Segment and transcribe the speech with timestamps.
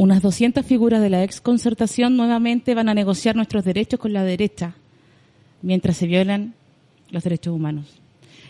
[0.00, 4.22] Unas 200 figuras de la ex concertación nuevamente van a negociar nuestros derechos con la
[4.22, 4.76] derecha,
[5.60, 6.54] mientras se violan
[7.10, 8.00] los derechos humanos.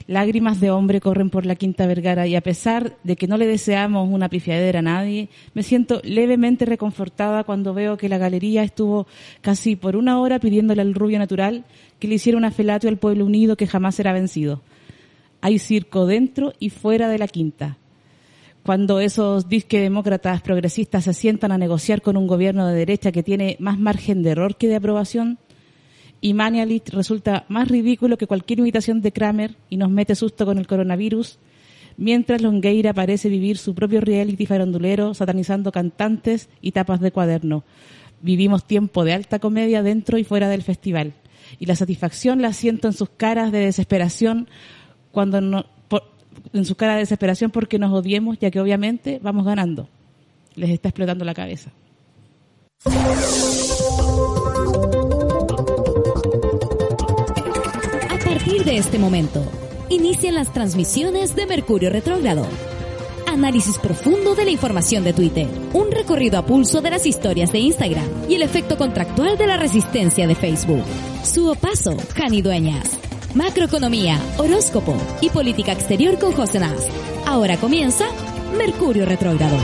[0.06, 3.46] Lágrimas de hombre corren por la Quinta Vergara y a pesar de que no le
[3.46, 9.06] deseamos una pifiadera a nadie, me siento levemente reconfortada cuando veo que la galería estuvo
[9.40, 11.64] casi por una hora pidiéndole al rubio natural
[11.98, 14.60] que le hiciera una felatio al pueblo unido que jamás será vencido.
[15.40, 17.78] Hay circo dentro y fuera de la Quinta.
[18.62, 23.22] Cuando esos disque demócratas progresistas se sientan a negociar con un gobierno de derecha que
[23.22, 25.38] tiene más margen de error que de aprobación,
[26.20, 26.34] y
[26.90, 31.38] resulta más ridículo que cualquier imitación de Kramer y nos mete susto con el coronavirus,
[31.96, 37.64] mientras Longueira parece vivir su propio reality farandulero satanizando cantantes y tapas de cuaderno.
[38.20, 41.14] Vivimos tiempo de alta comedia dentro y fuera del festival.
[41.60, 44.48] Y la satisfacción la siento en sus caras de desesperación
[45.12, 45.66] cuando no,
[46.52, 49.88] en sus caras de desesperación porque nos odiemos, ya que obviamente vamos ganando.
[50.54, 51.70] Les está explotando la cabeza.
[58.64, 59.42] de este momento,
[59.88, 62.46] inician las transmisiones de Mercurio Retrógrado.
[63.26, 67.60] Análisis profundo de la información de Twitter, un recorrido a pulso de las historias de
[67.60, 70.84] Instagram y el efecto contractual de la resistencia de Facebook.
[71.24, 73.07] Su paso, Jani Dueñas.
[73.34, 76.86] Macroeconomía, horóscopo y política exterior con José Nas.
[77.26, 78.06] Ahora comienza
[78.56, 79.56] Mercurio Retrógrado.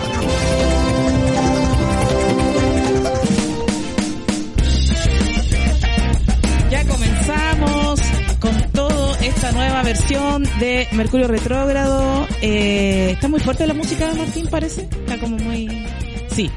[6.70, 8.00] Ya comenzamos
[8.38, 12.26] con toda esta nueva versión de Mercurio Retrógrado.
[12.42, 14.82] Eh, está muy fuerte la música de Martín, parece.
[14.82, 15.86] Está como muy...
[16.28, 16.50] Sí,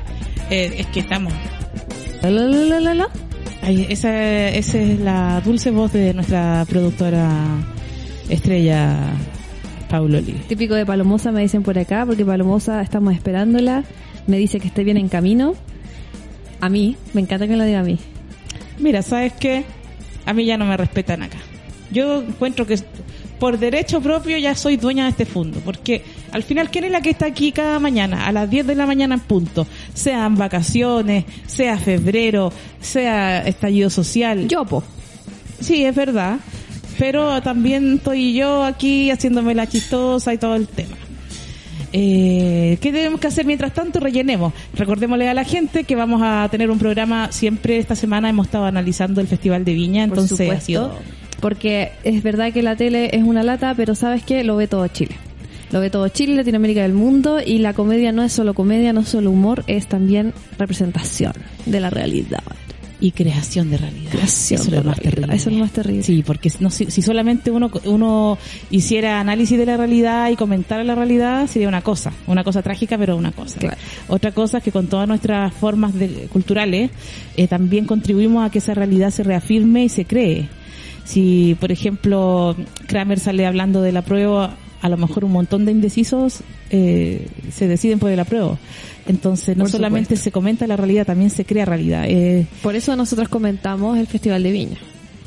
[0.50, 1.34] eh, es que estamos...
[2.22, 3.10] La, la, la, la,
[3.68, 7.30] Ay, esa, esa es la dulce voz de nuestra productora
[8.30, 8.98] estrella
[9.90, 10.42] Paulo Lee.
[10.48, 13.84] Típico de Palomosa me dicen por acá, porque Palomosa estamos esperándola.
[14.26, 15.54] Me dice que esté bien en camino.
[16.62, 18.00] A mí, me encanta que me lo diga a mí.
[18.80, 19.66] Mira, ¿sabes qué?
[20.26, 21.40] A mí ya no me respetan acá.
[21.92, 22.76] Yo encuentro que
[23.40, 27.02] por derecho propio ya soy dueña de este fondo, porque al final, ¿quién es la
[27.02, 28.28] que está aquí cada mañana?
[28.28, 29.68] A las 10 de la mañana en punto.
[29.94, 34.48] Sean vacaciones, sea febrero, sea estallido social.
[34.48, 34.84] Yo, po.
[35.60, 36.38] Sí, es verdad.
[36.98, 40.96] Pero también estoy yo aquí haciéndome la chistosa y todo el tema.
[41.94, 44.00] Eh, ¿Qué tenemos que hacer mientras tanto?
[44.00, 44.54] Rellenemos.
[44.74, 48.30] Recordémosle a la gente que vamos a tener un programa siempre esta semana.
[48.30, 50.92] Hemos estado analizando el Festival de Viña, entonces ha sido
[51.40, 54.88] porque es verdad que la tele es una lata, pero sabes que lo ve todo
[54.88, 55.16] Chile.
[55.72, 59.02] Lo ve todo Chile, Latinoamérica del mundo y la comedia no es solo comedia, no
[59.02, 61.34] es solo humor, es también representación
[61.66, 62.44] de la realidad.
[63.00, 64.10] Y creación de realidad.
[64.12, 65.36] Creación eso es lo más terrible.
[65.36, 66.02] Eso es lo más terrible.
[66.02, 68.40] Sí, porque no, si, solamente uno, uno
[68.72, 72.12] hiciera análisis de la realidad y comentara la realidad, sería una cosa.
[72.26, 73.60] Una cosa trágica, pero una cosa.
[74.08, 76.90] Otra cosa es que con todas nuestras formas de, culturales
[77.36, 80.50] eh, también contribuimos a que esa realidad se reafirme y se cree
[81.08, 85.72] si, por ejemplo, Kramer sale hablando de la prueba, a lo mejor un montón de
[85.72, 88.60] indecisos eh, se deciden por el apruebo.
[89.08, 92.04] Entonces, no solamente se comenta la realidad, también se crea realidad.
[92.10, 94.78] Eh, por eso nosotros comentamos el Festival de Viña.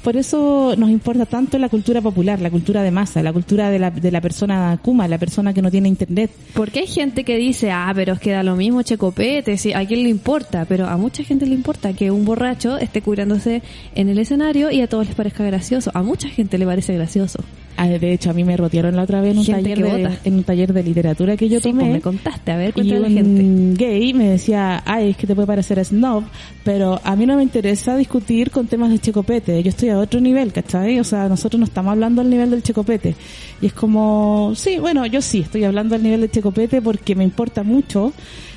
[0.02, 3.78] Por eso nos importa tanto la cultura popular, la cultura de masa, la cultura de
[3.78, 6.30] la, de la persona Kuma, la persona que no tiene internet.
[6.54, 9.86] Porque hay gente que dice, ah, pero es que da lo mismo Checopete, sí, a
[9.86, 13.62] quién le importa, pero a mucha gente le importa que un borracho esté curándose
[13.94, 15.90] en el escenario y a todos les parezca gracioso.
[15.94, 17.40] A mucha gente le parece gracioso.
[17.76, 20.34] Ah, de hecho, a mí me rotearon la otra vez en un, taller de, en
[20.34, 21.84] un taller de literatura que yo sí, tomé.
[21.84, 23.84] Pues me contaste, a ver, y un la gente.
[23.84, 26.24] gay me decía, ay, es que te puede parecer snob,
[26.62, 29.62] pero a mí no me interesa discutir con temas de checopete.
[29.62, 31.00] Yo estoy a otro nivel, ¿cachai?
[31.00, 33.14] O sea, nosotros no estamos hablando al nivel del checopete.
[33.62, 37.24] Y es como, sí, bueno, yo sí estoy hablando al nivel del checopete porque me
[37.24, 38.12] importa mucho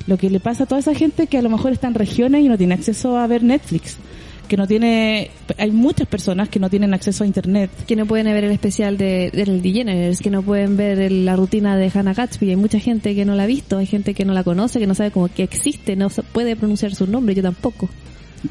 [0.06, 2.44] lo que le pasa a toda esa gente que a lo mejor está en regiones
[2.44, 3.98] y no tiene acceso a ver Netflix
[4.48, 7.70] que no tiene, hay muchas personas que no tienen acceso a internet.
[7.88, 11.78] Que no pueden ver el especial de, del DeGeneres, que no pueden ver la rutina
[11.78, 12.50] de Hannah Gatsby.
[12.50, 14.88] Hay mucha gente que no la ha visto, hay gente que no la conoce, que
[14.88, 17.90] no sabe cómo que existe, no puede pronunciar su nombre, yo tampoco.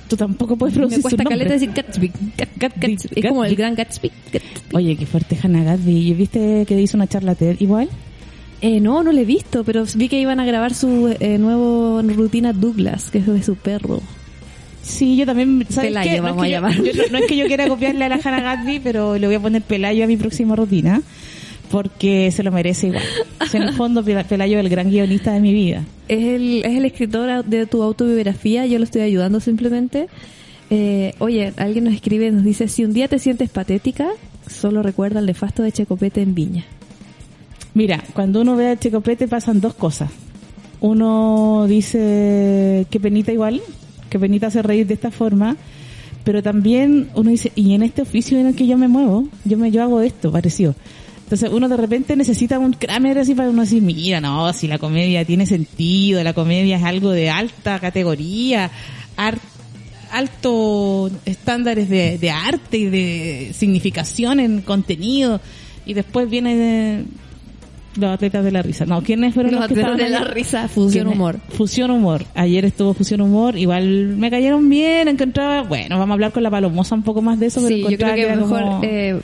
[0.08, 2.12] Tú tampoco puedes pronunciar Me cuesta su caleta decir Gatsby.
[2.56, 2.96] Gatsby.
[3.14, 4.11] Es como el gran Gatsby.
[4.72, 6.08] Oye, qué fuerte Hannah Gatsby.
[6.08, 7.88] ¿Y viste que hizo una charla TED igual?
[8.62, 12.00] Eh, no, no le he visto, pero vi que iban a grabar su eh, nuevo
[12.00, 14.00] rutina Douglas, que es de su perro.
[14.82, 15.64] Sí, yo también.
[15.69, 16.76] ¿sabes Pelayo, vamos no a llamar.
[17.11, 19.62] no, es que yo quiera copiarle a la Hannah Gatsby, pero le voy a poner
[19.62, 21.02] Pelayo a mi próxima rutina.
[21.70, 23.02] Porque se lo merece igual.
[23.52, 25.84] en el fondo, Pelayo es el gran guionista de mi vida.
[26.08, 30.08] Es el, es el escritor de tu autobiografía, yo lo estoy ayudando simplemente.
[30.69, 34.08] Eh, oye, alguien nos escribe, nos dice, si un día te sientes patética,
[34.46, 36.64] solo recuerda el nefasto de Checopete en Viña.
[37.75, 40.11] Mira, cuando uno ve a Checopete pasan dos cosas.
[40.81, 43.62] uno dice que penita igual,
[44.12, 45.56] que penita hacer reír de esta forma,
[46.23, 49.56] pero también uno dice, y en este oficio en el que yo me muevo, yo
[49.56, 50.75] me yo hago esto, parecido.
[51.25, 54.76] Entonces uno de repente necesita un Kramer así para uno decir, mira, no, si la
[54.79, 58.70] comedia tiene sentido, la comedia es algo de alta categoría,
[59.17, 59.38] ar-
[60.11, 65.41] alto estándares de, de arte y de significación en contenido,
[65.87, 67.05] y después viene
[67.96, 68.84] los atletas de la risa.
[68.86, 71.14] No, ¿quiénes fueron Los los, que atletas estaban de la risa, Fusión ¿Quiénes?
[71.14, 71.36] Humor.
[71.50, 72.24] Fusión Humor.
[72.34, 76.50] Ayer estuvo Fusión Humor, igual me cayeron bien, encontraba, bueno, vamos a hablar con la
[76.50, 79.20] palomosa un poco más de eso, pero Sí, yo creo encontraba que mejor como- eh,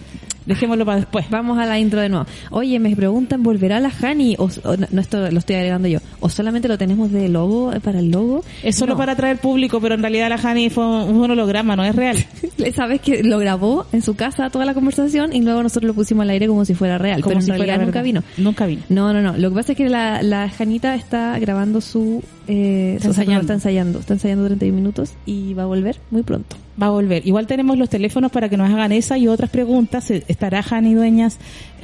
[0.49, 1.27] dejémoslo para después.
[1.31, 2.27] vamos a la intro de nuevo.
[2.51, 4.35] Oye, me preguntan, ¿volverá la Hani?
[4.39, 6.01] O, o no, esto lo estoy agregando yo.
[6.21, 8.43] ¿O solamente lo tenemos de logo, eh, para el logo?
[8.63, 8.99] Es solo No.
[8.99, 12.17] para atraer público, pero en realidad la Hani fue un, holograma, no es real.
[12.75, 16.23] Sabes que lo grabó en su casa toda la conversación y luego nosotros lo pusimos
[16.23, 18.05] al aire como si fuera real, Como pero en si fuera realidad nunca verdad.
[18.05, 18.23] vino.
[18.39, 18.83] Nunca vino.
[18.89, 19.37] No, no, no.
[19.37, 22.23] Lo que pasa es que la, la Janita está grabando su...
[22.51, 23.41] Eh, Está ensayando.
[23.43, 23.99] está ensayando.
[24.01, 26.57] Está ensayando 31 minutos y va a volver muy pronto.
[26.81, 27.27] Va a volver.
[27.27, 30.11] Igual tenemos los teléfonos para que nos hagan esa y otras preguntas.
[30.11, 31.37] Estará Hani Dueñas.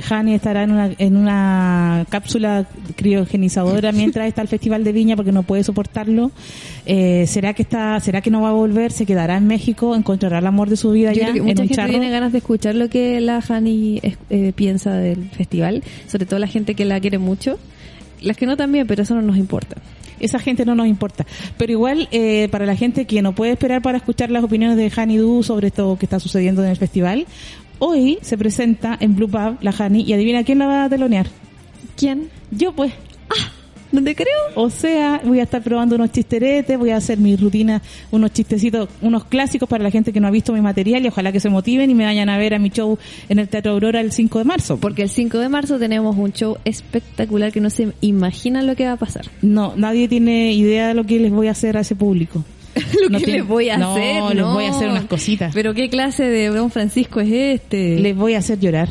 [0.09, 2.67] Hani estará en una, en una cápsula
[2.97, 6.31] criogenizadora mientras está el Festival de Viña porque no puede soportarlo.
[6.87, 8.93] Eh, ¿Será que está, será que no va a volver?
[8.93, 9.95] ¿Se quedará en México?
[9.95, 11.91] ¿Encontrará el amor de su vida Yo creo que en mucha un gente charro?
[11.91, 16.39] tiene ganas de escuchar lo que la Hani es- eh, piensa del festival, sobre todo
[16.39, 17.59] la gente que la quiere mucho.
[18.21, 19.77] Las que no también, pero eso no nos importa.
[20.21, 21.27] Esa gente no nos importa.
[21.57, 24.93] Pero igual, eh, para la gente que no puede esperar para escuchar las opiniones de
[24.95, 27.27] Hani Du sobre esto que está sucediendo en el festival,
[27.79, 31.27] hoy se presenta en Blue Pub la Hani y adivina quién la va a telonear.
[31.97, 32.29] ¿Quién?
[32.51, 32.93] Yo pues.
[33.95, 34.29] ¿No te creo?
[34.57, 37.81] O sea, voy a estar probando unos chisteretes, voy a hacer mi rutina,
[38.11, 41.31] unos chistecitos, unos clásicos para la gente que no ha visto mi material y ojalá
[41.31, 42.99] que se motiven y me vayan a ver a mi show
[43.29, 44.79] en el Teatro Aurora el 5 de marzo.
[44.79, 48.85] Porque el 5 de marzo tenemos un show espectacular que no se imaginan lo que
[48.85, 49.27] va a pasar.
[49.43, 52.45] No, nadie tiene idea de lo que les voy a hacer a ese público.
[53.03, 54.35] lo No que tiene- les voy a no, hacer.
[54.35, 55.55] les voy a hacer unas cositas.
[55.55, 58.01] Pero qué clase de Don Francisco es este.
[58.01, 58.89] Les voy a hacer llorar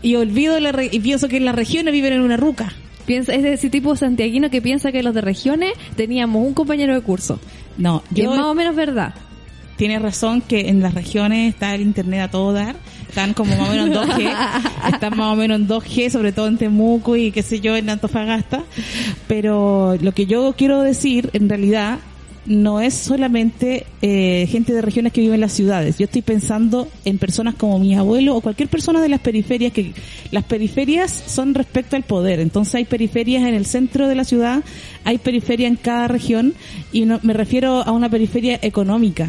[0.00, 2.72] Y olvido la re- y pienso que en las regiones viven en una ruca.
[3.04, 6.94] Piensa, es de ese tipo santiaguino que piensa que los de regiones teníamos un compañero
[6.94, 7.40] de curso.
[7.76, 9.14] No, Y es yo más o menos verdad.
[9.76, 12.76] Tienes razón que en las regiones está el internet a todo dar.
[13.18, 14.92] Están como más o menos en 2G.
[14.94, 17.90] están más o menos en 2G, sobre todo en Temuco y qué sé yo, en
[17.90, 18.62] Antofagasta.
[19.26, 21.98] Pero lo que yo quiero decir, en realidad,
[22.46, 25.98] no es solamente eh, gente de regiones que vive en las ciudades.
[25.98, 29.94] Yo estoy pensando en personas como mis abuelos o cualquier persona de las periferias, que
[30.30, 32.38] las periferias son respecto al poder.
[32.38, 34.62] Entonces hay periferias en el centro de la ciudad,
[35.02, 36.54] hay periferia en cada región
[36.92, 39.28] y no, me refiero a una periferia económica.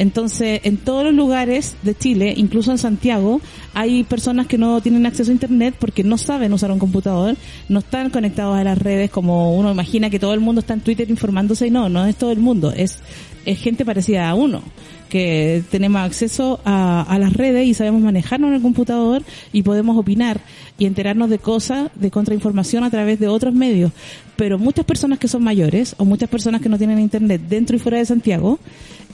[0.00, 3.42] Entonces, en todos los lugares de Chile, incluso en Santiago,
[3.74, 7.36] hay personas que no tienen acceso a Internet porque no saben usar un computador,
[7.68, 10.80] no están conectados a las redes como uno imagina que todo el mundo está en
[10.80, 12.98] Twitter informándose y no, no es todo el mundo, es,
[13.44, 14.62] es gente parecida a uno
[15.10, 19.98] que tenemos acceso a, a las redes y sabemos manejarnos en el computador y podemos
[19.98, 20.40] opinar
[20.78, 23.92] y enterarnos de cosas, de contrainformación a través de otros medios.
[24.36, 27.80] Pero muchas personas que son mayores o muchas personas que no tienen internet dentro y
[27.80, 28.58] fuera de Santiago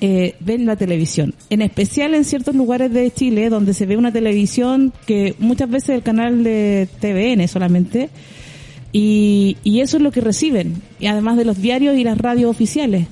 [0.00, 1.34] eh, ven la televisión.
[1.50, 5.90] En especial en ciertos lugares de Chile donde se ve una televisión que muchas veces
[5.90, 8.10] el canal de TVN solamente
[8.92, 12.50] y, y eso es lo que reciben, y además de los diarios y las radios
[12.50, 13.08] oficiales.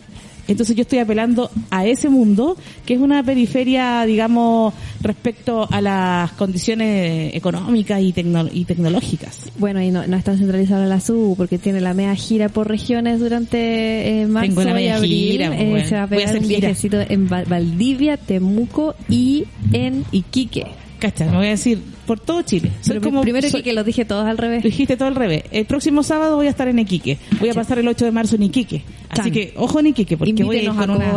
[0.49, 6.33] Entonces yo estoy apelando a ese mundo, que es una periferia, digamos, respecto a las
[6.33, 9.51] condiciones económicas y, tecno- y tecnológicas.
[9.59, 13.21] Bueno, y no, no está centralizado la SU porque tiene la media gira por regiones
[13.21, 15.11] durante eh, marzo Tengo y media abril.
[15.33, 15.89] gira, Eh, bueno.
[15.89, 16.59] se va a Voy a pegar un gira.
[16.61, 20.67] viajecito en Val- Valdivia, Temuco y en Iquique.
[20.99, 22.71] Cacha, me voy a decir, por todo Chile.
[22.81, 24.63] Soy Pero como, primero soy- Iquique, lo dije todos al revés.
[24.63, 25.45] Dijiste todo al revés.
[25.51, 27.19] El próximo sábado voy a estar en Iquique.
[27.41, 28.83] Voy a pasar el 8 de marzo en Iquique.
[29.09, 29.31] Así Chan.
[29.33, 31.13] que, ojo en Iquique, porque voy a ir Invítenos con a una...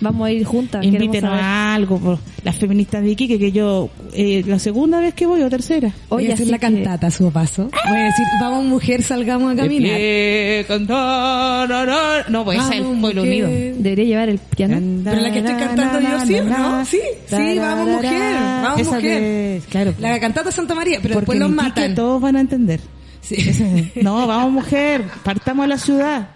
[0.00, 0.84] Vamos a ir juntas.
[0.84, 5.26] Invítenos a algo, por las feministas de Iquique, que yo, eh, la segunda vez que
[5.26, 5.92] voy, o tercera.
[6.08, 7.68] Voy a hacer la que- cantata a su paso.
[7.88, 9.96] Voy a decir, vamos mujer, salgamos a De caminar.
[9.96, 12.24] pie, cantar, na, na.
[12.28, 13.48] No, pues esa es el Vamos, pueblo unido.
[13.48, 14.80] Debería llevar el piano.
[15.04, 16.84] Pero la que estoy cantando yo, ¿sí no?
[16.86, 19.20] Sí, sí, vamos, mujer, vamos, Esa mujer.
[19.20, 19.94] de- claro.
[20.00, 21.94] La cantata Santa María, pero porque después los matan.
[21.94, 22.80] todos van a entender.
[23.20, 23.36] Sí.
[24.02, 26.28] No, vamos mujer, partamos a la ciudad.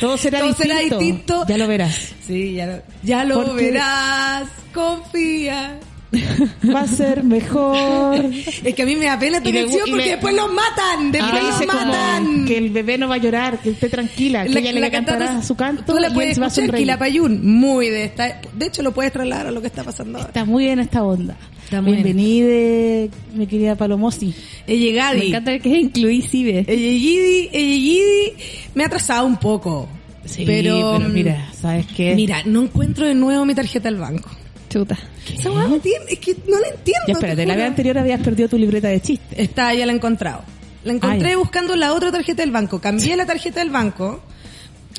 [0.00, 0.74] Todo será Todo distinto.
[0.74, 1.44] será distinto.
[1.48, 2.12] Ya lo verás.
[2.26, 5.78] Sí, ya lo, ya lo Porque- verás, confía.
[6.74, 8.24] Va a ser mejor.
[8.64, 10.34] Es que a mí me da pena esta Y le- canción y porque le- después
[10.34, 12.44] los matan, Y después le los matan.
[12.46, 14.90] que el bebé no va a llorar, que esté tranquila, que La- ella le la
[14.90, 16.74] cantará cantata- su canto Tú la y puedes va a escuchar.
[16.76, 18.40] Quilapayún, muy de esta.
[18.54, 20.28] De hecho, lo puedes trasladar a lo que está pasando ahora.
[20.28, 21.36] Está muy bien esta onda.
[21.64, 22.04] Está muy bien.
[22.16, 24.32] Bienvenida, mi querida Palomosi.
[24.66, 25.18] Ellegadi.
[25.18, 26.64] Me encanta que es inclusive.
[26.68, 28.32] Eyegidi, Eyegidi,
[28.74, 29.88] me ha atrasado un poco.
[30.24, 32.14] Sí, pero, pero mira, ¿sabes qué?
[32.16, 34.28] Mira, no encuentro de nuevo mi tarjeta del banco.
[34.78, 34.98] Chuta.
[35.32, 37.04] Esa weá me tiene- es que no la entiendo.
[37.06, 39.38] Ya espérate, te la vez anterior habías perdido tu libreta de chistes.
[39.38, 40.42] Está, ya la he encontrado.
[40.84, 41.38] La encontré Ah, ya.
[41.38, 42.80] buscando la otra tarjeta del banco.
[42.80, 44.20] Cambié la tarjeta del banco.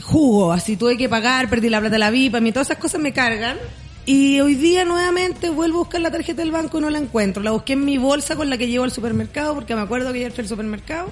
[0.04, 2.78] Jugo, así tuve que pagar, perdí la plata de la VIP, a mí todas esas
[2.80, 3.58] cosas me cargan.
[4.06, 7.44] Y hoy día nuevamente vuelvo a buscar la tarjeta del banco y no la encuentro.
[7.44, 10.20] La busqué en mi bolsa con la que llevo al supermercado porque me acuerdo que
[10.20, 11.10] ayer fui al supermercado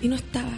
[0.00, 0.50] y no estaba.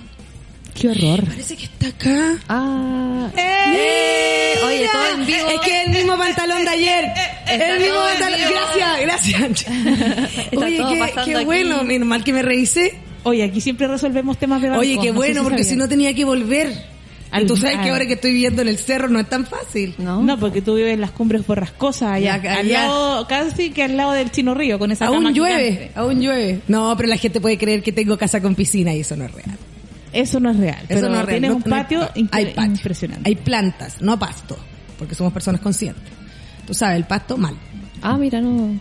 [0.80, 1.24] Qué horror.
[1.26, 2.36] Parece que está acá.
[2.48, 3.28] Ah.
[3.36, 4.54] ¡Eh!
[4.66, 5.48] Oye, Mira, todo en vivo.
[5.50, 7.04] Es que es el mismo pantalón de ayer.
[7.46, 8.40] Está el mismo pantalón.
[8.50, 9.66] Gracias, gracias.
[10.52, 11.44] Está Oye, todo qué, qué aquí.
[11.44, 11.84] bueno.
[11.84, 12.94] Menos mal que me revisé.
[13.24, 14.80] Oye, aquí siempre resolvemos temas de banco.
[14.80, 16.72] Oye, qué no sé bueno, porque si no tenía que volver.
[17.30, 19.46] Al- tú sabes que al- ahora que estoy viviendo en el cerro no es tan
[19.46, 19.94] fácil.
[19.98, 20.22] ¿No?
[20.22, 22.80] No, porque tú vives en las cumbres borrascosas allá, Ya, al allá.
[22.86, 25.92] lado, casi que al lado del Chino Río, con esa Aún cama llueve, gigante.
[25.94, 26.60] aún llueve.
[26.66, 29.32] No, pero la gente puede creer que tengo casa con piscina y eso no es
[29.32, 29.56] real.
[30.12, 30.78] Eso no es real.
[30.80, 31.40] Eso pero no es real.
[31.40, 33.28] Tienes No- un no hay- patio, hay impresionante.
[33.28, 34.58] Hay plantas, no pasto,
[34.98, 36.02] porque somos personas conscientes.
[36.66, 37.54] Tú sabes, el pasto mal.
[38.02, 38.78] Ah, mira, no.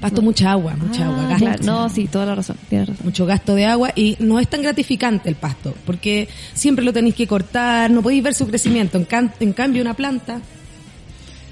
[0.00, 1.44] Pasto mucha agua, mucha Ah, agua, gasto.
[1.44, 1.62] claro.
[1.64, 2.56] No, sí, toda la razón.
[2.70, 3.04] Tienes razón.
[3.04, 7.14] mucho gasto de agua y no es tan gratificante el pasto, porque siempre lo tenéis
[7.14, 8.96] que cortar, no podéis ver su crecimiento.
[8.96, 10.40] En, can- en cambio, una planta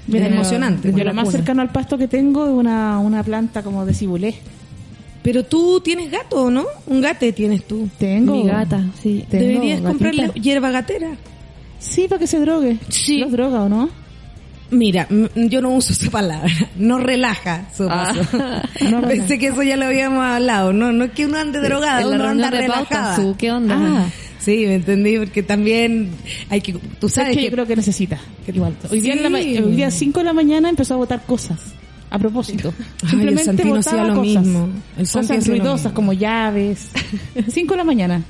[0.07, 0.91] Mira, es emocionante.
[0.91, 1.37] Yo lo más cuna.
[1.37, 4.35] cercano al pasto que tengo es una, una planta como de cibulé.
[5.21, 6.65] Pero tú tienes gato, ¿no?
[6.87, 7.89] Un gate tienes tú.
[7.97, 8.33] Tengo.
[8.35, 9.25] Mi gata, sí.
[9.29, 9.89] Tengo Deberías gatita.
[9.89, 11.11] comprarle hierba gatera.
[11.79, 12.77] Sí, para que se drogue.
[12.89, 13.19] Sí.
[13.19, 13.89] ¿Los droga o no?
[14.71, 16.51] Mira, yo no uso esa palabra.
[16.77, 18.13] No relaja su Ah.
[18.89, 20.73] No Pensé que eso ya lo habíamos hablado.
[20.73, 23.15] No, no es que uno ande la uno anda pauta, relajada.
[23.15, 23.75] su, ¿qué onda?
[23.77, 24.09] Ah.
[24.39, 26.11] Sí, me entendí, porque también
[26.49, 28.19] hay que, tú ¿Sabes sabes que que, yo creo que necesita?
[28.47, 28.73] Igual.
[28.89, 31.59] Hoy día, en la hoy día 5 de la mañana empezó a botar cosas.
[32.11, 32.73] A propósito.
[33.03, 34.43] Ay, Simplemente el Santino hacía lo cosas.
[34.43, 34.69] mismo.
[34.97, 36.89] El cosas ruidosas como llaves.
[37.47, 38.23] 5 de la mañana.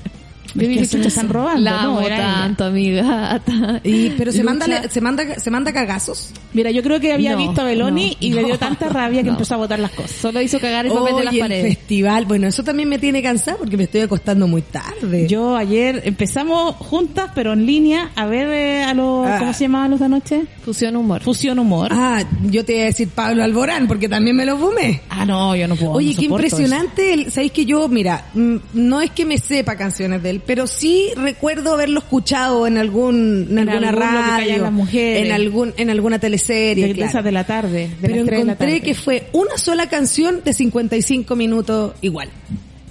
[0.54, 1.62] Yo que dije, chucha, están robando.
[1.62, 2.34] La no, amo era ella.
[2.42, 3.82] tanto, a mi gata.
[3.84, 6.32] y, pero se manda, se manda, se manda cagazos.
[6.54, 9.24] Mira, yo creo que había No, visto a Beloni no, y le dio tanta rabia
[9.24, 10.12] que empezó a botar las cosas.
[10.12, 11.78] Solo hizo cagar el papel de las Oye, el paredes.
[11.78, 15.28] festival, bueno, eso también me tiene cansada porque me estoy acostando muy tarde.
[15.28, 19.38] Yo ayer empezamos juntas, pero en línea, a ver eh, a los, Ah.
[19.40, 20.42] ¿cómo se llamaban los de anoche?
[20.64, 21.22] Fusión humor.
[21.22, 21.90] Fusión Humor.
[21.92, 25.02] Ah, yo te iba a decir Pablo Alborán porque también me lo fumé.
[25.10, 25.92] Ah, no, yo no puedo.
[25.92, 27.14] Oye, no qué impresionante.
[27.14, 30.68] el- Sabéis que yo, mira, mm, no es que me sepa canciones de él, pero
[30.68, 35.26] sí recuerdo haberlo escuchado en algún, en, En alguna radio, las mujeres.
[35.26, 37.24] en algún, en alguna teleserie, De, claro.
[37.24, 37.90] de la tarde.
[37.90, 38.82] De pero tres de la encontré tarde.
[38.82, 42.30] que fue una sola canción de 55 minutos igual.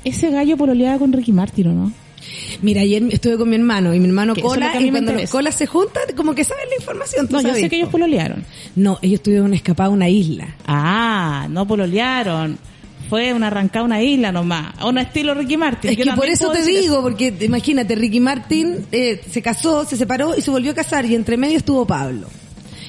[0.05, 1.93] Ese gallo pololeaba con Ricky Martin, ¿o no?
[2.62, 5.31] Mira, ayer estuve con mi hermano y mi hermano Cola, y cuando los.
[5.31, 7.28] Colas se juntan, como que saben la información.
[7.28, 7.93] tú No, yo sé que ellos po.
[7.93, 8.45] pololearon.
[8.75, 10.57] No, ellos tuvieron escapada a una isla.
[10.67, 12.59] Ah, no pololearon.
[13.09, 14.75] Fue una arrancada a una isla nomás.
[14.79, 15.91] A un estilo Ricky Martin.
[15.91, 19.97] Es Yo que por eso te digo, porque imagínate, Ricky Martin eh, se casó, se
[19.97, 22.29] separó y se volvió a casar y entre medio estuvo Pablo,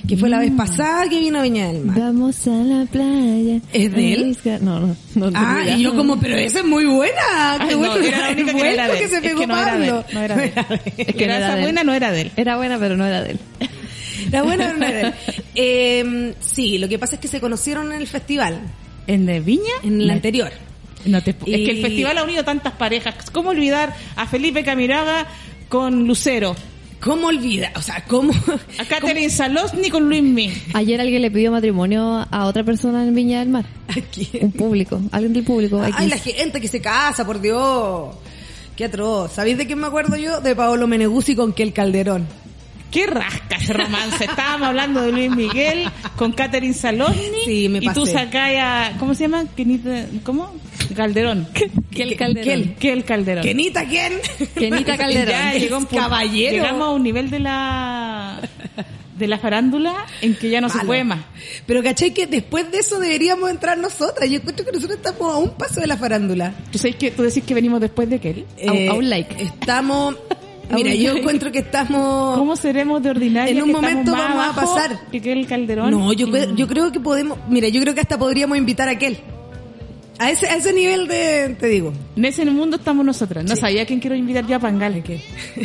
[0.08, 0.32] que fue Mm.
[0.32, 1.98] la vez pasada que vino a Viña del Mar.
[2.00, 3.60] Vamos a la playa.
[3.72, 4.38] ¿Es de él?
[4.62, 5.32] No, no, no.
[5.32, 7.58] no, Ah, y yo como, pero esa es muy buena.
[7.68, 9.00] Qué no, bueno, era la única que no era de él.
[9.04, 10.06] que se Es pegó que no era de él, Pablo.
[10.14, 10.54] no era de él.
[10.98, 11.66] Es que Era no era esa de él.
[11.66, 12.32] buena, no era de él.
[12.36, 13.40] Era buena, pero no era de él.
[14.32, 15.14] La buena no era de él.
[15.62, 18.60] Eh, sí, lo que pasa es que se conocieron en el festival,
[19.10, 19.74] ¿En de Viña?
[19.84, 20.13] en el No.
[20.13, 20.51] anterior.
[21.06, 23.30] No te- Es que el festival ha unido tantas parejas.
[23.32, 25.28] ¿Cómo olvidar a Felipe Camiraga
[25.70, 26.56] con Lucero?
[27.01, 27.72] ¿Cómo olvida?
[27.78, 28.34] O sea, ¿cómo?
[28.78, 30.51] A Catherine Salosni con Luis Mi.
[30.74, 33.66] Ayer alguien le pidió matrimonio a otra persona en Viña del Mar.
[33.88, 34.44] ¿A quién?
[34.44, 35.82] Un público, alguien del público.
[35.82, 36.10] Ay, X.
[36.10, 38.16] la gente que se casa, por Dios.
[38.75, 39.32] Qué atroz.
[39.32, 40.42] ¿Sabéis de quién me acuerdo yo?
[40.42, 42.28] De Paolo Meneguzzi con Kel Calderón.
[42.91, 44.25] Qué rasca ese romance.
[44.25, 47.22] Estábamos hablando de Luis Miguel con Catherine Salosni.
[47.46, 48.13] Sí, me Y tú pasé.
[48.13, 49.46] sacás a, ¿cómo se llama?
[49.55, 50.53] Kenita- ¿Cómo?
[50.96, 51.48] Calderón.
[51.91, 52.43] Kel Calderón.
[52.43, 52.75] Kel.
[52.79, 53.43] ¿Qué el Calderón?
[53.43, 54.13] ¿Kenita quién?
[54.55, 55.29] Kenita Calderón.
[55.29, 56.51] Ya llegó un Caballero.
[56.55, 58.39] Llegamos a un nivel de la
[59.17, 60.88] de la farándula en que ya no se Malo.
[60.88, 61.19] puede más.
[61.65, 64.29] Pero caché que después de eso deberíamos entrar nosotras.
[64.29, 66.53] Yo encuentro que nosotros estamos a un paso de la farándula.
[66.72, 68.46] ¿Tú, sabes que, tú decís que venimos después de aquel?
[68.67, 69.36] A un- a un like.
[69.36, 70.15] Eh, Estamos...
[70.70, 72.38] A Mira, yo encuentro que estamos...
[72.38, 73.52] ¿Cómo seremos de ordinaria?
[73.52, 75.00] En un momento vamos a pasar.
[75.12, 75.92] Que el Calderón.
[75.92, 77.40] No, yo, yo creo que podemos...
[77.50, 79.18] Mira, yo creo que hasta podríamos invitar a aquel.
[80.20, 81.56] A ese, a ese nivel de...
[81.58, 81.94] Te digo.
[82.18, 83.46] En ese mundo estamos nosotras.
[83.46, 85.02] No sabía quién quiero invitar yo a Pangale.
[85.02, 85.22] Que...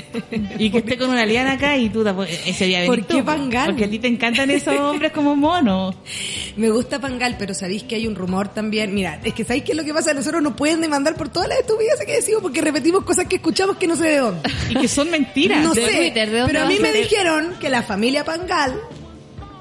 [0.58, 3.24] y que esté con una liana acá y tú tampoco- ese día ¿Por qué tú.
[3.24, 3.66] Pangal?
[3.70, 5.96] Porque a ti te encantan esos hombres como monos.
[6.56, 8.94] Me gusta Pangal, pero sabéis que hay un rumor también.
[8.94, 11.58] Mira, es que sabéis que lo que pasa, nosotros nos pueden demandar por todas las
[11.58, 14.48] estupideces que decimos porque repetimos cosas que escuchamos que no sé de dónde.
[14.70, 15.64] Y que son mentiras.
[15.64, 18.78] No de sé, Twitter, ¿de dónde pero a mí me dijeron que la familia Pangal,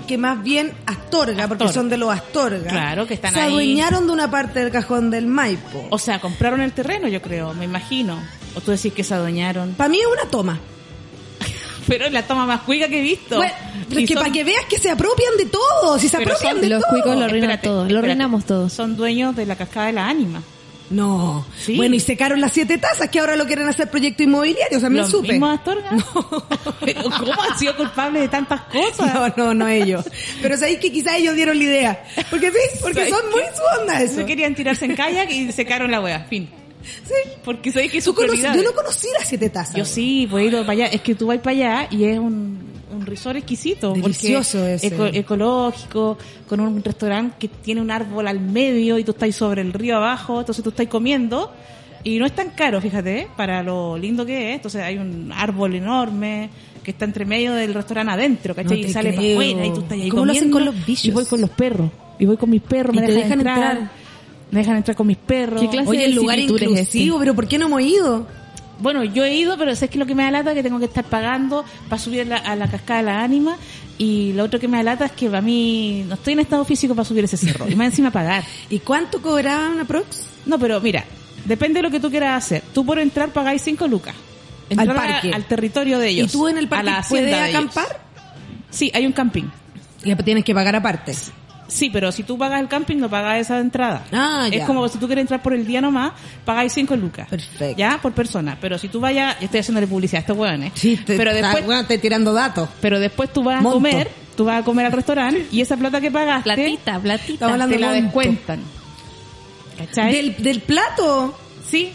[0.03, 3.51] que más bien Astorga, porque son de los Astorga, Claro, que están se ahí.
[3.51, 5.87] adueñaron de una parte del cajón del Maipo.
[5.89, 8.17] O sea, compraron el terreno, yo creo, me imagino.
[8.55, 9.73] O tú decís que se adueñaron.
[9.73, 10.59] Para mí es una toma.
[11.87, 13.35] Pero es la toma más cuica que he visto.
[13.37, 13.53] Bueno,
[13.89, 16.53] es que son- para que veas que se apropian de todo, si se Pero apropian
[16.53, 16.91] son de los todo.
[16.91, 18.71] cuicos lo arruinan todo, lo arruinamos todos.
[18.71, 20.41] Son dueños de la cascada de la ánima.
[20.93, 21.45] No.
[21.57, 21.75] Sí.
[21.75, 25.11] Bueno, y secaron las siete tazas que ahora lo quieren hacer proyecto inmobiliario, también ¿Los
[25.11, 25.33] supe.
[25.33, 25.89] mismos Astorga?
[26.85, 29.13] Pero ¿cómo han sido culpables de tantas cosas?
[29.13, 30.05] No, no, no ellos.
[30.41, 32.03] Pero sabéis que quizás ellos dieron la idea.
[32.29, 34.15] Porque sí, porque ¿Sabes son muy su onda eso.
[34.15, 36.25] Se querían tirarse en kayak y secaron la wea.
[36.29, 36.49] Fin.
[36.83, 37.31] Sí.
[37.43, 38.55] Porque sabéis que su prioridad.
[38.55, 39.75] yo no conocí las siete tazas.
[39.75, 40.85] Yo sí, pues he ido para allá.
[40.87, 43.89] Es que tú vas para allá y es un, un resort exquisito.
[43.89, 44.87] porque Delicioso ese.
[44.87, 49.61] eco- ecológico, con un restaurante que tiene un árbol al medio y tú estás sobre
[49.61, 51.51] el río abajo, entonces tú estás comiendo.
[52.05, 53.27] Y no es tan caro, fíjate, ¿eh?
[53.37, 54.55] para lo lindo que es.
[54.57, 56.49] Entonces hay un árbol enorme
[56.83, 58.81] que está entre medio del restaurante adentro, ¿cachai?
[58.81, 60.85] No y sale para afuera y tú estás ahí ¿Cómo lo hacen comiendo, con los
[60.85, 61.05] bichos?
[61.05, 61.89] Y voy con los perros.
[62.19, 63.91] Y voy con mis perros, ¿Y me te dejan, dejan entrar, entrar?
[64.51, 65.61] Me dejan entrar con mis perros.
[65.61, 68.27] ¿Qué clase Oye, de el lugar inclusivo, pero ¿por qué no hemos ido?
[68.79, 70.79] Bueno, yo he ido, pero sé que lo que me da lata es que tengo
[70.79, 73.55] que estar pagando para subir la- a la cascada de la ánima.
[73.97, 76.65] Y lo otro que me da lata es que a mí no estoy en estado
[76.65, 77.69] físico para subir ese cerro.
[77.69, 78.43] Y más encima pagar.
[78.69, 80.25] ¿Y cuánto cobraban aprox?
[80.45, 81.05] No, pero mira,
[81.45, 82.63] depende de lo que tú quieras hacer.
[82.73, 84.15] Tú por entrar pagáis 5 lucas.
[84.69, 85.31] Entrar Al a- parque.
[85.33, 86.29] al territorio de ellos.
[86.29, 88.01] ¿Y tú en el a parque la puedes acampar?
[88.71, 89.43] Sí, hay un camping.
[90.03, 91.13] Y tienes que pagar aparte.
[91.73, 94.05] Sí, pero si tú pagas el camping, no pagas esa entrada.
[94.11, 94.65] Ah, Es ya.
[94.67, 96.11] como si tú quieres entrar por el día nomás,
[96.45, 97.27] pagáis 5 lucas.
[97.27, 97.75] Perfecto.
[97.77, 98.57] Ya, por persona.
[98.61, 100.71] Pero si tú vayas, yo estoy haciéndole publicidad a estos hueones.
[100.75, 102.69] Sí, te, pero está- después, bueno, estoy tirando datos.
[102.79, 103.69] pero después tú vas Monto.
[103.69, 107.45] a comer, tú vas a comer al restaurante y esa plata que pagaste, Platita, platita.
[107.47, 108.03] Hablando te la monto.
[108.03, 108.59] descuentan.
[109.77, 110.13] ¿Cachai?
[110.13, 111.37] ¿Del, del plato?
[111.69, 111.91] Sí.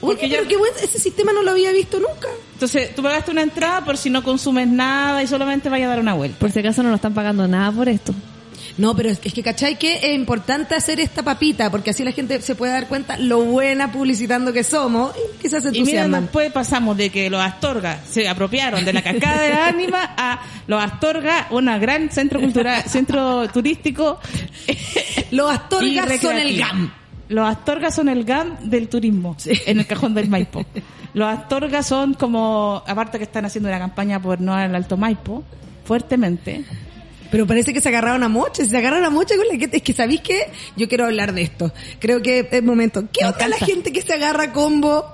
[0.00, 2.28] Porque pero yo- qué bueno, ese sistema no lo había visto nunca.
[2.52, 6.00] Entonces, tú pagaste una entrada por si no consumes nada y solamente vayas a dar
[6.00, 6.38] una vuelta.
[6.38, 8.14] Por si acaso no nos están pagando nada por esto.
[8.78, 9.78] No, pero es que, es que ¿cachai?
[9.78, 13.42] Que es importante hacer esta papita, porque así la gente se puede dar cuenta lo
[13.44, 16.22] buena publicitando que somos y quizás se Y mira, entusiasman.
[16.24, 20.40] después pasamos de que los Astorga se apropiaron de la cascada de la ánima a
[20.66, 24.20] los Astorga, una gran centro cultural, centro turístico.
[25.30, 26.58] Los y Astorgas son el.
[26.58, 26.92] GAM.
[27.28, 30.64] Los Astorga son el GAM del turismo en el cajón del Maipo.
[31.14, 35.42] Los Astorga son como, aparte que están haciendo una campaña por no al Alto Maipo,
[35.84, 36.64] fuertemente.
[37.30, 39.78] Pero parece que se agarraron a moches, se agarraron a moches con la gente.
[39.78, 40.48] Es que, ¿sabéis qué?
[40.76, 41.72] Yo quiero hablar de esto.
[41.98, 43.04] Creo que es momento.
[43.12, 45.04] ¿Qué Me onda la gente que se agarra a combo?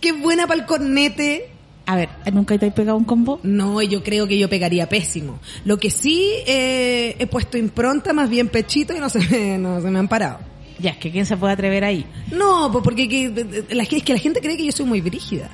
[0.00, 1.50] Qué buena para el cornete.
[1.86, 3.40] A ver, ¿nunca te has pegado un combo?
[3.42, 5.38] No, yo creo que yo pegaría pésimo.
[5.64, 9.82] Lo que sí eh, he puesto impronta, más bien pechito y no se me, no
[9.82, 10.38] se me han parado.
[10.78, 12.06] Ya, es que quién se puede atrever ahí.
[12.32, 15.50] No, pues porque que, la, es que la gente cree que yo soy muy brígida.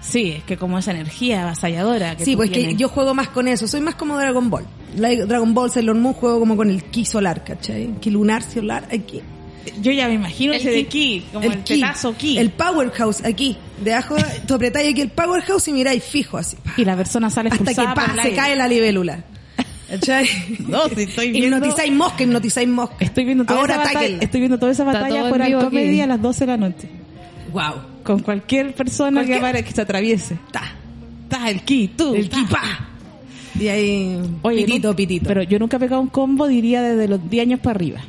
[0.00, 3.48] Sí, es que como esa energía avasalladora que Sí, pues que yo juego más con
[3.48, 3.66] eso.
[3.66, 4.64] Soy más como Dragon Ball.
[4.94, 7.94] Dragon Ball, Sailor Moon, juego como con el ki solar, ¿cachai?
[8.00, 9.20] Ki lunar, solar, aquí.
[9.82, 11.20] Yo ya me imagino El ese de ki.
[11.20, 12.38] ki, como el, ki, tetazo ki.
[12.38, 13.56] El powerhouse, aquí.
[13.82, 14.14] Debajo,
[14.46, 16.56] tú apretáis aquí el powerhouse y miráis fijo así.
[16.56, 16.74] pa.
[16.76, 18.36] Y la persona sale Hasta que pa, el se aire.
[18.36, 19.24] cae la libélula.
[19.90, 20.28] ¿Cachai?
[20.68, 21.56] No, si estoy viendo...
[21.58, 22.96] Hipnotizáis mosca, hipnotizáis mosca.
[23.00, 25.42] Estoy viendo toda Ahora esa batalla, estoy viendo toda esa batalla por.
[25.42, 26.88] Alcomedia a las 12 de la noche.
[27.52, 27.95] Wow.
[28.06, 30.36] Con cualquier persona Cualquier- que que se atraviese.
[30.50, 30.62] Ta.
[31.24, 32.14] Está el ki, tú.
[32.14, 32.36] El ta.
[32.36, 32.88] ki, pa.
[33.58, 35.26] Y ahí, Oye, pitito, pitito.
[35.26, 38.00] Pero yo nunca he pegado un combo, diría, desde los 10 años para arriba.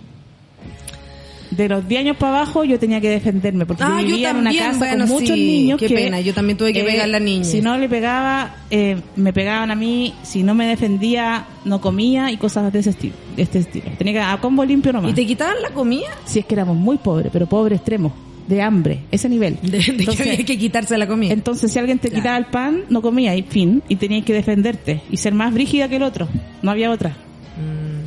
[1.51, 4.37] De los 10 años para abajo yo tenía que defenderme porque Ah, yo vivía en
[4.37, 7.05] una casa bueno, con muchos sí, niños qué que, pena, yo también tuve que pegar
[7.05, 7.45] a la niña.
[7.45, 12.31] Si no le pegaba, eh, me pegaban a mí, si no me defendía, no comía
[12.31, 13.15] y cosas de ese estilo.
[13.37, 13.85] De este estilo.
[13.97, 15.11] Tenía que a combo limpio nomás.
[15.11, 16.09] ¿Y te quitaban la comida?
[16.25, 18.11] Si es que éramos muy pobres, pero pobres extremos,
[18.47, 19.57] de hambre, ese nivel.
[19.61, 21.33] De, de que Entonces, había que quitarse la comida.
[21.33, 22.21] entonces, si alguien te Claro.
[22.21, 25.87] quitaba el pan, no comía y fin, y tenías que defenderte y ser más brígida
[25.89, 26.27] que el otro.
[26.61, 27.09] No había otra.
[27.09, 27.97] Mm.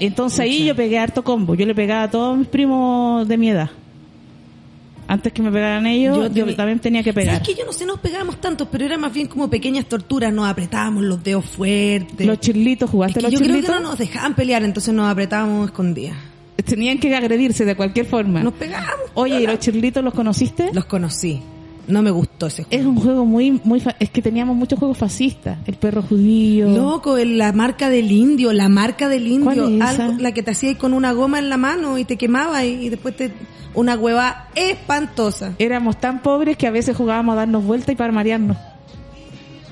[0.00, 1.54] Entonces ahí yo pegué harto combo.
[1.56, 3.70] Yo le pegaba a todos mis primos de mi edad.
[5.10, 7.36] Antes que me pegaran ellos, Yo yo, también tenía que pegar.
[7.36, 10.30] ¿Sabes que yo no sé, nos pegábamos tantos, pero era más bien como pequeñas torturas,
[10.32, 12.26] nos apretábamos los dedos fuertes.
[12.26, 13.82] Los chirlitos, Es ¿jugaste que los yo creo que chirlitos?
[13.82, 16.14] no nos dejaban pelear, entonces nos apretábamos escondidas.
[16.64, 18.42] Tenían que agredirse de cualquier forma.
[18.42, 19.06] Nos pegábamos.
[19.14, 20.70] Oye, ¿y los chirlitos los conociste?
[20.72, 21.40] Los conocí.
[21.86, 22.80] No me gustó ese juego.
[22.82, 25.56] Es un juego muy, muy, fa- es que teníamos muchos juegos fascistas.
[25.66, 26.68] El perro judío.
[26.68, 30.04] Loco, el- la marca del indio, la marca del indio, ¿Cuál es esa?
[30.06, 32.86] algo- la que te hacía con una goma en la mano y te quemaba y,
[32.86, 33.32] y después te
[33.74, 35.54] una hueva espantosa.
[35.58, 38.56] Éramos tan pobres que a veces jugábamos a darnos vuelta y para marearnos.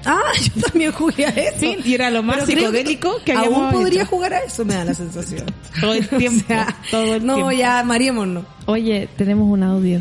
[0.06, 0.20] Ah,
[0.54, 1.58] yo también jugué a eso.
[1.60, 4.10] Sí, y era lo más Pero psicodélico que habíamos Aún podría hecho.
[4.10, 5.44] jugar a eso, me da la sensación.
[5.80, 6.44] Todo el tiempo.
[6.44, 7.50] O sea, todo el no, tiempo.
[7.52, 8.44] ya, mareémonos.
[8.66, 10.00] Oye, tenemos un audio.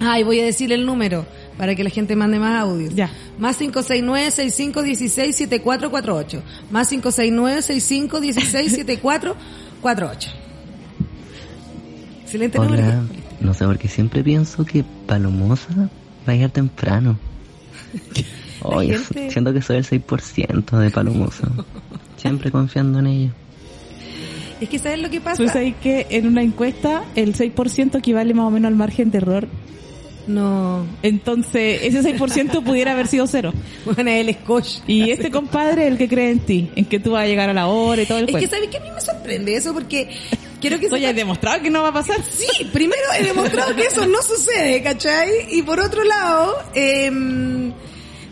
[0.00, 2.94] Ay, voy a decir el número para que la gente mande más audios.
[2.94, 3.10] Ya.
[3.38, 6.42] Más 569-6516-7448.
[6.70, 9.34] Más 569-6516-7448.
[12.22, 13.02] Excelente Hola, número.
[13.40, 15.88] no sé por qué siempre pienso que Palomosa
[16.28, 17.18] va a llegar temprano.
[18.62, 21.48] Oye, gente- siento que soy el 6% de Palomosa.
[22.16, 23.30] Siempre confiando en ella.
[24.60, 25.36] Es que ¿sabes lo que pasa?
[25.36, 29.18] Pues ahí que en una encuesta el 6% equivale más o menos al margen de
[29.18, 29.46] error.
[30.26, 30.84] No.
[31.02, 33.52] Entonces, ese 6% pudiera haber sido cero.
[33.86, 34.80] Bueno, el scotch.
[34.86, 37.48] Y este compadre es el que cree en ti, en que tú vas a llegar
[37.48, 38.46] a la hora y todo el Es que.
[38.48, 39.72] ¿sabes que a mí me sorprende eso?
[39.72, 40.10] Porque
[40.60, 42.16] quiero que Oye, sepas- ¿has demostrado que no va a pasar?
[42.22, 45.30] Sí, primero he demostrado que eso no sucede, ¿cachai?
[45.50, 47.72] Y por otro lado, em,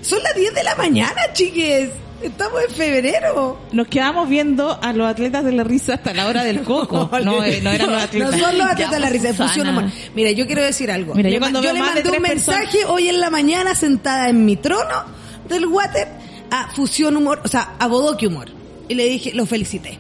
[0.07, 1.91] son las 10 de la mañana, chiques.
[2.23, 3.59] Estamos en febrero.
[3.73, 7.11] Nos quedamos viendo a los atletas de la risa hasta la hora del coco.
[7.25, 8.33] No, eh, no eran los atletas.
[8.33, 9.93] No son los atletas de la risa, es fusión humana.
[10.15, 11.15] Mira, yo quiero decir algo.
[11.15, 12.29] Mira, yo cuando yo le mandé un personas-
[12.61, 15.05] mensaje hoy en la mañana sentada en mi trono
[15.49, 16.09] del water
[16.51, 18.49] a Fusión Humor, o sea, a Bodoque Humor.
[18.89, 19.99] Y le dije, lo felicité.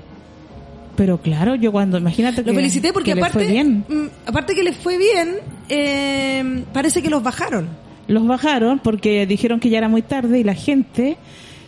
[0.96, 4.76] Pero claro, yo cuando, imagínate que Lo felicité porque que aparte, mm, aparte que les
[4.76, 7.68] fue bien, eh, parece que los bajaron.
[8.08, 11.16] Los bajaron porque dijeron que ya era muy tarde y la gente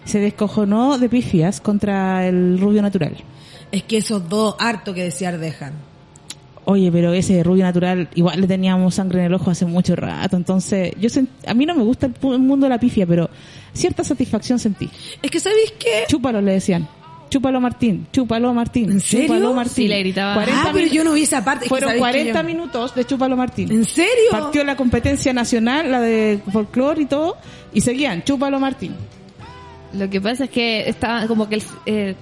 [0.04, 3.16] se descojonó de pifias contra el rubio natural.
[3.72, 5.74] Es que esos dos harto que desear dejan.
[6.64, 10.36] Oye, pero ese rubio natural, igual le teníamos sangre en el ojo hace mucho rato.
[10.36, 13.30] Entonces, yo sent- a mí no me gusta el, mundo de la pifia, pero
[13.72, 14.88] cierta satisfacción sentí.
[15.22, 16.04] Es que ¿sabéis qué?
[16.08, 16.86] Chúpalo, le decían.
[17.28, 18.06] Chúpalo, Martín.
[18.12, 18.90] Chúpalo, Martín.
[18.90, 19.26] ¿En serio?
[19.28, 19.74] Chúpalo, Martín.
[19.74, 20.34] Sí, le gritaban.
[20.34, 21.64] 40 ah, pero yo no vi esa parte.
[21.66, 23.70] es Fueron ¿sabéis que 40 yo- minutos de Chúpalo, Martín.
[23.72, 24.30] ¿En serio?
[24.30, 27.36] Partió la competencia nacional, la de folclore y todo,
[27.72, 28.22] y seguían.
[28.24, 28.94] Chúpalo, Martín.
[29.94, 32.14] Lo que pasa es que estaba como que el, eh,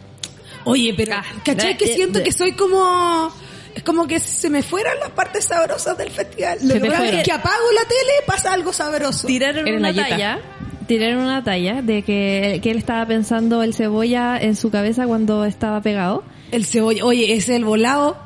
[0.64, 3.30] Oye, pero Ah, ¿cachai de- que siento de- que soy como...
[3.74, 6.58] Es como que se me fueran las partes sabrosas del festival.
[6.62, 9.26] Lo Se que pasa es que apago la tele pasa algo sabroso.
[9.26, 10.08] tiraron una la yeta.
[10.08, 10.38] talla,
[10.86, 15.44] tiraron una talla de que, que él estaba pensando el cebolla en su cabeza cuando
[15.44, 16.24] estaba pegado.
[16.52, 18.16] El cebolla, oye, ese es el volado.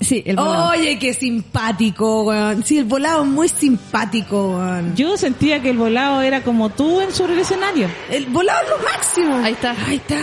[0.00, 0.70] Sí, el volado.
[0.70, 2.64] Oye, qué simpático, weón.
[2.64, 4.94] Sí, el volado es muy simpático, weón.
[4.94, 7.88] Yo sentía que el volado era como tú en el escenario.
[8.10, 9.36] El volado es lo máximo.
[9.44, 9.74] Ahí está.
[9.86, 10.20] Ahí está.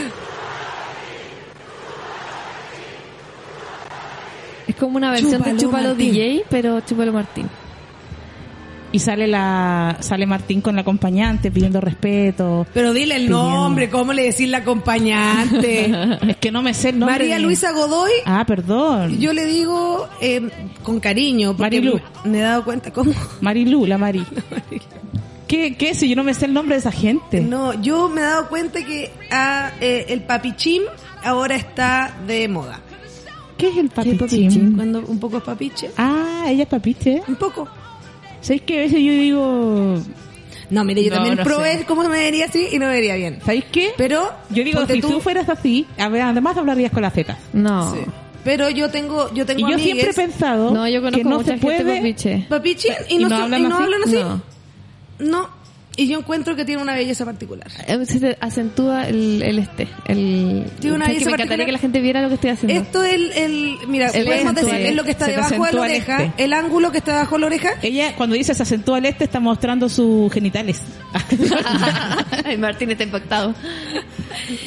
[4.67, 6.11] Es como una versión Chúpalo, de Chúpalo Martín.
[6.13, 7.49] DJ, pero Chúpalo Martín.
[8.95, 12.65] Y sale la sale Martín con la acompañante pidiendo respeto.
[12.73, 13.49] Pero dile el Pidiendo.
[13.49, 15.91] nombre, ¿cómo le decís la acompañante?
[16.29, 17.17] Es que no me sé el nombre.
[17.19, 18.11] María Luisa Godoy.
[18.25, 19.19] Ah, perdón.
[19.19, 20.49] Yo le digo eh,
[20.83, 21.99] con cariño, porque Marilú.
[22.23, 23.11] me he dado cuenta cómo.
[23.41, 24.23] Marilu, la Mari.
[25.47, 25.93] ¿Qué, ¿Qué?
[25.93, 27.41] Si yo no me sé el nombre de esa gente.
[27.41, 30.83] No, yo me he dado cuenta que ah, eh, el papichín
[31.23, 32.79] ahora está de moda.
[33.57, 34.17] ¿Qué es el papichín?
[34.19, 34.75] papichín?
[34.75, 37.21] Cuando un poco es papiche, Ah, ella es papiche.
[37.27, 37.67] un poco.
[38.45, 39.95] ¿Sabéis que a veces yo digo...
[40.69, 41.85] No, mire, yo No, también no probé sé.
[41.85, 43.39] cómo me vería así y no me vería bien.
[43.45, 43.91] ¿Sabéis qué?
[43.97, 47.37] Pero yo digo, si tú, fueras así, además hablarías con la Z.
[47.53, 47.93] No.
[47.93, 47.99] Sí.
[48.43, 51.23] Pero yo tengo, yo tengo Y yo amigues, siempre he pensado No, yo conozco que
[51.23, 51.97] no mucha se gente puede...
[51.97, 52.45] papiche.
[52.47, 53.83] papichín y, ¿Y no, no son- hablan y no así?
[53.83, 54.17] hablan así.
[55.19, 55.49] No.
[55.97, 57.67] Y yo encuentro que tiene una belleza particular.
[57.87, 59.87] Eh, Se te acentúa el, el este.
[60.07, 62.81] El, Tiene una que belleza me encantaría que la gente viera lo que estoy haciendo.
[62.81, 64.65] Esto es el, el mira, El podemos este.
[64.65, 66.43] decir, es lo que está debajo de la oreja, este.
[66.43, 67.69] el ángulo que está debajo de la oreja.
[67.81, 70.81] Ella, cuando dice se acentúa al este, está mostrando sus genitales.
[72.45, 73.53] Ay, Martín está impactado.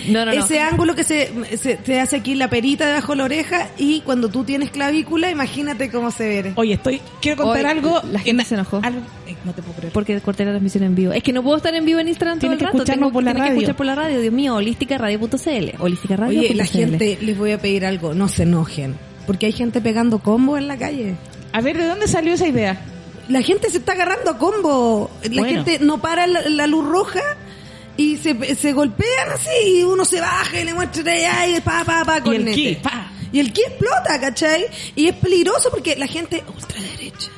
[0.09, 0.45] No, no, no.
[0.45, 4.01] Ese ángulo que se, se te hace aquí la perita debajo de la oreja y
[4.01, 6.53] cuando tú tienes clavícula, imagínate cómo se ve.
[6.57, 8.01] Oye, estoy, quiero contar algo.
[8.11, 8.81] la gente se enojó.
[8.83, 9.93] algo- eh, no te puedo creer.
[9.93, 11.13] Porque corté la transmisión en vivo.
[11.19, 12.85] Es que no puedo estar en vivo en Instagram todo Tienen el que rato.
[12.85, 13.59] Tengo, por la tienen que radio.
[13.61, 14.21] escuchar por la radio.
[14.21, 15.83] Dios mío, holísticaradio.cl.
[15.83, 16.39] Holísticaradio.cl.
[16.39, 18.95] Oye, la gente, les voy a pedir algo, no se enojen,
[19.27, 21.17] porque hay gente pegando combo en la calle.
[21.53, 22.81] A ver, ¿de dónde salió esa idea?
[23.29, 25.11] La gente se está agarrando a combo.
[25.25, 25.65] La Bueno.
[25.65, 27.21] gente no para la, la luz roja
[27.97, 31.83] y se, se golpean así y uno se baja y le muestra allá y pa,
[31.85, 33.11] pa, pa, con el ki, pa.
[33.33, 34.67] Y el ki explota, ¿cachai?
[34.95, 37.31] Y es peligroso porque la gente ultraderecha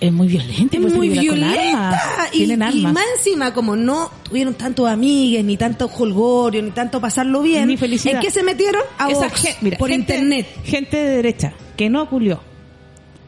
[0.00, 0.76] Es muy violenta.
[0.76, 1.88] es pues, muy violenta.
[1.90, 2.28] armas.
[2.32, 7.00] Y, Tienen y más encima, como no tuvieron tantos amigues, ni tanto holgorio, ni tanto
[7.00, 8.14] pasarlo bien, Ni felicidad.
[8.16, 8.82] ¿en qué se metieron?
[8.98, 10.46] A Vox, gen- mira, por gente- internet.
[10.64, 12.40] Gente de derecha que no culió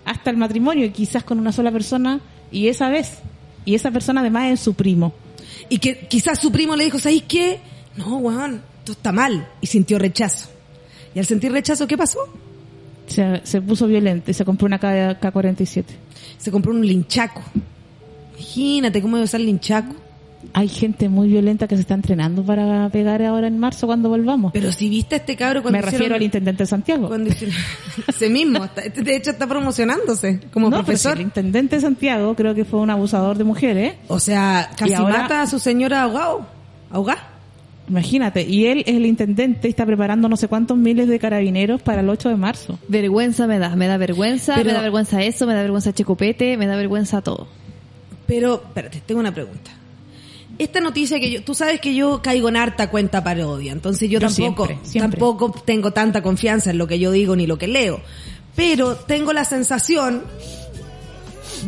[0.05, 3.19] hasta el matrimonio y quizás con una sola persona y esa vez.
[3.65, 5.13] Y esa persona además es su primo.
[5.69, 7.61] Y que quizás su primo le dijo, ¿sabéis qué?
[7.97, 9.47] No, weón, esto está mal.
[9.61, 10.49] Y sintió rechazo.
[11.15, 12.19] Y al sentir rechazo, ¿qué pasó?
[13.07, 15.85] Se, se puso violento y se compró una K- K-47.
[16.39, 17.43] Se compró un linchaco.
[18.37, 19.95] Imagínate cómo debe ser el linchaco.
[20.55, 24.53] Hay gente muy violenta que se está entrenando para pegar ahora en marzo cuando volvamos.
[24.53, 27.07] Pero si viste a este cabro cuando Me refiero al intendente de Santiago.
[27.09, 27.55] cuando hicieron-
[28.09, 28.65] ese mismo.
[28.65, 31.13] está- este de hecho está promocionándose como no, pero si profesor.
[31.17, 33.95] el intendente de Santiago creo que fue un abusador de mujeres.
[34.09, 36.47] O sea, casi ahora- mata a su señora ahogado.
[36.91, 37.29] Ahogada.
[37.89, 38.43] Imagínate.
[38.43, 42.01] Y él es el intendente y está preparando no sé cuántos miles de carabineros para
[42.01, 42.79] el 8 de marzo.
[42.89, 43.75] Vergüenza me da.
[43.77, 44.55] Me da vergüenza.
[44.55, 45.47] Pero- me da vergüenza eso.
[45.47, 46.57] Me da vergüenza Checopete.
[46.57, 47.49] Me da vergüenza todo.
[48.27, 49.73] Pero, espérate, tengo una pregunta.
[50.59, 54.21] Esta noticia que yo, tú sabes que yo caigo en harta cuenta parodia, entonces yo
[54.21, 55.11] Yo tampoco, siempre, siempre.
[55.19, 58.01] tampoco tengo tanta confianza en lo que yo digo ni lo que leo.
[58.55, 60.23] Pero tengo la sensación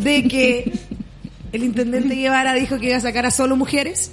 [0.03, 0.73] de que
[1.53, 4.13] el intendente Guevara dijo que iba a sacar a solo mujeres.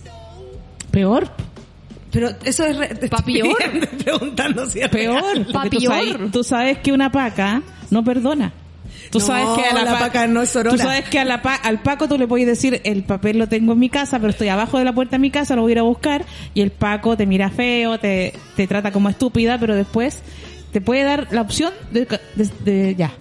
[0.89, 1.29] Peor.
[2.11, 2.77] Pero eso es...
[2.77, 3.55] re- Pa' peor.
[4.03, 5.23] preguntando si es Peor.
[5.69, 5.83] tú peor.
[5.93, 8.51] sabes, tú sabes que una paca no perdona.
[9.09, 10.71] Tú No, sabes que a la, la pa- paca no es sorora.
[10.75, 13.47] Tú sabes que a la pa- al Paco tú le puedes decir, el papel lo
[13.47, 15.71] tengo en mi casa, pero estoy abajo de la puerta de mi casa, lo voy
[15.71, 19.57] a ir a buscar, y el Paco te mira feo, te, te trata como estúpida,
[19.59, 20.19] pero después
[20.71, 23.11] te puede dar la opción de, de- de- ya.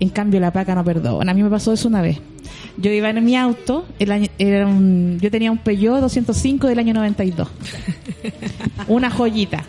[0.00, 1.30] En cambio la paca no perdona.
[1.30, 2.18] A mí me pasó eso una vez.
[2.78, 6.78] Yo iba en mi auto, el año, era un, yo tenía un Peugeot 205 del
[6.78, 7.48] año 92.
[8.88, 9.64] Una joyita.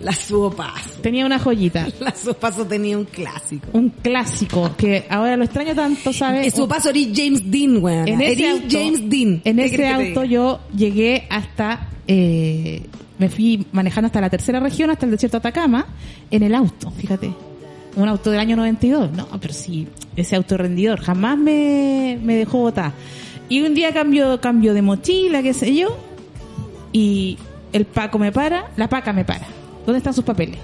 [0.00, 1.00] La suopazo.
[1.00, 1.86] Tenía una joyita.
[2.00, 3.68] La suopazo tenía un clásico.
[3.72, 6.46] Un clásico que ahora lo extraño tanto, ¿sabes?
[6.46, 8.08] En su paso eres James Dean, weón.
[8.08, 9.40] En ese auto, James Dean.
[9.44, 12.82] en ¿Qué ese auto yo llegué hasta, eh,
[13.18, 15.86] me fui manejando hasta la tercera región, hasta el desierto de Atacama,
[16.32, 17.30] en el auto, fíjate.
[17.96, 19.12] Un auto del año 92.
[19.12, 22.92] No, pero sí, ese auto rendidor jamás me, me dejó botar.
[23.48, 25.96] Y un día cambio, cambio de mochila, qué sé yo,
[26.92, 27.36] y
[27.72, 29.46] el Paco me para, la Paca me para.
[29.84, 30.58] ¿Dónde están sus papeles?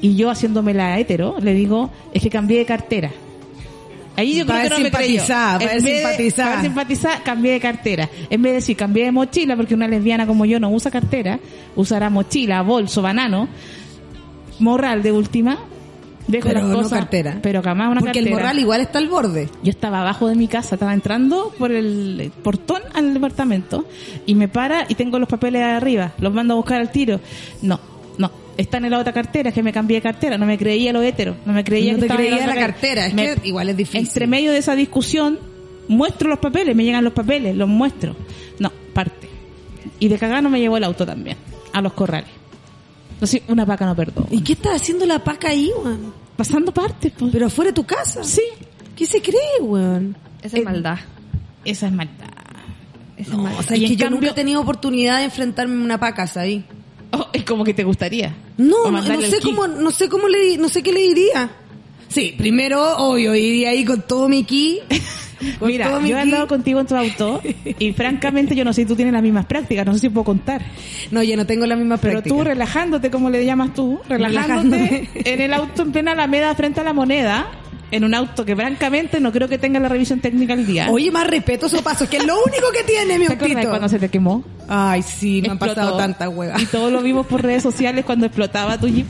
[0.00, 3.10] Y yo haciéndome la hetero, le digo, es que cambié de cartera.
[4.16, 5.20] Ahí yo creo que no me creyó.
[5.20, 6.48] simpatizar, para En vez de- simpatizar.
[6.50, 8.08] para simpatizar, cambié de cartera.
[8.30, 11.38] En vez de decir cambié de mochila, porque una lesbiana como yo no usa cartera,
[11.76, 13.48] usará mochila, bolso, banano,
[14.58, 15.58] morral de última,
[16.26, 17.38] dejo Pero las no cosas, cartera.
[17.42, 18.26] pero jamás una Porque cartera.
[18.26, 19.48] el morral igual está al borde.
[19.62, 23.86] Yo estaba abajo de mi casa, estaba entrando por el portón al departamento
[24.26, 27.20] y me para y tengo los papeles arriba, los mando a buscar al tiro.
[27.62, 27.80] No,
[28.18, 30.92] no, están en la otra cartera, es que me cambié de cartera, no me creía
[30.92, 33.06] lo hétero, no me creía No que te estaba en creía otra la car- cartera,
[33.06, 34.00] es Me- que igual es difícil.
[34.00, 35.38] Entre medio de esa discusión,
[35.88, 38.14] muestro los papeles, me llegan los papeles, los muestro.
[38.58, 39.28] No, parte.
[39.98, 41.36] Y de cagada no me llevó el auto también,
[41.72, 42.30] a los corrales.
[43.20, 44.26] Entonces, una paca no perdona.
[44.30, 46.12] ¿Y qué está haciendo la paca ahí, weón?
[46.36, 47.30] Pasando partes, pues.
[47.30, 48.24] Pero afuera de tu casa.
[48.24, 48.40] Sí,
[48.96, 50.16] ¿Qué se cree, weón?
[50.42, 50.98] Esa es maldad.
[51.64, 52.28] esa es maldad.
[53.18, 53.60] Esa No, es maldad.
[53.60, 56.00] o sea, Y es que yo cambio- nunca he tenido oportunidad de enfrentarme a una
[56.00, 56.64] paca, ¿sabí?
[57.12, 58.34] Oh, es como que te gustaría.
[58.56, 61.50] No, no, no sé cómo, no sé cómo le, no sé qué le diría.
[62.08, 64.80] Sí, primero, obvio, iría ahí con todo mi ki.
[65.58, 67.40] Con Mira, yo he andado contigo en tu auto
[67.78, 70.24] y francamente yo no sé si tú tienes las mismas prácticas, no sé si puedo
[70.24, 70.62] contar.
[71.10, 72.34] No, yo no tengo la misma Pero práctica.
[72.36, 76.84] tú relajándote, como le llamas tú, relajándote en el auto en plena alameda frente a
[76.84, 77.48] la moneda,
[77.92, 80.88] en un auto que francamente no creo que tenga la revisión técnica al día.
[80.90, 83.68] Oye, más respeto esos pasos, que es lo único que tiene mi ¿Te acuerdas autito.
[83.70, 84.44] cuando se te quemó?
[84.68, 85.74] Ay, sí, me han Explotó.
[85.80, 86.62] pasado tantas huevas.
[86.62, 89.06] Y todo lo vimos por redes sociales cuando explotaba tu jeep.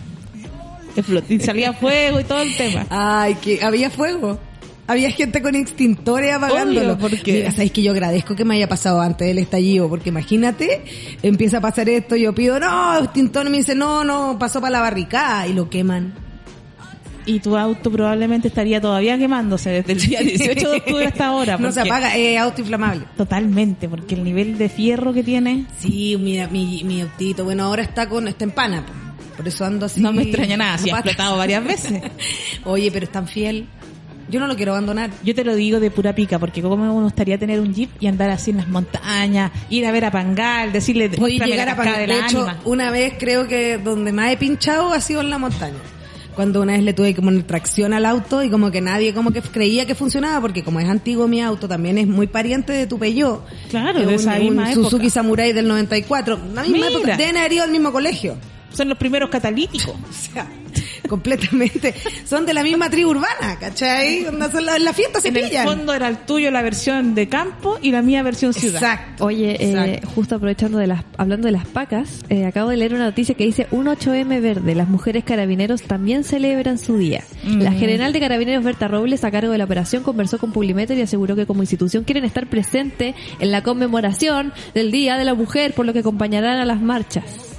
[0.97, 2.87] Explotó- y salía fuego y todo el tema.
[2.89, 4.39] Ay, que había fuego.
[4.91, 6.99] Había gente con extintores apagándolo.
[6.99, 10.83] Porque- Mira, sabéis que yo agradezco que me haya pasado antes del estallido, porque imagínate,
[11.23, 14.73] empieza a pasar esto, yo pido, no, extintor, y me dice, no, no, pasó para
[14.73, 16.13] la barricada, y lo queman.
[17.27, 21.57] Y tu auto probablemente estaría todavía quemándose desde el día 18 de octubre hasta ahora.
[21.61, 23.05] No se apaga, es auto inflamable.
[23.17, 27.83] Totalmente, porque el nivel de fierro que tiene Sí, mira, mi, mi autito, bueno, ahora
[27.83, 28.93] está con, está en pana, po.
[29.37, 30.01] por eso ando así.
[30.01, 32.03] no me extraña nada, si ha explotado varias veces.
[32.65, 33.67] Oye, pero es tan fiel.
[34.31, 35.11] Yo no lo quiero abandonar.
[35.25, 38.07] Yo te lo digo de pura pica, porque como me gustaría tener un jeep y
[38.07, 41.69] andar así en las montañas, ir a ver a Pangal, decirle, Voy a "Muéstrame llegar
[41.69, 42.61] a cascada Pan- de hecho, ánima".
[42.65, 45.75] una vez creo que donde más he pinchado ha sido en la montaña.
[46.35, 49.43] Cuando una vez le tuve poner tracción al auto y como que nadie como que
[49.43, 52.99] creía que funcionaba porque como es antiguo mi auto también es muy pariente de tu
[52.99, 53.45] Peugeot.
[53.69, 54.39] Claro, Es de un, esa
[54.69, 55.11] un Suzuki.
[55.11, 56.39] Samurai del 94.
[56.55, 56.89] La misma Mira.
[56.91, 57.17] época.
[57.17, 58.37] Deben haber ido al mismo colegio.
[58.73, 59.95] Son los primeros catalíticos.
[60.11, 60.47] O sea,
[61.09, 61.95] completamente.
[62.25, 64.25] Son de la misma tribu urbana, ¿cachai?
[64.25, 67.29] Son la, en la fiesta se en el fondo era el tuyo la versión de
[67.29, 68.81] campo y la mía versión ciudad.
[68.83, 69.25] Exacto.
[69.25, 70.09] Oye, eh, Exacto.
[70.15, 73.45] justo aprovechando de las, hablando de las pacas, eh, acabo de leer una noticia que
[73.45, 74.75] dice un 8M verde.
[74.75, 77.25] Las mujeres carabineros también celebran su día.
[77.45, 81.03] La general de carabineros Berta Robles, a cargo de la operación, conversó con Publimeter y
[81.03, 85.73] aseguró que como institución quieren estar presente en la conmemoración del Día de la Mujer,
[85.75, 87.50] por lo que acompañarán a las marchas.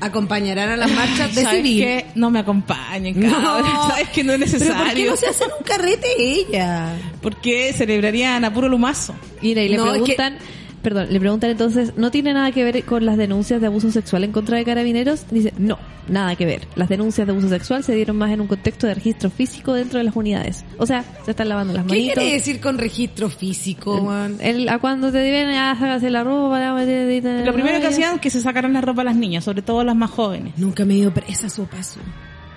[0.00, 1.82] Acompañarán a las marchas de ¿Sabes civil.
[1.84, 2.06] qué?
[2.14, 3.64] No me acompañen, cabrón.
[3.88, 5.10] Sabes que no es Pero ¿por qué necesario.
[5.10, 6.94] no se hacen un carrete ella?
[7.20, 9.14] Porque celebrarían a puro lumazo.
[9.42, 10.38] Mira, y le No, es que- preguntan,
[10.82, 14.24] perdón, le preguntan entonces, ¿no tiene nada que ver con las denuncias de abuso sexual
[14.24, 15.26] en contra de carabineros?
[15.30, 16.66] Dice, no, nada que ver.
[16.76, 19.98] Las denuncias de abuso sexual se dieron más en un contexto de registro físico dentro
[19.98, 20.64] de las unidades.
[20.78, 22.14] O sea, se están lavando las ¿Qué manitos.
[22.14, 24.10] quiere decir con registro físico?
[24.40, 28.20] El, a cuando te vienen a sacarse la ropa, la- Lo primero que hacían es
[28.20, 30.54] que se sacaran la ropa a las niñas, sobre todo las más jóvenes.
[30.56, 32.00] Nunca me he ido presa su paso.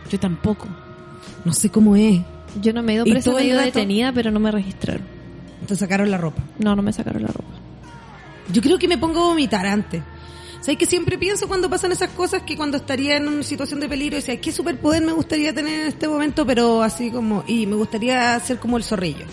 [0.10, 0.68] Yo tampoco.
[1.46, 2.22] No sé cómo es.
[2.62, 5.02] Yo no me he ido ¿Y presa, me he ido detenida, pero no me registraron.
[5.68, 6.44] Te sacaron la ropa.
[6.60, 7.50] No, no me sacaron la ropa.
[8.52, 10.02] Yo creo que me pongo a vomitar antes.
[10.60, 13.90] ¿Sabes que siempre pienso cuando pasan esas cosas que cuando estaría en una situación de
[13.90, 16.46] peligro, decía, ¿qué superpoder me gustaría tener en este momento?
[16.46, 19.26] Pero así como, y me gustaría ser como el zorrillo.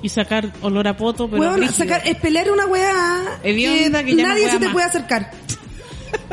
[0.00, 1.72] Y sacar olor a poto, pero brígido.
[1.74, 4.72] sacar, es pelear una weá Hedionda que ya nadie se te más.
[4.72, 5.32] puede acercar.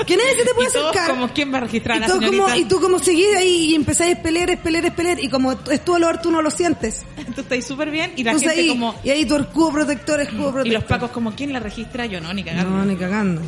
[0.05, 1.09] Que nadie se te puede Y todos acercar.
[1.11, 2.57] como, ¿quién va a registrar y, a la como- señorita?
[2.57, 5.19] y tú como seguís ahí y empezáis a pelear, es pelear, es pelear.
[5.19, 7.05] Y como es tu olor, tú no lo sientes.
[7.35, 8.95] Tú estás súper bien y la Entonces gente ahí, como...
[9.03, 10.73] y ahí tu escudo protector, escudo Y protector.
[10.81, 12.05] los pacos como, ¿quién la registra?
[12.05, 12.69] Yo no, ni cagando.
[12.71, 13.41] No, ni cagando.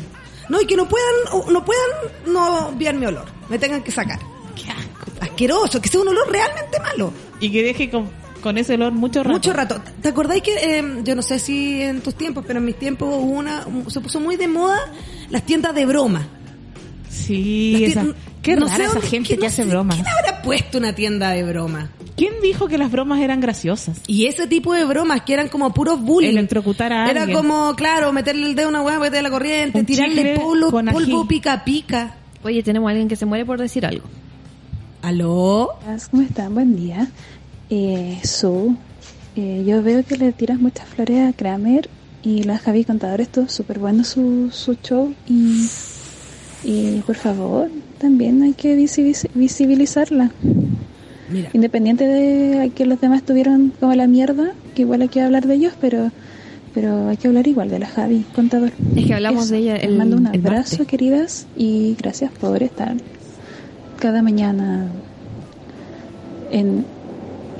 [0.48, 1.14] No, y que no puedan,
[1.52, 1.90] no puedan
[2.26, 3.26] no obviar mi olor.
[3.48, 4.18] Me tengan que sacar.
[4.54, 5.10] Qué asco.
[5.20, 7.12] Asqueroso, que sea un olor realmente malo.
[7.40, 9.32] Y que deje con, con ese olor mucho rato.
[9.32, 9.80] Mucho rato.
[10.02, 13.08] ¿Te acordáis que, eh, yo no sé si en tus tiempos, pero en mis tiempos
[13.12, 14.78] hubo una, se puso muy de moda
[15.30, 16.26] las tiendas de broma.
[17.08, 18.06] Sí, esa,
[18.42, 19.96] qué no rara sé esa gente que que no hace bromas.
[19.96, 21.90] ¿Quién habrá puesto una tienda de broma?
[22.16, 24.00] ¿Quién dijo que las bromas eran graciosas?
[24.06, 26.30] Y ese tipo de bromas que eran como puros bullying.
[26.30, 27.38] Electrocutar a Era alguien.
[27.38, 31.26] como, claro, meterle el dedo a una hueá, meterle la corriente, Un tirarle polvo, polvo
[31.26, 32.14] pica pica.
[32.44, 34.04] Oye, tenemos a alguien que se muere por decir algo.
[35.02, 35.70] ¿Aló?
[36.10, 36.54] ¿Cómo están?
[36.54, 37.08] Buen día.
[37.70, 38.74] Eh, Su,
[39.36, 41.88] eh, yo veo que le tiras muchas flores a Kramer
[42.22, 45.66] y la Javi Contador estuvo súper bueno su, su show y,
[46.64, 50.30] y por favor, también hay que visibiliz- visibilizarla.
[51.32, 55.46] Mira, Independiente de que los demás tuvieron como la mierda, que igual hay que hablar
[55.46, 56.10] de ellos, pero
[56.72, 58.70] pero hay que hablar igual de la Javi Contador.
[58.94, 59.54] Es que hablamos Eso.
[59.54, 62.94] de ella Les mando un abrazo, queridas, y gracias por estar
[64.00, 64.86] cada mañana
[66.52, 66.84] en,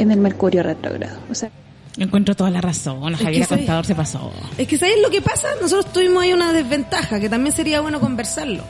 [0.01, 1.19] en el Mercurio retrógrado.
[1.31, 1.51] O sea,
[1.97, 3.17] Encuentro toda la razón.
[3.17, 4.33] Soy- Contador se pasó.
[4.57, 5.49] Es que ¿sabes lo que pasa?
[5.61, 8.63] Nosotros tuvimos ahí una desventaja, que también sería bueno conversarlo.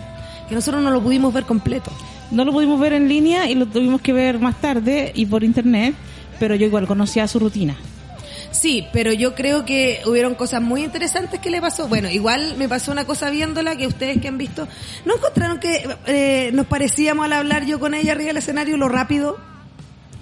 [0.48, 1.92] Que nosotros no lo pudimos ver completo.
[2.30, 5.44] No lo pudimos ver en línea y lo tuvimos que ver más tarde y por
[5.44, 5.94] internet,
[6.40, 7.76] pero yo igual conocía su rutina.
[8.52, 11.86] Sí, pero yo creo que hubieron cosas muy interesantes que le pasó.
[11.88, 14.66] Bueno, igual me pasó una cosa viéndola que ustedes que han visto,
[15.04, 18.88] ¿no encontraron que eh, nos parecíamos al hablar yo con ella arriba del escenario lo
[18.88, 19.38] rápido?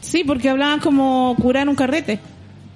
[0.08, 2.18] Sí, porque hablaban como curar en un carrete.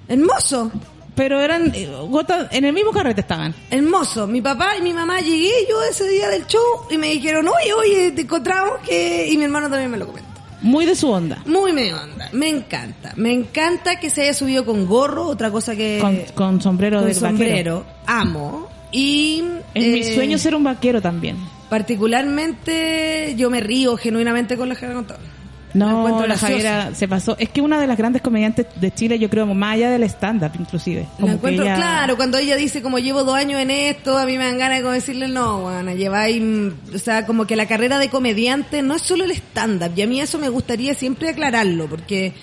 [0.07, 0.71] Hermoso,
[1.15, 3.53] Pero eran eh, gotas, en el mismo carrete estaban.
[3.71, 4.27] hermoso.
[4.27, 7.73] Mi papá y mi mamá llegué yo ese día del show y me dijeron, oye,
[7.73, 9.27] oye, te encontramos que...
[9.31, 10.29] Y mi hermano también me lo comentó.
[10.61, 11.41] Muy de su onda.
[11.45, 13.13] Muy me onda, me encanta.
[13.15, 15.97] Me encanta que se haya subido con gorro, otra cosa que...
[15.99, 17.29] Con, con sombrero con de vaquero.
[17.29, 17.85] sombrero.
[18.05, 18.69] Amo.
[18.91, 19.43] Y...
[19.73, 21.37] Es mi eh, sueño ser un vaquero también.
[21.69, 25.23] Particularmente yo me río genuinamente con la Javiera Contador.
[25.73, 26.47] La No, la graciosa.
[26.47, 27.35] Javiera se pasó.
[27.39, 30.51] Es que una de las grandes comediantes de Chile, yo creo, más allá del stand-up,
[30.59, 31.01] inclusive.
[31.01, 34.17] La Como que encuentro, ella- claro, cuando ella dice como llevo dos años en esto,
[34.17, 37.55] a mí me dan ganas de decirle no, bueno, lleváis, mm, o sea, como que
[37.55, 40.93] la carrera de comediante no es solo el stand-up, y a mí eso me gustaría
[40.93, 42.33] siempre aclararlo, porque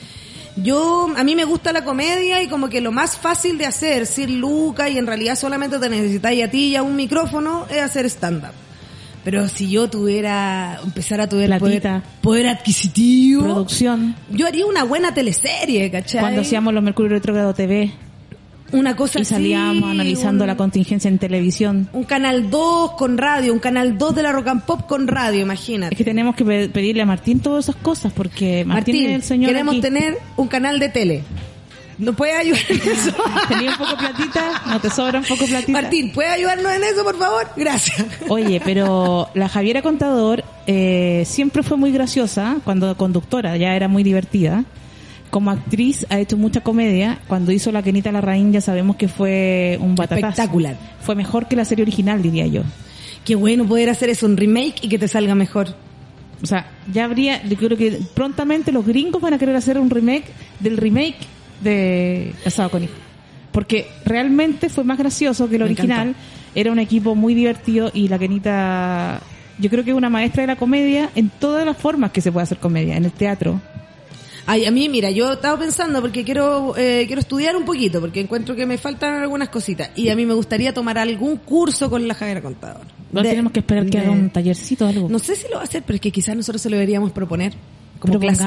[0.56, 4.04] Yo, a mí me gusta la comedia y como que lo más fácil de hacer,
[4.04, 7.80] sin Luca y en realidad solamente te necesitáis a ti y a un micrófono, es
[7.80, 8.52] hacer stand-up.
[9.24, 14.14] Pero si yo tuviera, empezar a tuviera poder, poder adquisitivo, Producción.
[14.30, 16.20] yo haría una buena teleserie, ¿cachai?
[16.20, 17.90] Cuando hacíamos los Mercurio Retrógrado TV
[18.72, 21.88] una cosa y así, salíamos analizando un- la contingencia en televisión.
[21.92, 25.40] Un canal 2 con radio, un canal 2 de la Rock and Pop con radio,
[25.42, 25.92] imagínate.
[25.94, 29.16] Es que tenemos que pe- pedirle a Martín todas esas cosas porque Martín, Martín, es
[29.16, 29.80] el señor queremos aquí.
[29.82, 31.22] tener un canal de tele.
[32.00, 33.14] ¿Nos puede ayudar en eso?
[33.48, 35.72] Tenía un poco platita, no te sobra un poco platita.
[35.72, 37.50] Martín, ¿puede ayudarnos en eso, por favor?
[37.56, 38.06] Gracias.
[38.28, 44.02] Oye, pero la Javiera Contador eh, siempre fue muy graciosa cuando conductora, ya era muy
[44.02, 44.64] divertida.
[45.28, 47.20] Como actriz ha hecho mucha comedia.
[47.28, 50.26] Cuando hizo La Kenita Larraín ya sabemos que fue un batatazo.
[50.26, 50.76] Espectacular.
[51.00, 52.62] Fue mejor que la serie original, diría yo.
[53.24, 55.68] Qué bueno poder hacer eso, un remake y que te salga mejor.
[56.42, 59.90] O sea, ya habría, yo creo que prontamente los gringos van a querer hacer un
[59.90, 60.24] remake
[60.58, 61.18] del remake
[61.60, 62.94] de Casado con Hijo.
[63.52, 66.08] Porque realmente fue más gracioso que el Me original.
[66.10, 66.18] encantó.
[66.54, 69.20] Era un equipo muy divertido y la Kenita,
[69.58, 72.32] yo creo que es una maestra de la comedia en todas las formas que se
[72.32, 73.60] puede hacer comedia, en el teatro.
[74.46, 78.20] Ay, a mí, mira, yo estaba pensando porque quiero eh, quiero estudiar un poquito, porque
[78.20, 79.90] encuentro que me faltan algunas cositas.
[79.94, 82.82] Y a mí me gustaría tomar algún curso con la Javiera Contador.
[83.12, 85.08] No tenemos que esperar que de- haga un tallercito o algo.
[85.08, 87.12] No sé si lo va a hacer, pero es que quizás nosotros se lo deberíamos
[87.12, 87.52] proponer.
[88.00, 88.44] Como clase.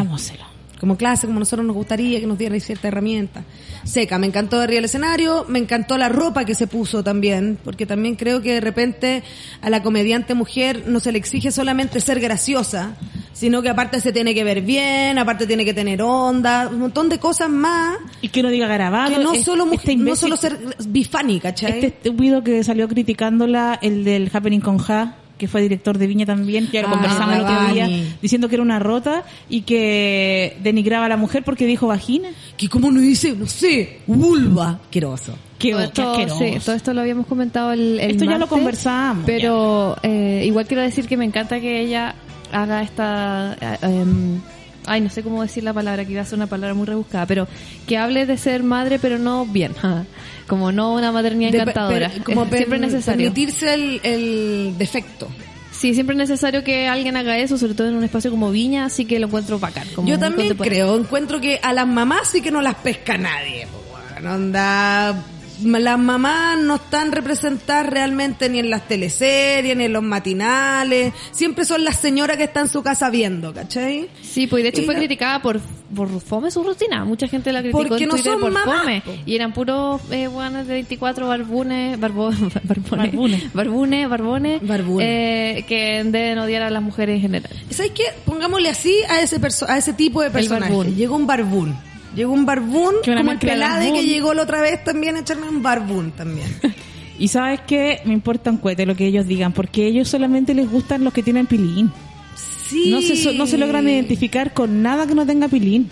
[0.84, 3.46] Como clase, como nosotros nos gustaría que nos diera cierta herramienta.
[3.86, 7.86] Seca, me encantó arriba el escenario, me encantó la ropa que se puso también, porque
[7.86, 9.24] también creo que de repente
[9.62, 12.98] a la comediante mujer no se le exige solamente ser graciosa,
[13.32, 17.08] sino que aparte se tiene que ver bien, aparte tiene que tener onda, un montón
[17.08, 19.16] de cosas más Y que no diga grabado.
[19.16, 21.76] que no es- solo, este no solo ser bifani, ¿cachai?
[21.76, 26.26] Este estúpido que salió criticándola, el del Happening con Ja, que fue director de Viña
[26.26, 27.90] también, que Ah, conversamos el otro día,
[28.22, 32.30] diciendo que era una rota y que denigraba a la mujer porque dijo vagina.
[32.56, 35.36] Que como no dice, no sé, vulva, asqueroso.
[35.60, 39.26] Qué, todo, qué sí, todo esto lo habíamos comentado el, el Esto ya lo conversamos,
[39.26, 42.16] Pero eh, igual quiero decir que me encanta que ella
[42.54, 43.58] haga esta...
[43.60, 44.40] eh, em,
[44.86, 47.26] ay, no sé cómo decir la palabra, que iba a ser una palabra muy rebuscada,
[47.26, 47.48] pero
[47.88, 49.74] que hable de ser madre, pero no bien.
[50.48, 52.10] Como no una maternidad De- encantadora.
[52.10, 53.18] per- como Es siempre necesario.
[53.32, 55.28] permitirse el, el defecto.
[55.72, 58.86] Sí, siempre es necesario que alguien haga eso, sobre todo en un espacio como Viña,
[58.86, 59.88] así que lo encuentro bacán.
[59.96, 63.68] como Yo también creo, encuentro que a las mamás sí que no las pesca nadie.
[63.68, 63.82] po,
[64.22, 64.28] weón.
[64.34, 65.16] Onda,
[65.64, 71.14] las mamás no están representadas realmente ni en las teleseries, ni en los matinales.
[71.32, 74.10] Siempre son las señoras que están en su casa viendo, ¿cachai?
[74.22, 75.60] Sí, pues de hecho Y fue la- criticada por,
[75.96, 77.06] por fome su rutina.
[77.06, 79.02] Mucha gente la criticó Porque en no Twitter son por mamás, fome.
[79.06, 79.12] po.
[79.26, 82.30] Y eran puros eh, guanes de 24 barbunes, barbo,
[82.64, 83.54] barbones, Barbunes.
[83.54, 85.08] barbunes, barbones, Barbunes.
[85.10, 87.52] eh, que deben odiar a las mujeres en general.
[87.70, 88.04] ¿Sabes qué?
[88.26, 90.74] Pongámosle así a ese perso- a ese tipo de personaje.
[90.96, 91.76] Llegó un barbún.
[92.16, 95.48] Llegó un barbún, Que como el pelade que llegó la otra vez también a echarme
[95.48, 96.48] un barbún también.
[97.20, 100.56] Y sabes qué, me importa un cuete lo que ellos digan, porque a ellos solamente
[100.56, 101.92] les gustan los que tienen pilín.
[102.36, 102.90] Sí.
[102.90, 105.90] No se, no se logran identificar con nada que no tenga pilín.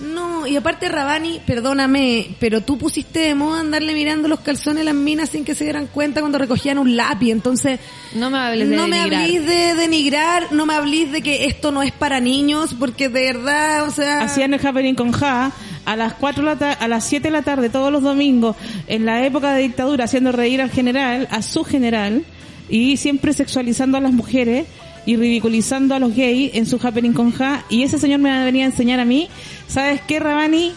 [0.00, 4.84] No, y aparte Rabani, perdóname, pero tú pusiste de moda andarle mirando los calzones a
[4.84, 7.78] las minas sin que se dieran cuenta cuando recogían un lápiz, entonces
[8.14, 9.22] No me hables de no me denigrar.
[9.22, 13.22] hablís de denigrar, no me hablís de que esto no es para niños, porque de
[13.32, 14.22] verdad, o sea...
[14.22, 15.52] Hacían el happening con Ja
[15.84, 18.56] a las 4 de la ta- a las 7 de la tarde todos los domingos
[18.88, 22.24] en la época de dictadura haciendo reír al general, a su general
[22.68, 24.66] y siempre sexualizando a las mujeres
[25.06, 28.64] y ridiculizando a los gays en su happening con Ja y ese señor me venía
[28.64, 29.28] a enseñar a mí,
[29.68, 30.72] ¿sabes qué, Rabani?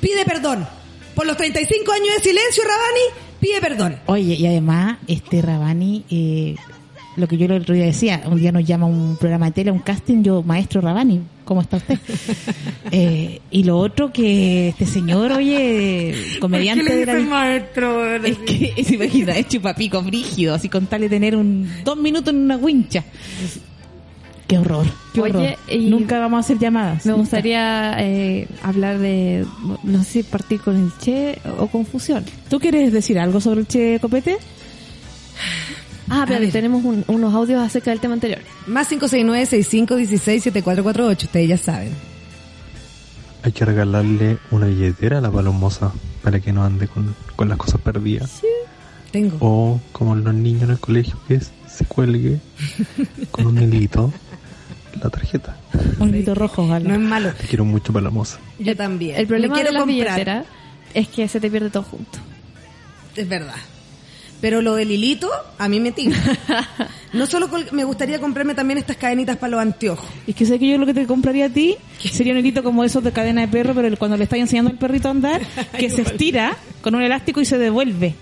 [0.00, 0.66] Pide perdón.
[1.14, 3.00] Por los 35 años de silencio, Rabani,
[3.40, 3.98] pide perdón.
[4.06, 6.56] Oye, y además, este Rabani, eh,
[7.16, 9.70] lo que yo el otro día decía, un día nos llama un programa de tele,
[9.70, 11.98] un casting, yo, maestro Rabani, ¿cómo está usted?
[12.92, 17.18] Eh, y lo otro que este señor, oye, comediante de la...
[17.18, 18.14] maestro?
[18.14, 22.32] Es que, se imagina, es chupapico brígido, así con tal de tener un dos minutos
[22.32, 23.02] en una wincha.
[24.46, 25.56] Qué horror, qué Oye, horror.
[25.68, 27.04] y- Nunca vamos a hacer llamadas.
[27.04, 27.22] Me nunca.
[27.22, 29.44] gustaría eh, hablar de,
[29.82, 32.24] no sé si partir con el Che o confusión.
[32.48, 34.36] ¿Tú quieres decir algo sobre el Che Copete?
[36.08, 36.52] Ah, pero ver.
[36.52, 38.40] tenemos un- unos audios acerca del tema anterior.
[38.66, 41.90] Más 569-6516-7448, ustedes ya saben.
[43.42, 45.92] Hay que regalarle una billetera a la palomosa
[46.22, 48.40] para que no ande con, con las cosas perdidas.
[49.12, 49.36] Tengo.
[49.40, 52.40] O como los niños en el colegio que es- se cuelgue
[53.30, 54.12] con un hilito
[55.02, 55.56] la tarjeta.
[55.98, 56.88] Un grito rojo, Galo.
[56.88, 57.32] No es malo.
[57.34, 58.38] Te quiero mucho palomosa.
[58.58, 59.16] Yo también.
[59.16, 59.86] El problema de comprar.
[59.86, 60.46] billeteras
[60.94, 62.18] es que se te pierde todo junto.
[63.14, 63.54] Es verdad.
[64.40, 66.16] Pero lo del hilito, a mí me tinca.
[67.12, 70.04] No solo me gustaría comprarme también estas cadenitas para los anteojos.
[70.26, 72.84] Es que sé que yo lo que te compraría a ti sería un hilito como
[72.84, 75.40] esos de cadena de perro, pero el- cuando le estás enseñando al perrito a andar,
[75.78, 78.14] que se estira con un elástico y se devuelve.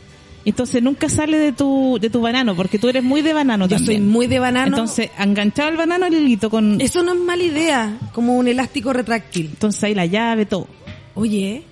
[0.44, 3.78] Entonces nunca sale de tu, de tu banano, porque tú eres muy de banano Yo
[3.78, 4.08] soy también.
[4.08, 4.68] muy de banano.
[4.76, 6.80] Entonces, enganchado el banano el hilito con...
[6.80, 9.46] Eso no es mala idea, como un elástico retráctil.
[9.46, 10.68] Entonces ahí la llave, todo.
[11.16, 11.64] Oye,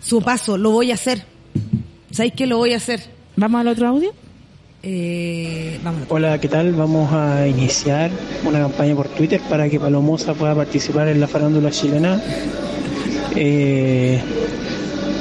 [0.00, 1.24] su paso, lo voy a hacer.
[2.10, 3.14] ¿Sabéis qué lo voy a hacer?
[3.38, 4.14] ¿Vamos al otro audio?
[4.82, 6.04] Eh, vamos.
[6.08, 6.72] Hola, ¿qué tal?
[6.72, 8.10] Vamos a iniciar
[8.46, 12.18] una campaña por Twitter para que Palomosa pueda participar en la farándula chilena.
[13.34, 14.18] Eh,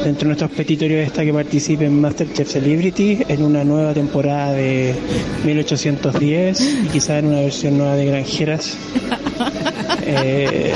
[0.05, 4.95] dentro de nuestros petitorios está que participe en Masterchef Celebrity en una nueva temporada de
[5.43, 8.77] 1810 y quizá en una versión nueva de Granjeras.
[10.07, 10.71] Eh,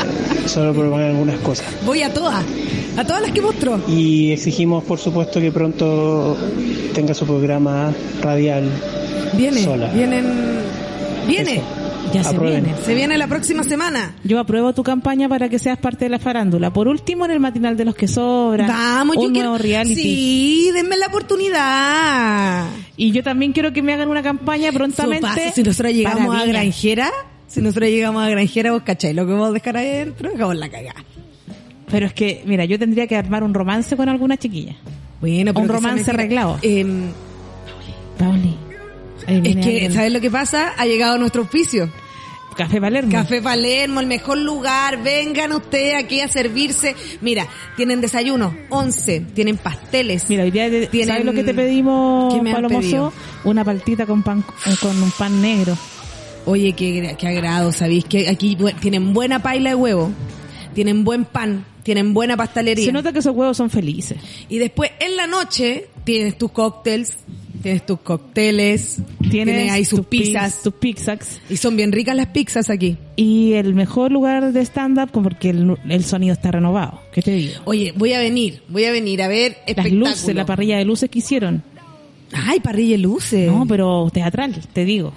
[0.48, 1.68] solo proponer algunas cosas.
[1.86, 2.44] Voy a todas,
[3.00, 3.80] a todas las que mostró.
[3.88, 6.36] Y exigimos, por supuesto, que pronto
[6.94, 8.70] tenga su programa radial
[9.38, 9.88] Viene, sola.
[9.88, 10.26] vienen,
[11.28, 11.56] viene.
[11.56, 11.64] Eso.
[12.14, 12.74] Ya se viene.
[12.84, 14.16] Se viene la próxima semana.
[14.24, 16.74] Yo apruebo tu campaña para que seas parte de la farándula.
[16.74, 18.68] Por último, en el matinal de los que sobran.
[18.68, 19.50] Vamos, yo un quiero.
[19.50, 20.02] nuevo reality.
[20.02, 22.66] Sí, denme la oportunidad.
[22.98, 25.52] Y yo también quiero que me hagan una campaña prontamente.
[25.54, 26.46] Si nosotros llegamos a.
[26.46, 27.12] Granjera,
[27.48, 30.56] si nosotros llegamos a Granjera, vos cachai lo que vamos a dejar ahí adentro, dejamos
[30.56, 31.04] la cagada.
[31.92, 34.76] Pero es que, mira, yo tendría que armar un romance con alguna chiquilla.
[35.22, 36.60] Bueno, pero Un romance arreglado.
[36.62, 37.12] Em,
[38.18, 38.56] Pauli.
[39.28, 39.94] es viene que, alguien.
[39.94, 40.74] ¿sabes lo que pasa?
[40.78, 41.90] Ha llegado nuestro auspicio.
[42.56, 43.12] Café Palermo.
[43.12, 45.02] Café Palermo, el mejor lugar.
[45.02, 46.94] Vengan ustedes aquí a servirse.
[47.22, 49.22] Mira, tienen desayuno, 11.
[49.34, 50.30] Tienen pasteles.
[50.30, 52.34] Mira, hoy día, Tienen- ¿sabes lo que te pedimos,
[52.68, 53.14] pedido?
[53.46, 54.44] Una paltita con pan,
[54.82, 55.78] con un pan negro.
[56.46, 58.04] Oye, qué, qué agrado, ¿sabéis?
[58.06, 60.12] Que aquí tienen buena paila de huevo.
[60.80, 61.66] Tienen buen pan.
[61.84, 62.86] Tienen buena pastelería.
[62.86, 64.18] Se nota que esos huevos son felices.
[64.48, 67.18] Y después, en la noche, tienes tus cócteles.
[67.62, 69.02] Tienes tus cócteles.
[69.30, 70.62] Tienes, ahí sus tus pi- pizzas.
[70.64, 71.42] tus pizzas.
[71.50, 72.96] Y son bien ricas las pizzas aquí.
[73.18, 77.02] Y el mejor lugar de stand-up, porque el, el sonido está renovado.
[77.12, 77.56] ¿Qué te digo?
[77.66, 78.64] Oye, voy a venir.
[78.70, 80.06] Voy a venir a ver Las espectáculo.
[80.12, 81.62] luces, la parrilla de luces que hicieron.
[82.32, 83.52] Ay, parrilla de luces.
[83.52, 85.12] No, pero teatral, te digo.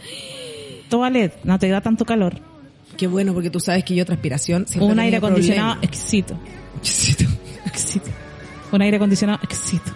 [0.89, 2.51] Toda LED, no te da tanto calor.
[2.97, 5.85] Qué bueno, porque tú sabes que yo transpiración siempre Un aire acondicionado problemas.
[5.97, 6.37] exquisito.
[6.79, 7.25] Exquisito.
[7.67, 8.11] Exquisito.
[8.73, 9.93] Un aire acondicionado exquisito.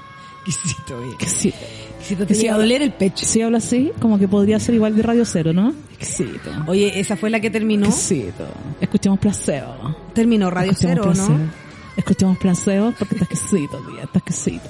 [0.46, 1.12] Exquisito, oye.
[1.14, 1.56] Exquisito.
[1.98, 2.26] Exquisito.
[2.26, 3.24] Te llega a doler el pecho.
[3.26, 5.74] Si hablo así, como que podría ser igual de Radio Cero, ¿no?
[5.98, 6.50] Exquisito.
[6.66, 7.86] Oye, esa fue la que terminó.
[7.86, 8.46] Exquisito.
[8.80, 9.96] Escuchemos placebo.
[10.14, 11.26] Terminó Radio Escuchemos Cero, ¿no?
[11.26, 11.50] placebo.
[11.96, 14.68] Escuchemos placebo porque está exquisito, tía, está exquisito.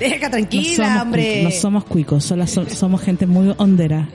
[0.00, 1.42] Deja No tranquila, somos hombre.
[1.44, 4.08] No somos cuicos, solo so- somos gente muy hondera.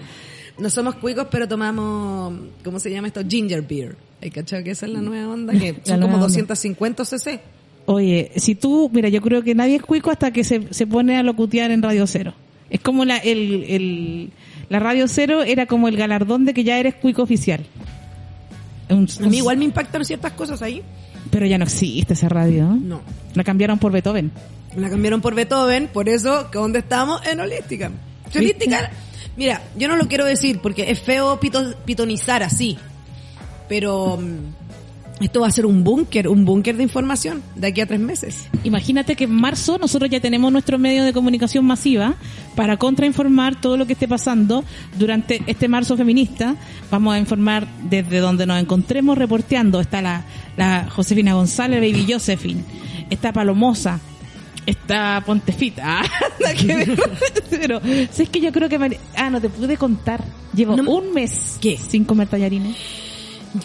[0.60, 2.34] No somos cuicos, pero tomamos,
[2.64, 3.22] ¿cómo se llama esto?
[3.28, 3.95] Ginger beer.
[4.22, 5.53] ¿Hay cachado que esa es la nueva onda?
[5.53, 6.28] Que son como onda.
[6.28, 7.39] 250 cc.
[7.86, 11.18] Oye, si tú, mira, yo creo que nadie es cuico hasta que se, se pone
[11.18, 12.34] a locutear en Radio Cero.
[12.70, 14.30] Es como la, el, el,
[14.70, 17.66] la Radio Cero era como el galardón de que ya eres cuico oficial.
[18.89, 20.82] Un- A mí igual me impactan ciertas cosas ahí.
[21.32, 22.76] Pero ya no existe esa radio, ¿no?
[22.76, 23.01] No.
[23.36, 24.32] La cambiaron por Beethoven.
[24.76, 27.26] La cambiaron por Beethoven, por eso, que ¿dónde estamos?
[27.26, 27.91] En Holística.
[28.36, 28.91] Holística,
[29.40, 32.78] mira, yo no lo quiero decir porque es feo pito- pitonizar así,
[33.68, 37.86] pero mm, esto va a ser un búnker, un búnker de información de aquí a
[37.86, 38.48] tres meses.
[38.64, 42.16] Imagínate que en marzo nosotros ya tenemos nuestro medio de comunicación masiva
[42.56, 44.64] para contrainformar todo lo que esté pasando
[44.98, 46.56] durante este marzo feminista.
[46.92, 49.82] Vamos a informar desde donde nos encontremos reporteando.
[49.82, 50.24] Está la,
[50.56, 52.64] la Josefina González, Baby Josephine.
[53.10, 54.00] Está Palomosa.
[54.70, 56.01] Está Pontefita.
[56.01, 56.05] Ah.
[57.49, 58.99] Pero, si es que yo creo que...
[59.15, 60.24] Ah, no te pude contar.
[60.53, 61.78] Llevo No un mes ¿Qué?
[61.78, 62.78] sin comer tallarines.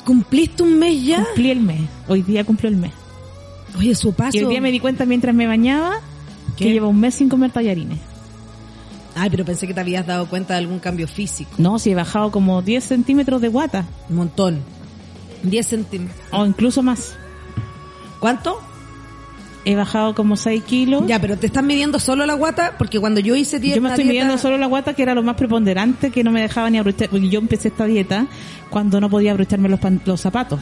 [0.04, 1.24] ¿Cumpliste un mes ya?
[1.24, 1.80] Cumplí el mes.
[2.08, 2.92] Hoy día cumplió el mes.
[3.76, 4.36] Oye, su paso.
[4.36, 6.00] Y hoy día me di cuenta mientras me bañaba
[6.56, 6.64] ¿Qué?
[6.64, 7.98] que llevo un mes sin comer tallarines.
[9.14, 11.50] Ay, pero pensé que te habías dado cuenta de algún cambio físico.
[11.58, 13.84] No, si he bajado como 10 centímetros de guata.
[14.08, 14.60] Un montón.
[15.42, 16.18] 10 centímetros.
[16.32, 17.14] O incluso más.
[18.20, 18.58] ¿Cuánto?
[19.64, 21.04] He bajado como 6 kilos.
[21.06, 23.76] Ya, pero te estás midiendo solo la guata porque cuando yo hice dieta...
[23.76, 26.30] yo me estoy dieta- midiendo solo la guata, que era lo más preponderante, que no
[26.30, 27.08] me dejaba ni abrochar.
[27.08, 28.26] Porque yo empecé esta dieta
[28.70, 30.60] cuando no podía abrocharme los, pan- los zapatos.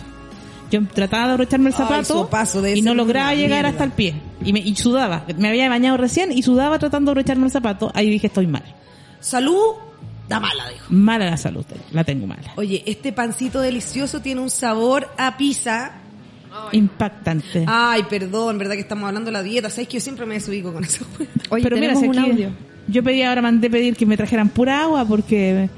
[0.71, 2.31] Yo trataba de abrocharme el zapato
[2.75, 3.69] y no lograba llegar mierda.
[3.71, 4.15] hasta el pie.
[4.45, 5.27] Y, me, y sudaba.
[5.37, 7.91] Me había bañado recién y sudaba tratando de abrocharme el zapato.
[7.95, 8.63] Ahí dije, estoy mal.
[9.21, 9.75] Salud,
[10.29, 10.87] da mala, dijo.
[10.89, 12.53] Mala la salud, la tengo mala.
[12.57, 15.93] Oye, este pancito delicioso tiene un sabor a pizza.
[16.73, 17.65] Impactante.
[17.67, 19.71] Ay, perdón, verdad que estamos hablando de la dieta.
[19.71, 21.05] Sabes que yo siempre me desubico con eso.
[21.51, 22.51] Oye, Pero mira, un audio.
[22.89, 25.69] Yo pedí ahora, mandé pedir que me trajeran pura agua porque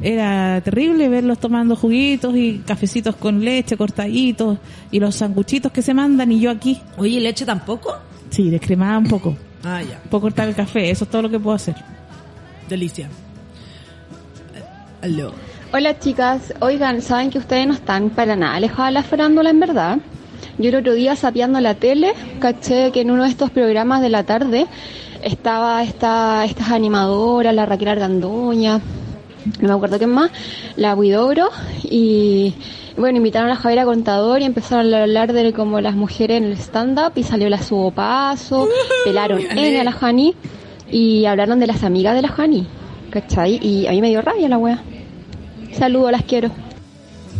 [0.00, 4.58] era terrible verlos tomando juguitos y cafecitos con leche cortaditos
[4.90, 6.80] y los sanguchitos que se mandan y yo aquí.
[6.96, 7.94] Oye, ¿leche tampoco?
[8.30, 9.36] Sí, descremada un poco.
[9.64, 10.00] Ah, ya.
[10.10, 11.74] Puedo cortar el café, eso es todo lo que puedo hacer.
[12.68, 13.08] Delicia.
[15.02, 15.32] Aló.
[15.72, 19.60] Hola chicas, oigan, saben que ustedes no están para nada alejadas de la farándula en
[19.60, 19.98] verdad.
[20.58, 24.08] Yo el otro día sapeando la tele, caché que en uno de estos programas de
[24.08, 24.66] la tarde
[25.22, 28.80] estaba esta, estas animadoras, la Raquel Argandoña,
[29.60, 30.30] no me acuerdo quién más,
[30.76, 31.50] la Huidobro,
[31.84, 32.54] y
[32.96, 36.52] bueno, invitaron a Javiera Contador y empezaron a hablar de como las mujeres en el
[36.54, 38.66] stand-up y salió la Subo Paso,
[39.04, 40.34] pelaron N a la Jani
[40.90, 42.66] y hablaron de las amigas de la Jani,
[43.10, 43.58] ¿cachai?
[43.62, 44.82] Y a mí me dio rabia la wea.
[45.72, 46.50] Saludos, las quiero.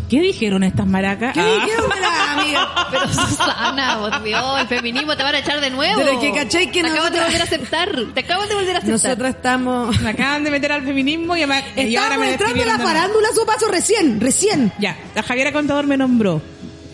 [0.09, 1.35] ¿Qué dijeron estas maracas?
[1.35, 1.65] ¿Qué Ah.
[1.65, 2.89] dijeron de la amiga?
[2.93, 6.01] Pero Susana, por Dios, el feminismo te van a echar de nuevo.
[6.05, 7.97] Pero que cachai que te acaban de nosotras- volver a aceptar.
[8.15, 8.93] Te acaban de volver a aceptar.
[9.09, 10.01] Nosotros estamos...
[10.01, 12.79] Me acaban de meter al feminismo y, me- y ahora Estamos me entrando a despidieron
[12.79, 14.73] la farándula su paso recién, recién.
[14.79, 16.41] Ya, la Javiera Contador me nombró.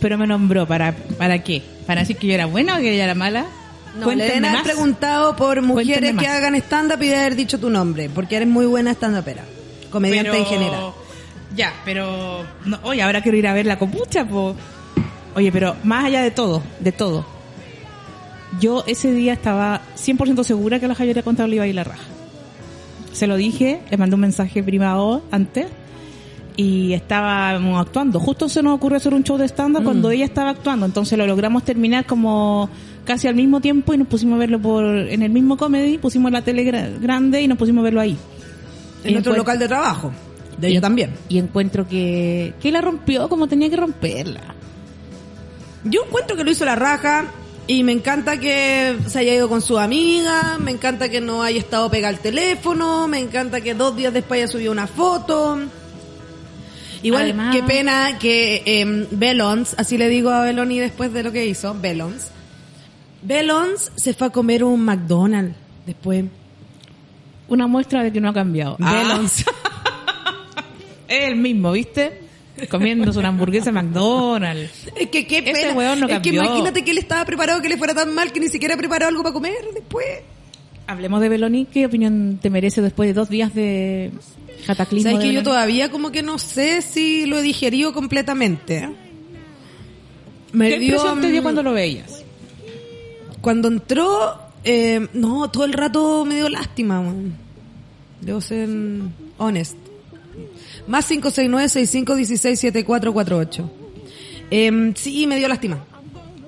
[0.01, 1.63] Pero me nombró para para qué?
[1.87, 3.45] ¿Para decir que yo era buena o que ella era mala?
[3.95, 4.63] No, le Cuéntenme deben haber más.
[4.65, 6.37] preguntado por mujeres Cuéntenme que más.
[6.39, 9.45] hagan stand-up y de haber dicho tu nombre, porque eres muy buena stand-upera.
[9.91, 10.93] Comediante Pero- en general.
[11.57, 12.45] Ya, pero...
[12.65, 14.55] No, oye, ahora quiero ir a ver la copucha, po.
[15.35, 17.25] Oye, pero más allá de todo, de todo.
[18.61, 21.85] Yo ese día estaba 100% segura que la Javiera Contador le iba a ir la
[21.85, 22.05] raja.
[23.13, 25.67] Se lo dije, le mandé un mensaje privado antes
[26.57, 28.21] y estábamos actuando.
[28.21, 31.27] Justo se nos ocurrió hacer un show de stand-up cuando ella estaba actuando, entonces lo
[31.27, 32.69] logramos terminar como
[33.05, 36.31] casi al mismo tiempo y nos pusimos a verlo por en el mismo comedy, pusimos
[36.31, 38.17] la tele gra- grande y nos pusimos a verlo ahí.
[39.05, 40.13] En otro local de trabajo.
[40.59, 41.15] De ella también.
[41.29, 44.55] Y encuentro que, que la rompió como tenía que romperla.
[45.85, 47.27] Yo encuentro que lo hizo la raja
[47.67, 51.59] y me encanta que se haya ido con su amiga, me encanta que no haya
[51.59, 55.59] estado pegada al teléfono, me encanta que dos días después haya subido una foto.
[57.03, 61.33] Igual, Además- qué pena que eh, Belons, así le digo a Beloni después de lo
[61.33, 62.31] que hizo, Belons,
[63.23, 66.25] Belons se fue a comer un McDonald's después.
[67.49, 68.77] Una muestra de que no ha cambiado.
[68.81, 68.95] Ah.
[69.09, 69.45] Belons.
[71.09, 72.21] el mismo, ¿viste?
[72.71, 74.89] Comiéndose una hamburguesa en McDonald's.
[74.95, 75.73] Es que qué Ese pena.
[75.75, 78.41] weón no es que imagínate que él estaba preparado que le fuera tan mal que
[78.41, 80.07] ni siquiera preparó algo para comer después.
[80.87, 81.65] Hablemos de Beloni.
[81.67, 84.11] ¿Qué opinión te merece después de dos días de
[84.67, 85.13] cataclismo?
[85.13, 88.89] Sabes de que yo todavía como que no sé si lo he digerido completamente.
[90.53, 92.25] Me ¿Qué dio, impresión te dio mm, cuando lo veías?
[93.41, 97.03] Cuando entró, eh, no, todo el rato me dio lástima.
[98.21, 98.69] Debo ser
[99.39, 99.77] honest.
[100.87, 103.68] Más 569-6516-7448.
[104.51, 105.85] Eh, sí, me dio lástima.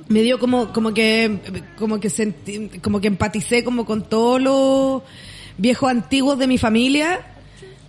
[0.08, 1.38] Me dio como, como que,
[1.78, 5.00] como que sentí, como que empaticé como con todos los
[5.56, 7.30] viejos antiguos de mi familia.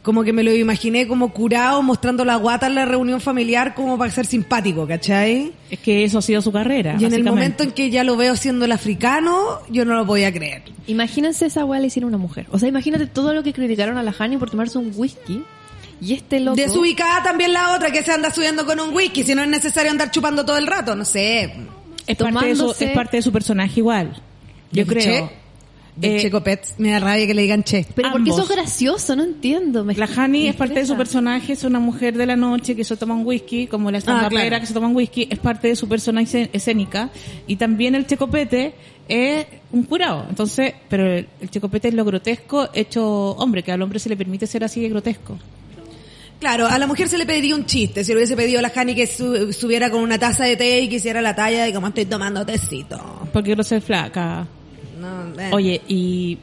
[0.02, 3.98] Como que me lo imaginé como curado, mostrando la guata en la reunión familiar como
[3.98, 5.52] para ser simpático, ¿cachai?
[5.72, 6.96] Es que eso ha sido su carrera.
[7.00, 10.06] Y en el momento en que ya lo veo siendo el africano, yo no lo
[10.06, 10.62] podía creer.
[10.86, 12.46] Imagínense esa weá le hicieron una mujer.
[12.52, 15.42] O sea, imagínate todo lo que criticaron a la Hani por tomarse un whisky.
[16.02, 16.58] Y este loco.
[16.58, 19.92] Desubicada también la otra que se anda subiendo con un whisky, si no es necesario
[19.92, 21.44] andar chupando todo el rato, no sé.
[22.06, 24.14] es, parte de su, es parte de su personaje igual.
[24.72, 25.28] Yo ¿Del creo.
[25.30, 25.36] Che?
[25.96, 27.86] De Eh, Checo Pets, me da rabia que le digan che.
[27.96, 29.86] Pero porque eso es gracioso, no entiendo.
[29.86, 32.76] Me- La Hani me es parte de su personaje, es una mujer de la noche
[32.76, 34.60] que se toma un whisky, como la stand Ah, claro.
[34.60, 37.10] que se toma un whisky, es parte de su personaje escénica.
[37.48, 38.74] Y también el Checopete
[39.08, 40.26] es un curado.
[40.28, 44.18] Entonces, pero el, el Checopete es lo grotesco hecho hombre, que al hombre se le
[44.18, 45.38] permite ser así de grotesco.
[46.40, 48.72] Claro, a la mujer se le pediría un chiste, si le hubiese pedido a la
[48.76, 51.74] Hani que su- subiera con una taza de té y que hiciera la talla de
[51.74, 53.00] como estoy tomando tecito.
[53.32, 54.46] Porque quiero ser flaca.
[55.00, 55.56] No.
[55.56, 56.38] Oye, y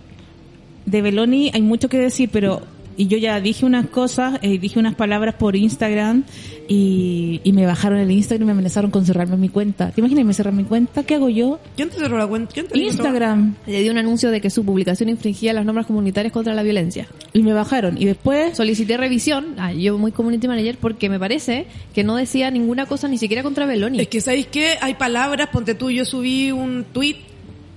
[0.86, 2.62] de Beloni hay mucho que decir, pero
[2.96, 6.24] y yo ya dije unas cosas, eh, dije unas palabras por Instagram
[6.68, 9.90] y, y me bajaron el Instagram y me amenazaron con cerrarme mi cuenta.
[9.90, 11.02] ¿Te imaginas me cerrar mi cuenta?
[11.02, 11.58] ¿Qué hago yo?
[11.76, 12.52] ¿Quién te cerró la cuenta?
[12.52, 13.56] ¿Quién te Instagram.
[13.66, 17.06] Le dio un anuncio de que su publicación infringía las normas comunitarias contra la violencia.
[17.32, 18.00] Y me bajaron.
[18.00, 22.50] Y después, Solicité revisión, ah, yo muy community manager, porque me parece que no decía
[22.50, 24.00] ninguna cosa ni siquiera contra Beloni.
[24.00, 24.74] Es que, ¿sabéis qué?
[24.80, 27.16] Hay palabras, ponte tú, yo subí un tweet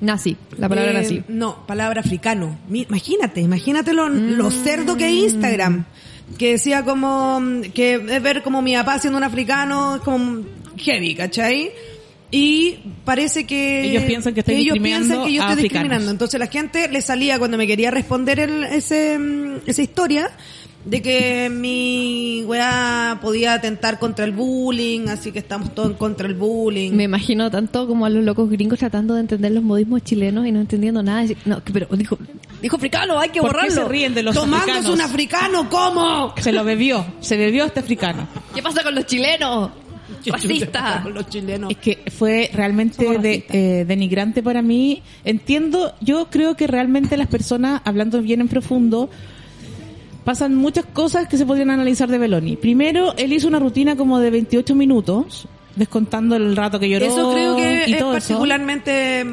[0.01, 1.23] Nazi, la palabra Eh, nazi.
[1.29, 2.57] No, palabra africano.
[2.71, 5.85] Imagínate, imagínate lo, lo cerdo que es Instagram.
[6.37, 10.41] Que decía como, mm, que es ver como mi papá siendo un africano, es como
[10.77, 11.71] heavy, ¿cachai?
[12.31, 16.11] Y parece que Ellos piensan que estoy ellos discriminando piensan que yo estoy discriminando.
[16.11, 20.29] Entonces la gente le salía cuando me quería responder el- ese, mm, esa historia
[20.85, 26.27] de que mi weá podía atentar contra el bullying, así que estamos todos en contra
[26.27, 26.91] del bullying.
[26.93, 30.51] Me imagino tanto como a los locos gringos tratando de entender los modismos chilenos y
[30.51, 31.25] no entendiendo nada.
[31.45, 32.17] No, pero dijo,
[32.61, 33.83] dijo africano, hay que ¿por qué borrarlo.
[33.83, 34.93] se ríen de los Tomándose africanos?
[34.93, 36.33] un africano, ¿cómo?
[36.37, 38.27] Se lo bebió, se bebió este africano.
[38.53, 39.71] ¿Qué pasa con los chilenos?
[40.27, 41.01] Racista.
[41.03, 41.71] Con los chilenos.
[41.71, 45.01] Es que fue realmente de, eh, denigrante para mí.
[45.23, 49.09] Entiendo, yo creo que realmente las personas, hablando bien en profundo,
[50.25, 52.57] pasan muchas cosas que se podrían analizar de Beloni.
[52.57, 55.47] Primero, él hizo una rutina como de 28 minutos,
[55.77, 59.25] descontando el rato que lloró Eso creo que y es todo particularmente...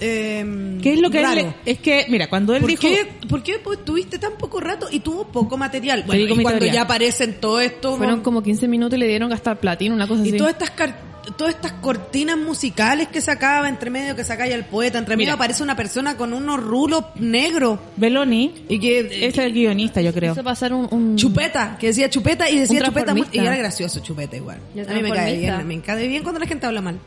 [0.00, 1.40] eh, ¿Qué es lo que él raro.
[1.42, 4.60] le- es que mira, cuando él ¿Por dijo qué, ¿Por qué pues, tuviste tan poco
[4.60, 6.04] rato y tuvo poco material?
[6.06, 6.72] Bueno, y cuando teoría.
[6.72, 7.96] ya aparecen todo esto...
[7.96, 10.36] Fueron como 15 minutos y le dieron gastar platino, una cosa Y así.
[10.38, 14.98] todas estas car- todas estas cortinas musicales que sacaba entre medio que sacaba el poeta,
[14.98, 15.34] entre medio Mira.
[15.34, 20.32] aparece una persona con unos rulos negros Beloni y que es el guionista, yo creo.
[20.32, 24.36] Hizo pasar un, un- chupeta, que decía chupeta y decía chupeta y era gracioso chupeta
[24.36, 24.58] igual.
[24.88, 26.98] A mí me cae bien, me cae bien cuando la gente habla mal.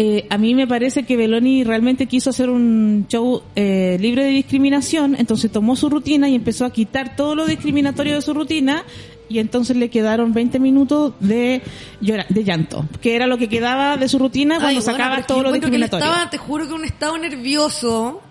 [0.00, 4.30] Eh, a mí me parece que Beloni realmente quiso hacer un show eh, libre de
[4.30, 8.84] discriminación, entonces tomó su rutina y empezó a quitar todo lo discriminatorio de su rutina
[9.28, 11.62] y entonces le quedaron 20 minutos de
[12.00, 15.16] llora- de llanto, que era lo que quedaba de su rutina cuando Ay, bueno, sacaba
[15.18, 16.06] que todo lo encuentro que discriminatorio.
[16.12, 18.22] estaba, te juro que un estado nervioso.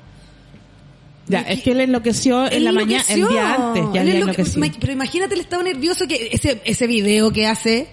[1.29, 3.27] Ya, es que él enloqueció en la mañana, el enloqueció.
[3.29, 4.59] día antes, ya Él había enloque- enloquecido.
[4.65, 7.89] ma- Pero imagínate el estado nervioso que ese, ese video que hace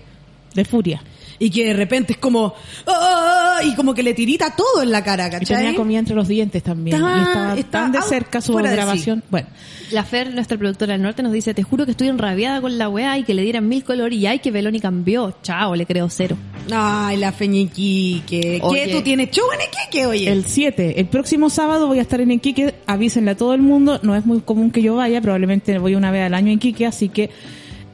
[0.55, 1.03] de furia.
[1.45, 2.55] Y que de repente es como
[2.87, 5.59] "Ah", y como que le tirita todo en la cara, Y ¿cachai?
[5.59, 6.97] tenía comida entre los dientes también.
[6.97, 9.23] Y estaba tan de cerca su grabación.
[9.31, 9.49] Bueno,
[9.91, 12.89] La Fer, nuestra productora del norte, nos dice, te juro que estoy enrabiada con la
[12.89, 15.35] weá y que le dieran mil colores y ay, que Beloni cambió.
[15.43, 16.37] Chao, le creo cero.
[16.73, 18.61] Ay, la feñiquique.
[18.73, 20.33] ¿Qué tú tienes show en Iquique, oye?
[20.33, 24.01] El 7, el próximo sábado voy a estar en Iquique, avísenle a todo el mundo,
[24.03, 26.87] no es muy común que yo vaya, probablemente voy una vez al año en Iquique,
[26.87, 27.29] así que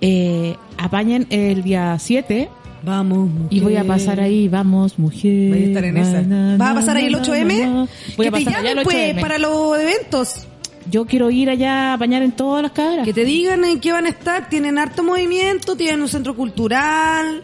[0.01, 2.49] eh, apañen el día 7
[2.83, 5.51] Vamos, y voy a pasar ahí, vamos, mujer.
[5.51, 6.23] Voy a estar en esa.
[6.23, 7.59] na, ¿Vas a pasar ahí el na, 8M?
[7.59, 7.89] na, na.
[8.17, 9.21] Voy a que te pasar allá llamen, pues, 8M.
[9.21, 10.47] para los eventos.
[10.91, 13.05] Yo quiero ir allá a apañar en todas las cabras.
[13.05, 14.49] Que te digan en qué van a estar.
[14.49, 17.43] Tienen harto movimiento, tienen un centro cultural.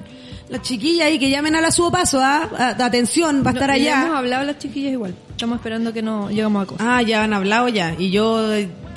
[0.48, 2.48] Las chiquillas ahí que llamen a la subo paso, ¿ah?
[2.56, 4.18] A- Atención, va a estar No, ya hemos allá.
[4.18, 5.14] hablado las chiquillas igual.
[5.30, 6.86] Estamos esperando que no llegamos a cosas.
[6.88, 7.94] Ah, ya han hablado ya.
[7.98, 8.48] Y yo...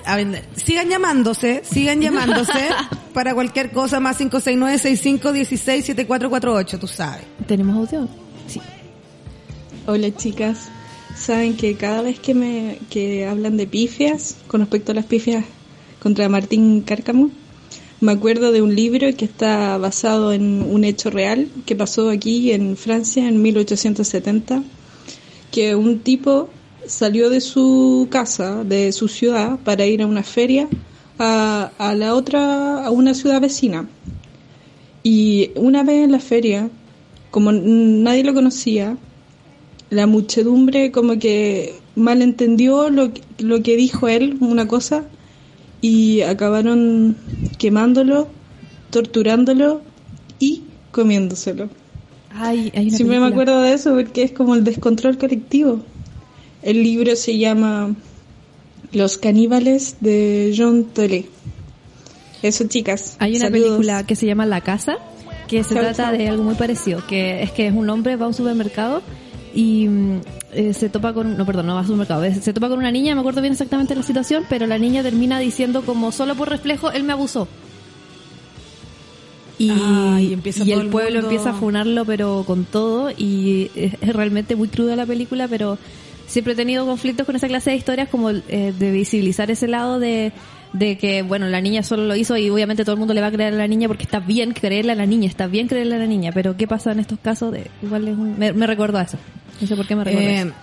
[0.05, 2.69] a ver, sigan llamándose, sigan llamándose
[3.13, 7.23] para cualquier cosa más 569-6516-7448, tú sabes.
[7.47, 8.07] ¿Tenemos audio?
[8.47, 8.61] Sí.
[9.85, 10.69] Hola chicas,
[11.15, 15.45] saben que cada vez que me que hablan de pifias, con respecto a las pifias
[15.99, 17.29] contra Martín Cárcamo,
[18.01, 22.53] me acuerdo de un libro que está basado en un hecho real que pasó aquí
[22.53, 24.63] en Francia en 1870,
[25.51, 26.49] que un tipo
[26.87, 30.69] salió de su casa, de su ciudad, para ir a una feria
[31.17, 33.89] a, a la otra, a una ciudad vecina.
[35.03, 36.71] Y una vez en la feria,
[37.29, 38.99] como nadie lo conocía,
[39.89, 45.11] la muchedumbre como que malentendió lo, que- lo que dijo él, una cosa,
[45.81, 47.17] y acabaron
[47.59, 48.35] quemándolo,
[48.91, 49.85] torturándolo
[50.39, 51.71] y comiéndoselo.
[52.29, 55.85] Ay, hay una Siempre me acuerdo de eso porque es como el descontrol colectivo.
[56.61, 57.95] El libro se llama
[58.91, 61.25] Los caníbales de John Tolé.
[62.41, 63.15] Eso, chicas.
[63.19, 63.63] Hay una Saludos.
[63.63, 64.97] película que se llama La Casa,
[65.47, 68.27] que se trata de algo muy parecido, que es que es un hombre va a
[68.29, 69.01] un supermercado
[69.53, 70.21] y mm,
[70.53, 72.91] eh, se topa con, no perdón, no va a un supermercado, se topa con una
[72.91, 76.49] niña, me acuerdo bien exactamente la situación, pero la niña termina diciendo como solo por
[76.49, 77.47] reflejo, él me abusó.
[79.57, 79.71] Y,
[80.31, 84.55] empieza y el el pueblo empieza a funarlo, pero con todo, y es, es realmente
[84.55, 85.77] muy cruda la película, pero
[86.29, 89.99] siempre he tenido conflictos con esa clase de historias, como eh, de visibilizar ese lado
[89.99, 90.31] de,
[90.71, 93.27] de que, bueno, la niña solo lo hizo y obviamente todo el mundo le va
[93.27, 95.95] a creer a la niña porque está bien creerle a la niña, está bien creerle
[95.95, 97.51] a la niña, pero ¿qué pasa en estos casos?
[97.51, 99.17] De, igual es un- me, me recuerdo a eso.
[99.59, 100.53] No sé por qué me recuerdo a Eh, eso.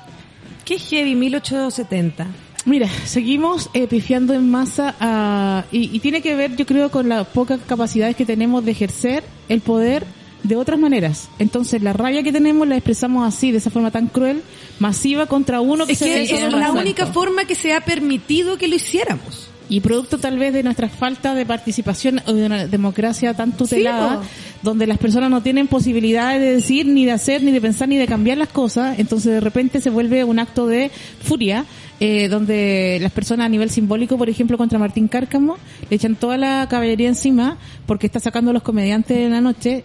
[0.65, 2.27] ¿Qué heavy 1870?
[2.65, 7.09] Mira, seguimos eh, pifiando en masa a- y, y tiene que ver, yo creo, con
[7.09, 10.05] las pocas capacidades que tenemos de ejercer el poder
[10.47, 11.29] de otras maneras.
[11.39, 14.43] Entonces, la rabia que tenemos la expresamos así, de esa forma tan cruel,
[14.79, 18.57] masiva contra uno que Es se que es la única forma que se ha permitido
[18.59, 19.49] que lo hiciéramos.
[19.69, 24.23] Y producto tal vez de nuestra falta de participación o de una democracia tan tutelada,
[24.63, 27.97] donde las personas no tienen posibilidades de decir, ni de hacer, ni de pensar, ni
[27.97, 31.65] de cambiar las cosas, entonces de repente se vuelve un acto de furia,
[31.99, 35.57] eh, donde las personas a nivel simbólico, por ejemplo, contra Martín Cárcamo,
[35.91, 39.83] le echan toda la caballería encima porque está sacando a los comediantes en la noche.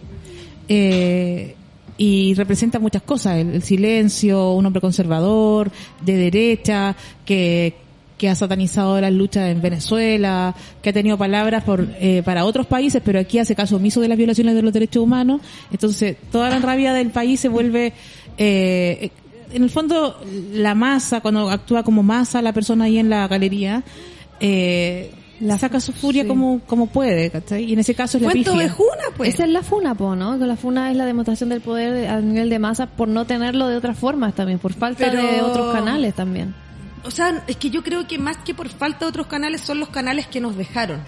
[0.68, 1.56] Eh,
[1.98, 7.74] y representa muchas cosas, el, el silencio, un hombre conservador, de derecha, que,
[8.22, 12.66] que ha satanizado las luchas en Venezuela, que ha tenido palabras por, eh, para otros
[12.66, 15.40] países, pero aquí hace caso omiso de las violaciones de los derechos humanos.
[15.72, 17.92] Entonces, toda la rabia del país se vuelve,
[18.38, 19.10] eh,
[19.52, 20.20] en el fondo,
[20.52, 23.82] la masa, cuando actúa como masa la persona ahí en la galería,
[24.38, 25.10] eh,
[25.42, 26.28] la saca su furia sí.
[26.28, 27.64] como, como puede, ¿cachai?
[27.64, 28.66] Y en ese caso es la ¿Cuánto pifia.
[28.68, 29.34] vejuna, pues?
[29.34, 30.38] Esa es la FUNA, po, ¿no?
[30.38, 33.24] Que la FUNA es la demostración del poder de- a nivel de masa por no
[33.26, 36.54] tenerlo de otras formas también, por falta Pero- de otros canales también.
[37.04, 39.80] O sea, es que yo creo que más que por falta de otros canales son
[39.80, 41.00] los canales que nos dejaron.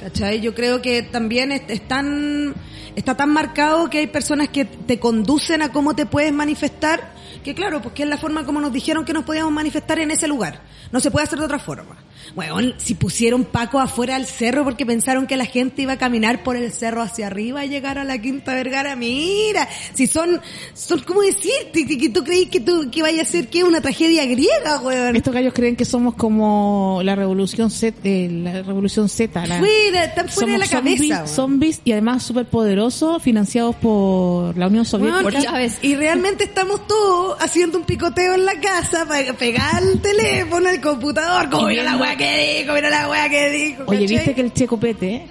[0.00, 0.40] ¿Cachai?
[0.40, 2.54] Yo creo que también es, es tan-
[2.94, 7.12] está tan marcado que hay personas que te conducen a cómo te puedes manifestar,
[7.44, 10.28] que claro, porque es la forma como nos dijeron que nos podíamos manifestar en ese
[10.28, 10.60] lugar.
[10.92, 11.96] No se puede hacer de otra forma.
[12.34, 16.42] Bueno, si pusieron Paco afuera del cerro porque pensaron que la gente iba a caminar
[16.42, 20.40] por el cerro hacia arriba y llegar a la Quinta Vergara, mira, si son,
[20.74, 24.24] son como decirte, que, tú creís que tú, que vaya a ser que una tragedia
[24.26, 25.16] griega, weón.
[25.16, 29.46] Estos gallos creen que somos como la revolución Z, eh, la revolución Z.
[29.46, 31.28] La, Fuera, están fuera de la cabeza, Zombies, weón.
[31.28, 35.52] zombies y además súper poderosos, financiados por la Unión Soviética.
[35.52, 40.00] Weón, y, y realmente estamos todos haciendo un picoteo en la casa para pegar el
[40.00, 43.82] teléfono, el computador, como la viendo- que dijo, mira la weá que dijo.
[43.86, 44.16] Oye, ¿cachai?
[44.16, 45.22] viste que el Checo Pete,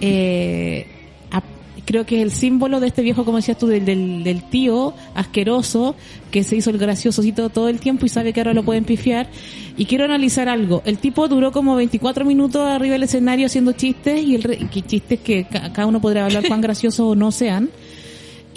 [0.00, 0.86] eh,
[1.30, 1.42] a-
[1.84, 4.94] creo que es el símbolo de este viejo, como decías tú, del, del, del tío
[5.14, 5.94] asqueroso
[6.30, 9.28] que se hizo el graciosocito todo el tiempo y sabe que ahora lo pueden pifiar.
[9.76, 10.82] Y quiero analizar algo.
[10.84, 15.20] El tipo duró como 24 minutos arriba del escenario haciendo chistes y el que chistes
[15.20, 17.70] que ca- cada uno podrá hablar cuán graciosos o no sean.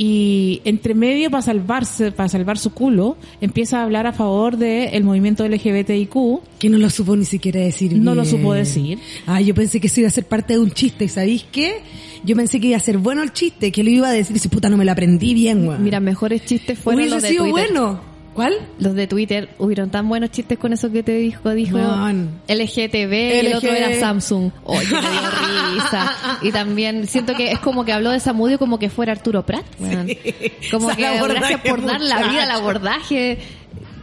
[0.04, 5.04] Y entre medio, para salvarse, para salvar su culo, empieza a hablar a favor del
[5.04, 6.42] movimiento LGBTIQ.
[6.58, 8.98] Que no lo supo ni siquiera decir No lo supo decir.
[9.28, 11.82] Ay, yo pensé que eso iba a ser parte de un chiste, ¿sabéis qué?
[12.24, 14.40] Yo pensé que iba a ser bueno el chiste, que lo iba a decir y
[14.40, 15.84] dice, puta, no me lo aprendí bien, weón.
[15.84, 17.68] Mira, mejores chistes fueron Hubiese los de sido Twitter.
[17.72, 18.11] bueno.
[18.34, 18.54] ¿Cuál?
[18.80, 22.40] Los de Twitter hubieron tan buenos chistes con eso que te dijo, dijo Weón.
[22.48, 24.52] LGTB y el otro era Samsung.
[24.64, 26.16] Oye, me dio risa.
[26.42, 29.66] Y también siento que es como que habló de Samudio como que fuera Arturo Prat.
[29.80, 30.08] weón.
[30.72, 33.38] Como Esa que abordaje, gracias por dar la vida al abordaje.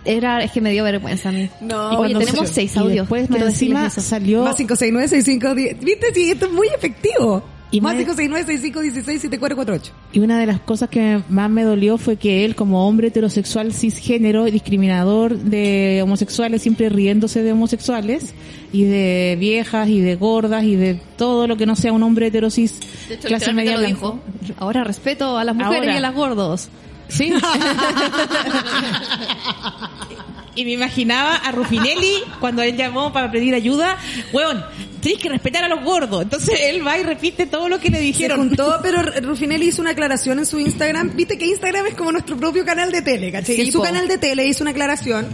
[0.04, 1.50] Era, es que me dio vergüenza a mí.
[1.60, 3.08] No, Oye, cuando tenemos se- seis y audios.
[3.08, 6.14] después, encima, salió Más 569 6510 ¿Viste?
[6.14, 7.42] Sí, esto es muy efectivo.
[7.70, 11.98] Y más más- 569 6516 7448 Y una de las cosas que más me dolió
[11.98, 18.34] fue que él, como hombre heterosexual cisgénero y discriminador de homosexuales, siempre riéndose de homosexuales
[18.72, 22.28] y de viejas y de gordas y de todo lo que no sea un hombre
[22.28, 24.18] heterosis De hecho, clase media lo dijo.
[24.56, 25.94] Ahora respeto a las mujeres Ahora.
[25.94, 26.68] y a las gordos.
[27.08, 27.32] Sí.
[30.58, 33.96] y me imaginaba a Rufinelli cuando él llamó para pedir ayuda.
[34.32, 34.64] Weón,
[35.00, 36.22] tienes que respetar a los gordos.
[36.22, 38.38] Entonces él va y repite todo lo que le Se dijeron.
[38.48, 41.14] juntó, pero Rufinelli hizo una aclaración en su Instagram.
[41.14, 43.54] Viste que Instagram es como nuestro propio canal de tele, ¿cachai?
[43.56, 43.84] Sí, en su po.
[43.84, 45.26] canal de tele hizo una aclaración.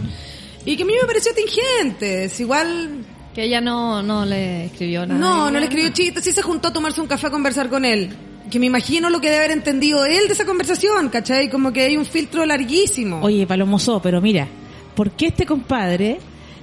[0.63, 2.25] Y que a mí me pareció tingente.
[2.25, 3.03] Es igual...
[3.33, 5.19] Que ella no, no le escribió nada.
[5.19, 6.23] No, no le escribió chistes.
[6.23, 8.15] Sí se juntó a tomarse un café a conversar con él.
[8.49, 11.49] Que me imagino lo que debe haber entendido él de esa conversación, ¿cachai?
[11.49, 13.19] Como que hay un filtro larguísimo.
[13.21, 14.47] Oye, Palomoso, pero mira,
[14.95, 16.19] ¿por qué este compadre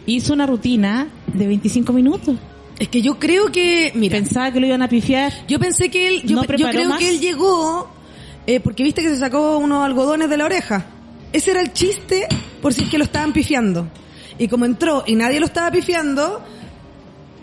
[0.06, 2.36] hizo una rutina de 25 minutos?
[2.78, 5.32] Es que yo creo que, mira, Pensaba que lo iban a pifiar.
[5.46, 6.98] yo pensé que él, yo, ¿No yo creo más?
[6.98, 7.88] que él llegó,
[8.46, 10.86] eh, porque viste que se sacó unos algodones de la oreja.
[11.32, 12.26] Ese era el chiste
[12.60, 13.86] por si es que lo estaban pifiando.
[14.38, 16.42] Y como entró y nadie lo estaba pifiando,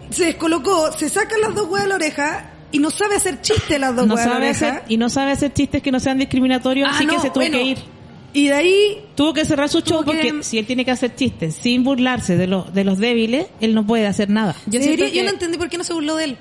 [0.10, 3.80] se descolocó, se sacan las dos huevas de la oreja y no sabe hacer chiste
[3.80, 4.68] las dos No huevas de la oreja.
[4.70, 7.36] hacer, y no sabe hacer chistes que no sean discriminatorios, Ah, así que se tuvo
[7.36, 7.58] bueno.
[7.58, 7.78] que ir.
[8.34, 11.16] Y de ahí Tuvo que cerrar su show que- porque si él tiene que hacer
[11.16, 14.56] chistes sin burlarse de, los de los débiles, él no puede hacer nada.
[14.68, 16.38] Yo que- no entendí por qué no se burló de él.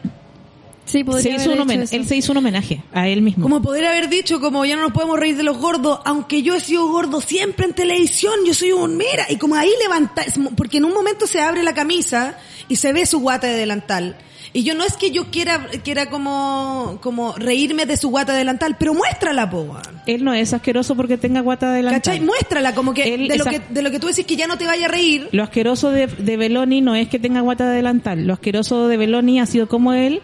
[0.85, 1.97] Sí, podría Se hizo haber un hecho homen- eso.
[1.97, 3.43] él se hizo un homenaje a él mismo.
[3.43, 6.55] Como poder haber dicho, como ya no nos podemos reír de los gordos, aunque yo
[6.55, 10.25] he sido gordo siempre en televisión, yo soy un mira, y como ahí levanta,
[10.57, 14.17] porque en un momento se abre la camisa y se ve su guata de delantal.
[14.53, 18.39] Y yo no es que yo quiera, quiera como, como reírme de su guata de
[18.39, 19.83] delantal, pero muéstrala, po, weón.
[20.07, 22.01] Él no es asqueroso porque tenga guata delantal.
[22.03, 22.21] ¿Cachai?
[22.21, 24.57] Muéstrala, como que Él de lo que, de lo que tú decís que ya no
[24.57, 25.29] te vaya a reír.
[25.33, 28.27] Lo asqueroso de, de Beloni no es que tenga guata de delantal.
[28.27, 30.23] Lo asqueroso de Beloni ha sido como él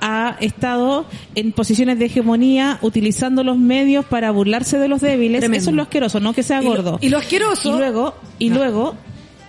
[0.00, 5.40] ha estado en posiciones de hegemonía utilizando los medios para burlarse de los débiles.
[5.40, 5.60] Tremendo.
[5.62, 6.98] Eso es lo asqueroso, no que sea Y lo- gordo.
[7.02, 8.94] y lo asqueroso- Y luego, y luego,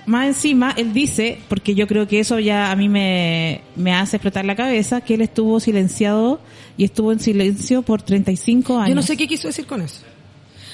[0.09, 4.17] más encima, él dice, porque yo creo que eso ya a mí me, me hace
[4.17, 6.39] explotar la cabeza, que él estuvo silenciado
[6.77, 8.89] y estuvo en silencio por 35 años.
[8.89, 10.01] Yo no sé qué quiso decir con eso.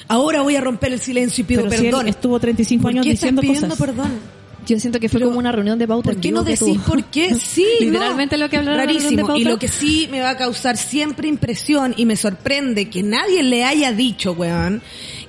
[0.07, 2.07] Ahora voy a romper el silencio y pido Pero si él perdón.
[2.07, 3.86] estuvo 35 ¿Por años qué estás diciendo pidiendo cosas.
[3.86, 4.19] perdón?
[4.65, 6.43] Yo siento que fue Pero, como una reunión de pauta ¿Por en qué vivo no
[6.45, 7.36] decís por qué?
[7.39, 7.86] Sí, no.
[7.88, 9.36] Literalmente lo que hablaron Rarísimo.
[9.36, 13.43] Y lo que sí me va a causar siempre impresión y me sorprende que nadie
[13.43, 14.81] le haya dicho, weón,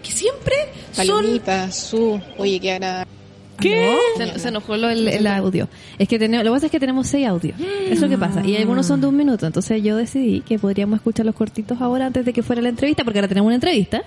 [0.02, 0.54] que siempre
[0.92, 1.06] son...
[1.06, 3.15] Palomita, su, oye, qué agradable.
[3.60, 3.96] ¿Qué?
[4.16, 5.68] Se, se enojó lo- el, el audio.
[5.98, 7.58] Es que tenemos, lo que pasa es que tenemos seis audios.
[7.60, 8.44] Eso es lo que pasa.
[8.46, 9.46] Y algunos son de un minuto.
[9.46, 13.04] Entonces yo decidí que podríamos escuchar los cortitos ahora antes de que fuera la entrevista,
[13.04, 14.02] porque ahora tenemos una entrevista.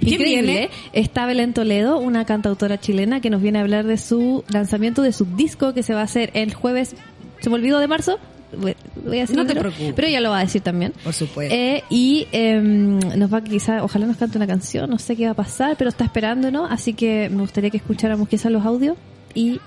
[0.00, 0.42] ¿Quién Increíble.
[0.52, 0.70] viene?
[0.92, 5.12] Está Belén Toledo, una cantautora chilena que nos viene a hablar de su lanzamiento de
[5.12, 6.94] su disco que se va a hacer el jueves,
[7.40, 8.18] ¿se me olvidó de marzo?
[8.56, 9.92] Voy a No te preocupes.
[9.94, 10.92] Pero ella lo va a decir también.
[11.04, 11.54] Por supuesto.
[11.54, 15.32] Eh, y em, nos va quizá, ojalá nos cante una canción, no sé qué va
[15.32, 16.66] a pasar, pero está esperando, ¿no?
[16.66, 18.96] Así que me gustaría que escucháramos quizás los audios
[19.34, 19.60] y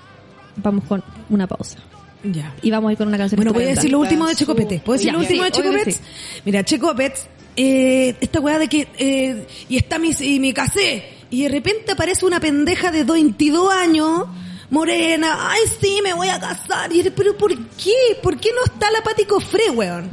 [0.58, 1.80] vamos con una pausa.
[2.24, 2.54] Ya.
[2.62, 3.38] Y vamos a ir con una canción.
[3.38, 4.82] Bueno, voy a decir lo último de Checo Pérez.
[4.82, 6.02] ¿Puedo decir Ya, lo último sí, de Checo?
[6.46, 11.04] Mira, Checo Pérez, eh, esta weá de que, eh, y está mi, y me casé,
[11.30, 14.26] y de repente aparece una pendeja de 22 años,
[14.70, 18.18] morena, ay sí, me voy a casar, y, pero ¿por qué?
[18.22, 20.10] ¿Por qué no está la Pati Cofré, weón?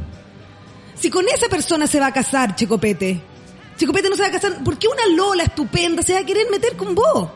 [0.95, 3.21] Si con esa persona se va a casar, Checopete.
[3.77, 6.51] Checopete no se va a casar, ¿por qué una Lola estupenda se va a querer
[6.51, 7.31] meter con vos?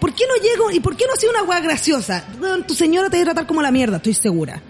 [0.00, 2.24] ¿Por qué no llego y por qué no ha sido una weá graciosa?
[2.66, 4.60] Tu señora te debe tratar como la mierda, estoy segura.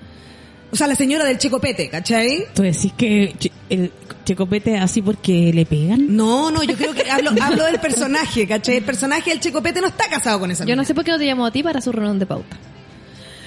[0.73, 2.47] O sea, la señora del Checopete, ¿cachai?
[2.55, 3.35] ¿Tú decís que
[3.69, 3.91] el
[4.25, 6.15] Checopete es así porque le pegan?
[6.15, 8.77] No, no, yo creo que hablo, hablo del personaje, ¿cachai?
[8.77, 11.19] El personaje del Checopete no está casado con esa Yo no sé por qué no
[11.19, 12.57] te llamó a ti para su reunión de pauta.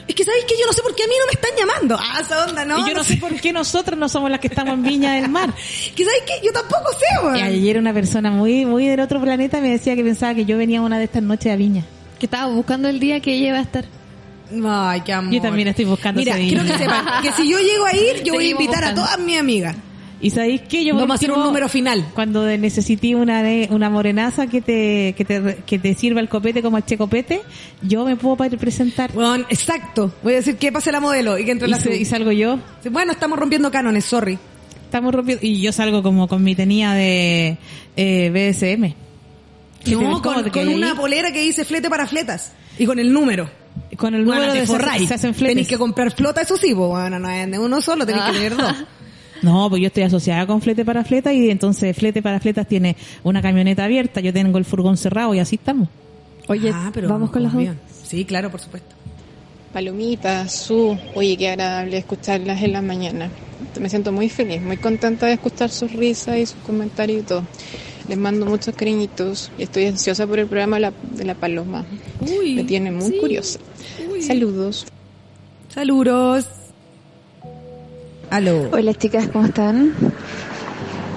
[0.07, 1.97] Es que sabéis que yo no sé por qué a mí no me están llamando.
[1.97, 2.86] Ah, esa onda, ¿no?
[2.86, 5.30] y yo no sé por qué nosotros no somos las que estamos en Viña del
[5.30, 5.53] Mar.
[5.95, 7.38] Que sabéis que yo tampoco sé, weón.
[7.38, 10.57] Y ayer una persona muy muy del otro planeta me decía que pensaba que yo
[10.57, 11.86] venía una de estas noches a Viña.
[12.19, 13.86] Que estaba buscando el día que ella iba a estar.
[14.65, 15.33] Ay, qué amor.
[15.33, 18.23] Yo también estoy buscando Mira, ese quiero que sepan que si yo llego a ir,
[18.23, 19.01] yo voy a Seguimos invitar a buscando.
[19.03, 19.75] todas mis amigas.
[20.21, 20.85] ¿Y sabéis qué?
[20.85, 22.05] Yo por Vamos a hacer un número final.
[22.13, 26.61] Cuando necesité una de- una morenaza que te, que te que te sirva el copete
[26.61, 27.41] como el checopete,
[27.81, 29.11] yo me puedo pa- presentar.
[29.11, 30.13] Bueno, exacto.
[30.23, 32.31] Voy a decir que pase la modelo y que entre Y, la se- y salgo
[32.31, 32.57] yo.
[32.89, 34.39] Bueno, estamos rompiendo cánones, sorry.
[34.85, 35.45] Estamos rompiendo.
[35.45, 37.57] Y yo salgo como con mi tenía de
[37.97, 38.93] eh, BSM.
[39.83, 42.53] ¿Qué te- No, cómo con, te con una polera que dice flete para fletas.
[42.79, 43.49] Y con el número.
[43.97, 45.07] Con el número de forráis.
[45.07, 45.51] se hacen fletes.
[45.53, 48.32] Tenéis que comprar flota, eso sí, pues, bueno, no es de uno solo, tenéis que
[48.34, 48.74] tener dos.
[49.43, 52.95] No, pues yo estoy asociada con Flete para Fleta y entonces Flete para Fletas tiene
[53.24, 55.89] una camioneta abierta, yo tengo el furgón cerrado y así estamos.
[56.47, 57.65] Oye, Ah, pero vamos con las dos.
[58.05, 58.95] Sí, claro, por supuesto.
[59.74, 63.30] Palomita, Su, oye, qué agradable escucharlas en la mañana.
[63.82, 67.43] Me siento muy feliz, muy contenta de escuchar sus risas y sus comentarios y todo.
[68.07, 71.85] Les mando muchos cariñitos y estoy ansiosa por el programa de la, de la paloma.
[72.55, 73.59] Me tiene muy curiosa.
[74.19, 74.85] Saludos.
[75.73, 76.47] Saludos.
[78.29, 78.69] Aló.
[78.71, 79.93] Hola chicas, ¿cómo están?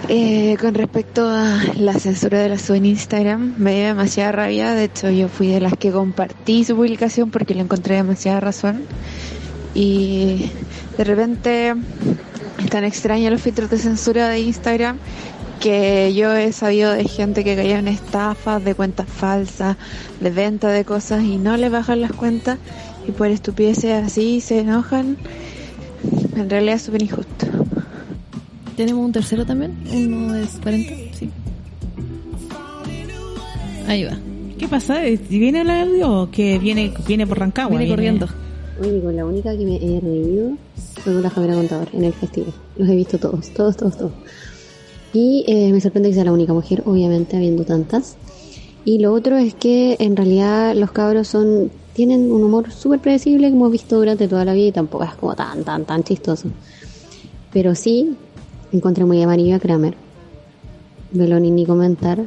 [0.08, 4.72] Eh, con respecto a la censura de la sub en Instagram, me dio demasiada rabia.
[4.72, 8.82] De hecho, yo fui de las que compartí su publicación porque le encontré demasiada razón.
[9.74, 10.50] Y
[10.96, 11.74] de repente
[12.58, 14.98] es tan extraño los filtros de censura de Instagram
[15.60, 19.76] que yo he sabido de gente que caía en estafas, de cuentas falsas,
[20.20, 22.58] de venta de cosas y no le bajan las cuentas
[23.06, 25.16] y por estupideces así se enojan.
[26.36, 27.46] En realidad es súper injusto.
[28.76, 29.74] ¿Tenemos un tercero también?
[29.90, 30.92] ¿Uno de 40?
[31.16, 31.30] Sí.
[33.86, 34.18] Ahí va.
[34.58, 35.00] ¿Qué pasa?
[35.28, 37.78] ¿Viene el audio o que viene, viene por Rancagua?
[37.78, 38.28] Viene corriendo.
[38.80, 40.52] La única que me he reído
[41.02, 42.52] fue con la Javiera Contador en el festival.
[42.76, 44.12] Los he visto todos, todos, todos, todos.
[45.16, 48.18] Y eh, me sorprende que sea la única mujer, obviamente, habiendo tantas.
[48.84, 53.48] Y lo otro es que en realidad los cabros son tienen un humor súper predecible
[53.48, 56.50] que hemos visto durante toda la vida y tampoco es como tan, tan, tan chistoso.
[57.50, 58.14] Pero sí,
[58.72, 59.94] encontré muy amarillo a Kramer.
[61.12, 62.22] Beloni ni comentar,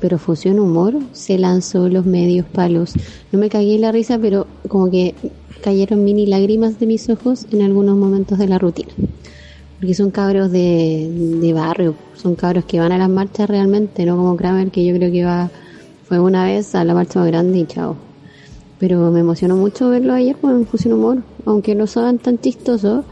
[0.00, 2.94] pero fusión humor se lanzó los medios palos.
[3.30, 5.14] No me cagué en la risa, pero como que
[5.62, 8.92] cayeron mini lágrimas de mis ojos en algunos momentos de la rutina.
[9.82, 14.16] Porque son cabros de, de barrio, son cabros que van a las marchas realmente, no
[14.16, 15.50] como Kramer, que yo creo que va,
[16.06, 17.96] fue una vez a la marcha más grande y chao.
[18.78, 23.04] Pero me emocionó mucho verlo ayer con Fusión Humor, aunque no saben tan chistosos.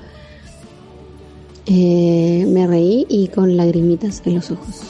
[1.66, 4.82] Eh, me reí y con lagrimitas en los ojos.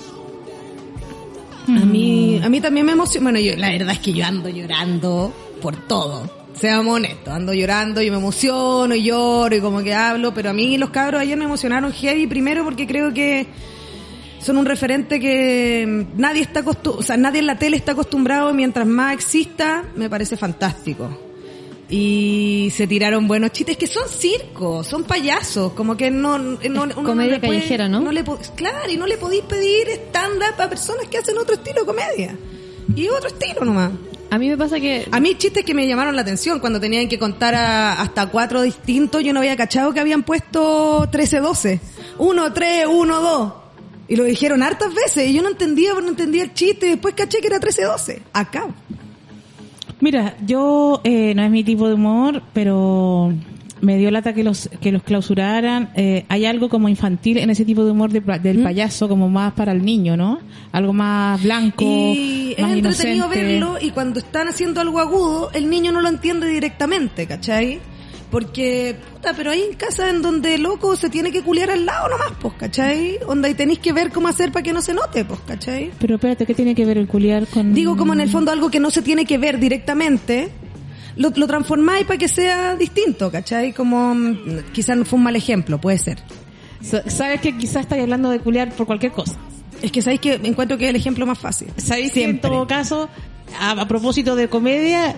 [1.67, 3.31] A mí, a mí también me emociona.
[3.31, 6.40] Bueno, yo, la verdad es que yo ando llorando por todo.
[6.61, 10.53] Seamos honestos, ando llorando y me emociono y lloro y como que hablo, pero a
[10.53, 13.47] mí los cabros ayer me emocionaron heavy primero porque creo que
[14.41, 18.87] son un referente que nadie está o sea, nadie en la tele está acostumbrado, mientras
[18.87, 21.09] más exista, me parece fantástico.
[21.89, 26.87] Y se tiraron buenos chistes que son circos, son payasos, como que no, no uno
[26.87, 28.13] no comedia puede- callejera, ¿no?
[28.13, 28.23] le
[28.55, 32.37] claro, y no le podéis pedir estándar para personas que hacen otro estilo de comedia.
[32.95, 33.93] Y otro estilo nomás.
[34.31, 35.09] A mí me pasa que...
[35.11, 38.63] A mí chistes que me llamaron la atención cuando tenían que contar a- hasta cuatro
[38.63, 41.81] distintos, yo no había cachado que habían puesto 13-12.
[42.19, 43.53] 1, 3, 1, 2.
[44.09, 47.15] Y lo dijeron hartas veces y yo no entendía, no entendía el chiste y después
[47.15, 48.19] caché que era 13-12.
[48.33, 48.69] Acá.
[50.01, 53.33] Mira, yo eh, no es mi tipo de humor, pero
[53.81, 55.91] me dio lata que los que los clausuraran.
[55.97, 59.53] Eh, hay algo como infantil en ese tipo de humor de del payaso, como más
[59.55, 60.41] para el niño, ¿no?
[60.73, 63.43] Algo más blanco, Y es entretenido inocente.
[63.45, 67.81] verlo y cuando están haciendo algo agudo, el niño no lo entiende directamente, ¿cachai?
[68.31, 72.09] Porque, puta, pero hay en casa en donde loco se tiene que culiar al lado
[72.09, 73.19] nomás, pues, ¿cachai?
[73.27, 75.91] Onda y tenéis que ver cómo hacer para que no se note, pues, ¿cachai?
[75.99, 77.75] Pero espérate, ¿qué tiene que ver el culiar con...?
[77.75, 80.49] Digo como en el fondo algo que no se tiene que ver directamente,
[81.17, 83.73] lo, lo transformáis para que sea distinto, ¿cachai?
[83.73, 86.19] Como mm, quizás no fue un mal ejemplo, puede ser.
[86.83, 89.37] Sa- Sabes que quizás estáis hablando de culiar por cualquier cosa.
[89.83, 91.69] Es que sabéis que encuentro que es el ejemplo más fácil.
[91.77, 93.09] Sabéis que en todo caso,
[93.59, 95.17] a, a propósito de comedia,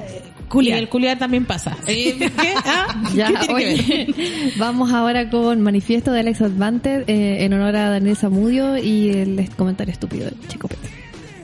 [0.48, 0.78] culiar.
[0.78, 1.76] el culiar también pasa.
[1.88, 2.30] Eh, ¿Qué?
[2.64, 3.02] ¿Ah?
[4.58, 9.50] Vamos ahora con manifiesto de Alex Advanter eh, en honor a Daniel Zamudio y el
[9.56, 10.90] comentario estúpido de Chico Pérez.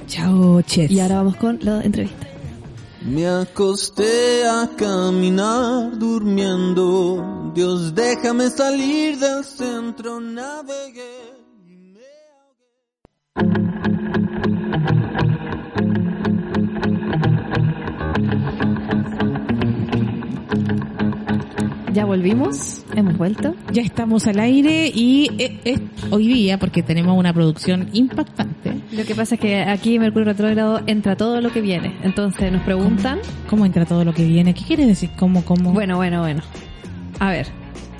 [0.07, 0.91] Chao, Chet.
[0.91, 2.28] Y ahora vamos con la entrevista.
[3.09, 7.53] Me acosté a caminar durmiendo.
[7.55, 11.39] Dios, déjame salir del centro, navegué.
[21.99, 23.57] Ya volvimos, hemos vuelto.
[23.73, 25.81] Ya estamos al aire y eh, es
[26.13, 28.73] hoy día, porque tenemos una producción impactante.
[28.93, 31.97] Lo que pasa es que aquí Mercurio Retrógrado entra todo lo que viene.
[32.05, 33.19] Entonces nos preguntan.
[33.51, 34.55] ¿Cómo entra todo lo que viene?
[34.55, 35.11] ¿Qué quiere decir?
[35.19, 35.73] ¿Cómo, cómo?
[35.73, 36.41] Bueno, bueno, bueno.
[37.19, 37.49] A ver.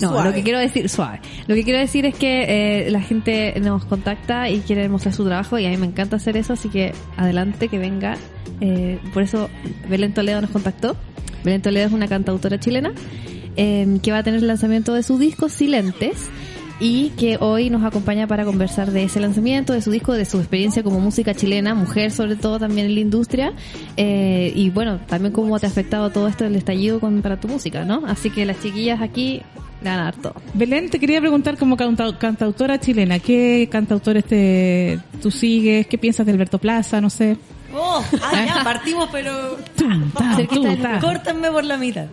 [0.01, 0.29] No, Suave.
[0.29, 1.21] lo que quiero decir, suave.
[1.49, 5.25] Lo que quiero decir es que eh, la gente nos contacta y quiere mostrar su
[5.25, 8.17] trabajo y a mí me encanta hacer eso, así que adelante, que venga.
[8.61, 9.51] Eh, por eso
[9.91, 10.95] Belén Toledo nos contactó.
[11.43, 12.93] Belén Toledo es una cantautora chilena
[13.59, 16.31] eh, que va a tener el lanzamiento de su disco Silentes
[16.81, 20.39] y que hoy nos acompaña para conversar de ese lanzamiento, de su disco, de su
[20.39, 23.53] experiencia como música chilena, mujer sobre todo también en la industria
[23.97, 27.49] eh, y bueno, también cómo te ha afectado todo esto del estallido con, para tu
[27.49, 28.05] música, ¿no?
[28.07, 29.43] Así que las chiquillas aquí
[29.83, 30.35] le van a dar todo.
[30.55, 35.89] Belén, te quería preguntar como canta- cantautora chilena, ¿qué cantautores te, tú sigues?
[35.89, 37.01] ¿Qué piensas de Alberto Plaza?
[37.01, 37.37] No sé.
[37.75, 39.59] Oh, ah, ya, partimos, pero
[41.01, 42.07] córtenme por la mitad.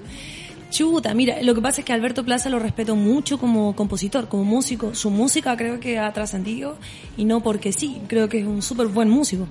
[0.70, 4.44] Chuta, mira, lo que pasa es que Alberto Plaza lo respeto mucho como compositor, como
[4.44, 4.94] músico.
[4.96, 6.78] Su música creo que ha trascendido
[7.18, 9.48] y no porque sí, creo que es un súper buen músico.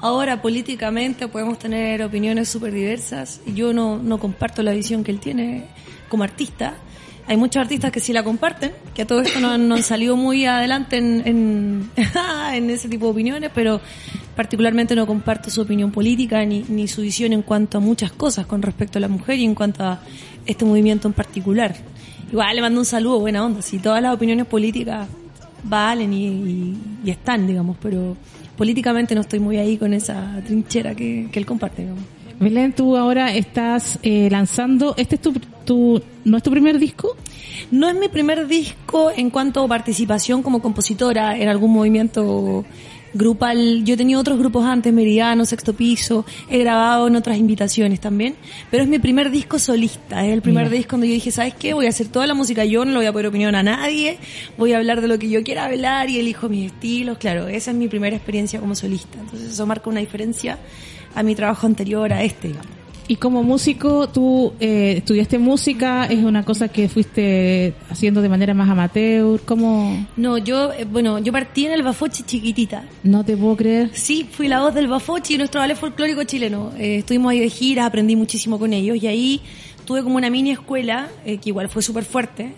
[0.00, 5.20] Ahora, políticamente podemos tener opiniones súper diversas yo no, no comparto la visión que él
[5.20, 5.64] tiene
[6.08, 6.74] como artista.
[7.28, 10.46] Hay muchos artistas que sí la comparten, que a todo esto no han salido muy
[10.46, 11.90] adelante en, en,
[12.54, 13.80] en ese tipo de opiniones, pero
[14.36, 18.46] particularmente no comparto su opinión política ni, ni su visión en cuanto a muchas cosas
[18.46, 20.00] con respecto a la mujer y en cuanto a
[20.46, 21.74] este movimiento en particular.
[22.30, 25.06] Igual le mando un saludo, buena onda, si todas las opiniones políticas
[25.62, 28.16] valen y, y- y están, digamos, pero
[28.56, 32.02] políticamente no estoy muy ahí con esa trinchera que, que él comparte, digamos.
[32.38, 35.32] Belén, tú ahora estás eh, lanzando, ¿este es tu,
[35.64, 37.16] tu, no es tu primer disco?
[37.70, 42.64] No es mi primer disco en cuanto a participación como compositora en algún movimiento
[43.16, 43.84] grupal.
[43.84, 48.36] Yo he tenido otros grupos antes, Meridiano, Sexto Piso, he grabado en otras invitaciones también,
[48.70, 50.76] pero es mi primer disco solista, es el primer Mira.
[50.76, 51.74] disco donde yo dije, ¿sabes qué?
[51.74, 54.18] Voy a hacer toda la música yo, no le voy a poner opinión a nadie,
[54.56, 57.70] voy a hablar de lo que yo quiera hablar y elijo mis estilos, claro, esa
[57.70, 60.58] es mi primera experiencia como solista, entonces eso marca una diferencia
[61.14, 62.75] a mi trabajo anterior a este, digamos.
[63.08, 68.52] Y como músico, tú eh, estudiaste música, es una cosa que fuiste haciendo de manera
[68.52, 70.06] más amateur, ¿cómo?
[70.16, 72.84] No, yo, eh, bueno, yo partí en el Bafochi chiquitita.
[73.04, 73.90] No te puedo creer.
[73.92, 76.72] Sí, fui la voz del Bafochi, nuestro ballet folclórico chileno.
[76.76, 79.40] Eh, estuvimos ahí de giras, aprendí muchísimo con ellos y ahí
[79.84, 82.54] tuve como una mini escuela, eh, que igual fue súper fuerte,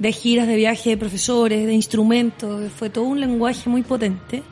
[0.00, 4.42] de giras, de viajes, de profesores, de instrumentos, fue todo un lenguaje muy potente.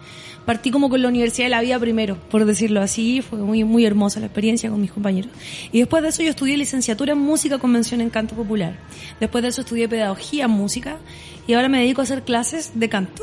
[0.51, 3.87] Partí como con la Universidad de la Vida primero, por decirlo así, fue muy, muy
[3.87, 5.31] hermosa la experiencia con mis compañeros.
[5.71, 8.75] Y después de eso yo estudié licenciatura en música con mención en canto popular.
[9.21, 10.99] Después de eso estudié pedagogía en música
[11.47, 13.23] y ahora me dedico a hacer clases de canto.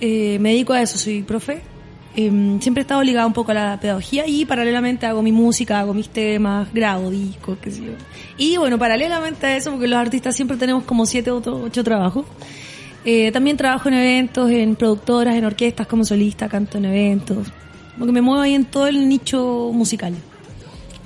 [0.00, 1.62] Eh, me dedico a eso, soy profe.
[2.16, 5.78] Eh, siempre he estado ligada un poco a la pedagogía y paralelamente hago mi música,
[5.78, 7.92] hago mis temas, grabo discos, qué sé yo.
[8.38, 12.26] Y bueno, paralelamente a eso, porque los artistas siempre tenemos como siete o ocho trabajos,
[13.04, 17.48] eh, también trabajo en eventos, en productoras, en orquestas como solista, canto en eventos.
[17.94, 20.14] Como que me muevo ahí en todo el nicho musical.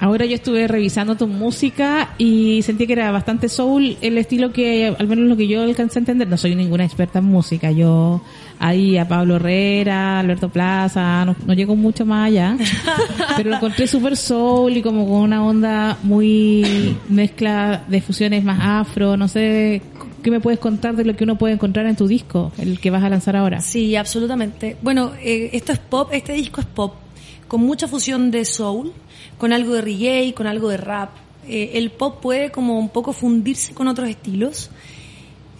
[0.01, 4.88] Ahora yo estuve revisando tu música y sentí que era bastante soul el estilo que,
[4.99, 8.20] al menos lo que yo alcancé a entender, no soy ninguna experta en música, yo
[8.59, 12.57] ahí a Pablo Herrera, Alberto Plaza, no, no llego mucho más allá,
[13.36, 18.59] pero lo encontré súper soul y como con una onda muy mezcla de fusiones más
[18.61, 19.80] afro, no sé,
[20.24, 22.90] ¿qué me puedes contar de lo que uno puede encontrar en tu disco, el que
[22.90, 23.60] vas a lanzar ahora?
[23.60, 24.76] Sí, absolutamente.
[24.80, 26.94] Bueno, eh, esto es pop, este disco es pop,
[27.46, 28.92] con mucha fusión de soul,
[29.36, 31.10] con algo de reggae, con algo de rap.
[31.46, 34.70] Eh, el pop puede como un poco fundirse con otros estilos.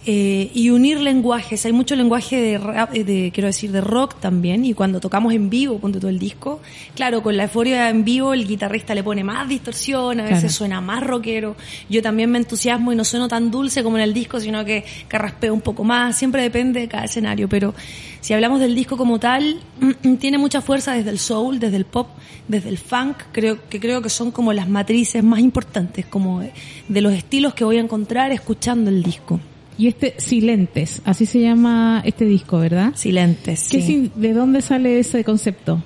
[0.05, 1.65] Eh, y unir lenguajes.
[1.65, 4.63] Hay mucho lenguaje de, rap- eh, de, quiero decir, de rock también.
[4.65, 6.61] Y cuando tocamos en vivo, ponte todo el disco,
[6.95, 10.53] claro, con la euforia en vivo, el guitarrista le pone más distorsión, a veces Claro.
[10.53, 11.55] suena más rockero.
[11.89, 14.85] Yo también me entusiasmo y no sueno tan dulce como en el disco, sino que
[15.07, 16.17] carraspeo un poco más.
[16.17, 17.49] Siempre depende de cada escenario.
[17.49, 17.73] Pero
[18.21, 19.59] si hablamos del disco como tal,
[20.19, 22.07] tiene mucha fuerza desde el soul, desde el pop,
[22.47, 23.17] desde el funk.
[23.31, 26.41] Creo que creo que son como las matrices más importantes, como
[26.87, 29.39] de los estilos que voy a encontrar escuchando el disco.
[29.77, 32.93] Y este Silentes, así se llama este disco, ¿verdad?
[32.95, 33.67] Silentes.
[33.69, 34.11] ¿Qué sí.
[34.15, 35.81] ¿De dónde sale ese concepto?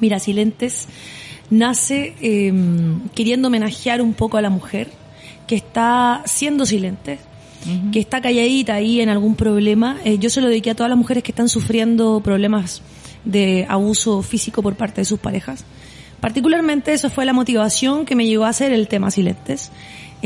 [0.00, 0.88] Mira, Silentes
[1.50, 2.52] nace eh,
[3.14, 4.90] queriendo homenajear un poco a la mujer
[5.46, 7.18] que está siendo silente,
[7.92, 9.98] que está calladita ahí en algún problema.
[10.04, 12.82] Eh, yo se lo dediqué a todas las mujeres que están sufriendo problemas
[13.24, 15.64] de abuso físico por parte de sus parejas.
[16.20, 19.70] Particularmente eso fue la motivación que me llevó a hacer el tema Silentes.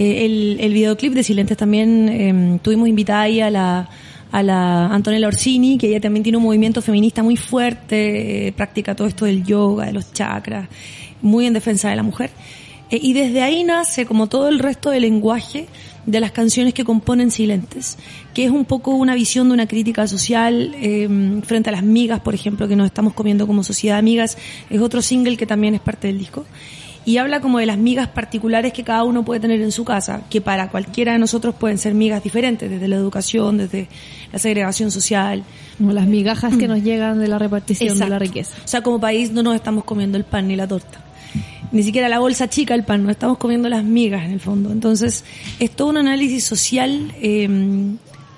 [0.01, 3.89] Eh, el, videoclip de Silentes también eh, tuvimos invitada ahí a la,
[4.31, 8.95] a la Antonella Orsini, que ella también tiene un movimiento feminista muy fuerte, eh, practica
[8.95, 10.69] todo esto del yoga, de los chakras,
[11.20, 12.31] muy en defensa de la mujer.
[12.91, 15.66] Eh, y desde ahí nace, como todo el resto del lenguaje,
[16.07, 17.99] de las canciones que componen Silentes,
[18.33, 22.20] que es un poco una visión de una crítica social eh, frente a las migas,
[22.20, 24.39] por ejemplo, que nos estamos comiendo como sociedad migas,
[24.70, 26.47] es otro single que también es parte del disco.
[27.09, 30.24] Y habla como de las migas particulares que cada uno puede tener en su casa,
[30.28, 33.89] que para cualquiera de nosotros pueden ser migas diferentes, desde la educación, desde
[34.30, 35.43] la segregación social.
[35.78, 38.55] Como las migajas que nos llegan de la repartición de la riqueza.
[38.62, 41.02] O sea, como país no nos estamos comiendo el pan ni la torta.
[41.72, 44.70] Ni siquiera la bolsa chica el pan, nos estamos comiendo las migas en el fondo.
[44.70, 45.24] Entonces,
[45.59, 47.48] es todo un análisis social, eh,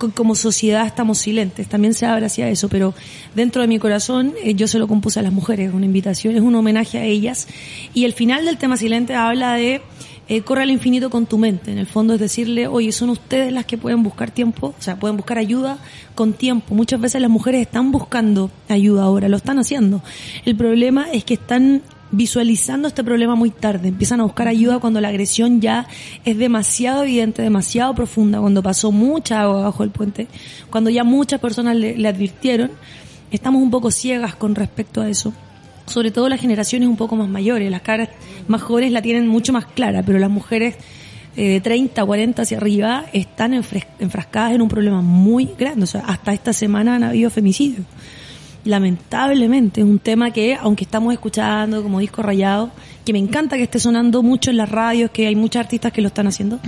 [0.09, 2.95] como sociedad estamos silentes, también se abre hacia eso, pero
[3.35, 6.43] dentro de mi corazón eh, yo se lo compuse a las mujeres, una invitación, es
[6.43, 7.47] un homenaje a ellas.
[7.93, 9.83] Y el final del tema silente habla de
[10.29, 11.73] eh, corre al infinito con tu mente.
[11.73, 14.97] En el fondo es decirle, oye, son ustedes las que pueden buscar tiempo, o sea,
[14.97, 15.79] pueden buscar ayuda
[16.15, 16.75] con tiempo.
[16.75, 20.03] Muchas veces las mujeres están buscando ayuda ahora, lo están haciendo.
[20.45, 21.83] El problema es que están
[22.13, 25.87] visualizando este problema muy tarde, empiezan a buscar ayuda cuando la agresión ya
[26.25, 30.27] es demasiado evidente, demasiado profunda, cuando pasó mucha agua bajo el puente,
[30.71, 32.71] cuando ya muchas personas le, advirtieron,
[33.31, 35.33] estamos un poco ciegas con respecto a eso
[35.87, 37.69] sobre todo las generaciones un poco más mayores.
[37.69, 38.11] Las caras
[38.47, 40.77] más jóvenes la tienen mucho más clara, pero las mujeres
[41.37, 45.83] eh, de 30, 40 hacia arriba están enfrascadas en un problema muy grande.
[45.83, 47.87] O sea, hasta esta semana han habido femicidios.
[48.65, 52.71] Lamentablemente, es un tema que, aunque estamos escuchando como disco rayado,
[53.05, 56.03] que me encanta que esté sonando mucho en las radios, que hay muchos artistas que
[56.03, 56.61] lo están haciendo,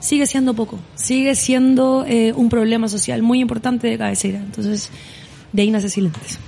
[0.00, 0.78] sigue siendo poco.
[0.96, 4.38] Sigue siendo eh, un problema social muy importante de cabecera.
[4.38, 4.90] Entonces,
[5.52, 6.38] de ahí nace Silentes.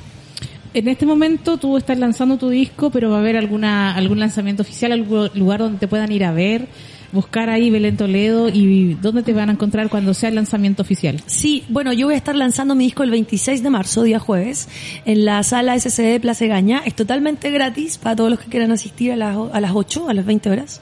[0.75, 4.62] En este momento tú estás lanzando tu disco, pero va a haber alguna algún lanzamiento
[4.62, 6.69] oficial, algún lugar donde te puedan ir a ver,
[7.12, 11.22] buscar ahí Belén Toledo y dónde te van a encontrar cuando sea el lanzamiento oficial.
[11.26, 14.68] Sí, bueno, yo voy a estar lanzando mi disco el 26 de marzo, día jueves,
[15.05, 16.82] en la sala SCD Plaza Gaña.
[16.85, 20.14] Es totalmente gratis para todos los que quieran asistir a las, a las 8, a
[20.14, 20.80] las 20 horas.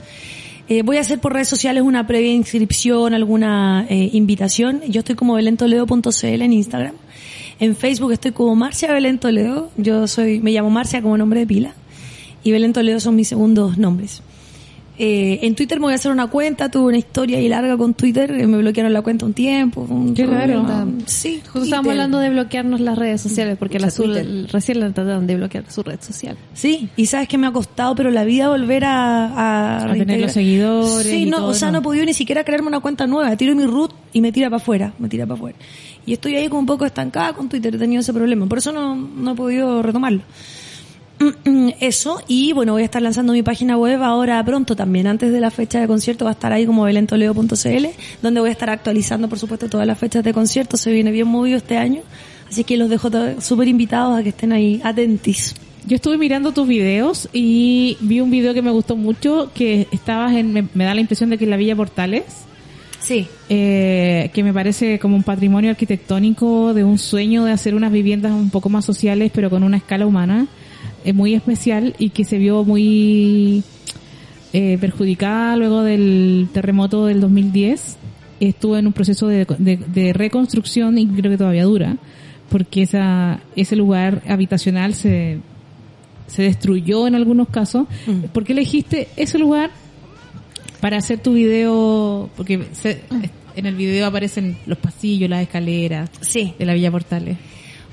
[0.68, 4.80] Eh, voy a hacer por redes sociales una previa inscripción, alguna eh, invitación.
[4.88, 6.94] Yo estoy como belentoledo.cl en Instagram.
[7.60, 9.70] En Facebook estoy como Marcia Belén Toledo.
[9.76, 11.74] Yo soy, me llamo Marcia como nombre de pila.
[12.42, 14.22] Y Belén Toledo son mis segundos nombres.
[14.98, 17.92] Eh, en Twitter me voy a hacer una cuenta, tuve una historia ahí larga con
[17.92, 19.86] Twitter, eh, me bloquearon la cuenta un tiempo.
[19.88, 20.64] un Qué raro.
[21.04, 25.26] Sí, Justo estábamos hablando de bloquearnos las redes sociales, porque la azul recién la trataron
[25.26, 26.36] de bloquear su red social.
[26.54, 29.26] Sí, y sabes que me ha costado, pero la vida volver a...
[29.26, 31.72] A, A tener los seguidores Sí, y no, todo, o sea, ¿no?
[31.72, 33.36] no he podido ni siquiera crearme una cuenta nueva.
[33.36, 35.58] Tiro mi root y me tira para afuera, me tira para afuera.
[36.06, 38.46] Y estoy ahí como un poco estancada con Twitter, he tenido ese problema.
[38.46, 40.22] Por eso no, no he podido retomarlo.
[41.80, 45.40] Eso, y bueno, voy a estar lanzando mi página web ahora pronto también, antes de
[45.40, 47.86] la fecha de concierto va a estar ahí como belentoleo.cl,
[48.22, 51.28] donde voy a estar actualizando, por supuesto, todas las fechas de concierto, se viene bien
[51.28, 52.02] movido este año,
[52.48, 53.10] así que los dejo
[53.40, 55.54] súper invitados a que estén ahí atentis.
[55.86, 60.34] Yo estuve mirando tus videos y vi un video que me gustó mucho, que estabas
[60.34, 62.24] en, me, me da la impresión de que en la Villa Portales.
[62.98, 63.28] Sí.
[63.48, 68.32] Eh, que me parece como un patrimonio arquitectónico de un sueño de hacer unas viviendas
[68.32, 70.48] un poco más sociales, pero con una escala humana
[71.14, 73.62] muy especial y que se vio muy
[74.52, 77.96] eh, perjudicada luego del terremoto del 2010.
[78.40, 81.96] Estuvo en un proceso de, de- de reconstrucción y creo que todavía dura,
[82.50, 85.38] porque esa, ese lugar habitacional se,
[86.26, 87.86] se destruyó en algunos casos.
[88.32, 89.70] ¿Por qué elegiste ese lugar
[90.80, 92.28] para hacer tu video?
[92.36, 93.00] Porque se-
[93.56, 96.52] en el video aparecen los pasillos, las escaleras Sí.
[96.58, 97.38] de la Villa Portales.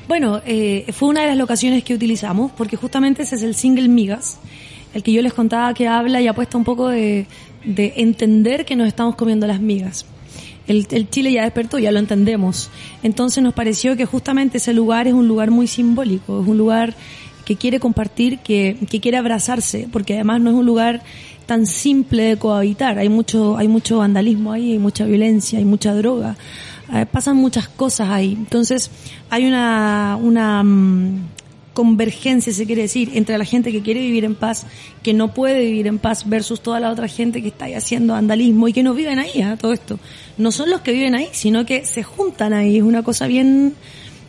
[0.07, 3.87] Bueno, eh, fue una de las locaciones que utilizamos, porque justamente ese es el single
[3.87, 4.37] Migas,
[4.93, 7.25] el que yo les contaba que habla y apuesta un poco de,
[7.65, 10.05] de entender que nos estamos comiendo las migas.
[10.67, 12.69] El, el Chile ya despertó, ya lo entendemos.
[13.01, 16.95] Entonces nos pareció que justamente ese lugar es un lugar muy simbólico, es un lugar
[17.45, 21.01] que quiere compartir, que, que quiere abrazarse, porque además no es un lugar
[21.45, 22.97] tan simple de cohabitar.
[22.99, 26.37] Hay mucho, hay mucho vandalismo ahí, hay mucha violencia, hay mucha droga.
[26.93, 28.33] Eh, pasan muchas cosas ahí.
[28.33, 28.91] Entonces,
[29.29, 31.27] hay una, una mm,
[31.73, 34.65] convergencia, se quiere decir, entre la gente que quiere vivir en paz,
[35.01, 38.13] que no puede vivir en paz, versus toda la otra gente que está ahí haciendo
[38.13, 39.57] vandalismo y que no viven ahí, ¿eh?
[39.59, 39.99] todo esto.
[40.37, 42.77] No son los que viven ahí, sino que se juntan ahí.
[42.77, 43.73] Es una cosa bien,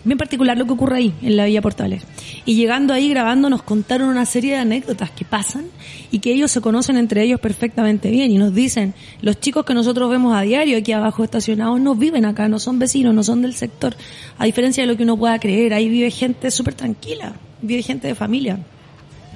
[0.05, 2.03] bien particular lo que ocurre ahí, en la Villa Portales.
[2.45, 5.67] Y llegando ahí grabando nos contaron una serie de anécdotas que pasan
[6.11, 9.75] y que ellos se conocen entre ellos perfectamente bien y nos dicen, los chicos que
[9.75, 13.43] nosotros vemos a diario aquí abajo estacionados no viven acá, no son vecinos, no son
[13.43, 13.97] del sector.
[14.39, 18.07] A diferencia de lo que uno pueda creer, ahí vive gente súper tranquila, vive gente
[18.07, 18.59] de familia.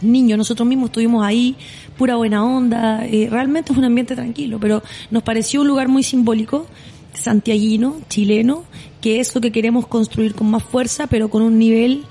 [0.00, 1.56] Niños, nosotros mismos estuvimos ahí,
[1.96, 6.04] pura buena onda, eh, realmente es un ambiente tranquilo, pero nos pareció un lugar muy
[6.04, 6.66] simbólico,
[7.14, 8.64] santiaguino, chileno,
[9.00, 12.04] que es lo que queremos construir con más fuerza, pero con un nivel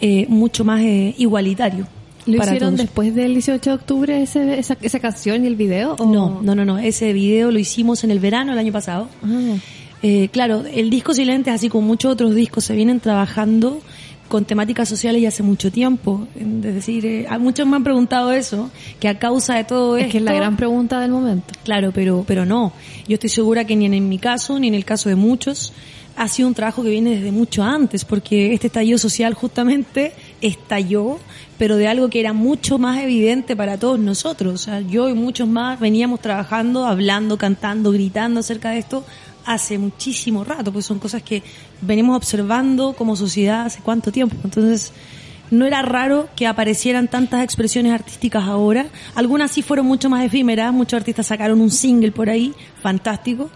[0.00, 1.86] eh, mucho más eh, igualitario.
[2.26, 2.86] ¿Lo para hicieron todos.
[2.86, 5.94] después del 18 de octubre ese- esa, esa canción y el video?
[5.98, 6.78] o- No, no, no, no.
[6.78, 9.08] Ese video lo hicimos en el verano del año pasado.
[9.22, 9.56] Ah.
[10.02, 13.80] Eh, claro, el disco Silente, así como muchos otros discos, se vienen trabajando
[14.28, 16.26] con temáticas sociales ya hace mucho tiempo.
[16.34, 18.70] Es decir, eh, a muchos me han preguntado eso,
[19.00, 20.12] que a causa de todo Es esto...
[20.12, 21.54] que es la gran pregunta del momento.
[21.64, 22.72] Claro, pero, pero no.
[23.06, 25.72] Yo estoy segura que ni en, en mi caso, ni en el caso de muchos,
[26.16, 31.18] ha sido un trabajo que viene desde mucho antes, porque este estallido social justamente estalló,
[31.58, 34.54] pero de algo que era mucho más evidente para todos nosotros.
[34.54, 39.04] O sea, yo y muchos más veníamos trabajando, hablando, cantando, gritando acerca de esto
[39.46, 41.42] hace muchísimo rato, pues son cosas que
[41.80, 44.36] venimos observando como sociedad hace cuánto tiempo.
[44.44, 44.92] Entonces,
[45.50, 48.86] no era raro que aparecieran tantas expresiones artísticas ahora.
[49.14, 53.50] Algunas sí fueron mucho más efímeras, muchos artistas sacaron un single por ahí, fantástico.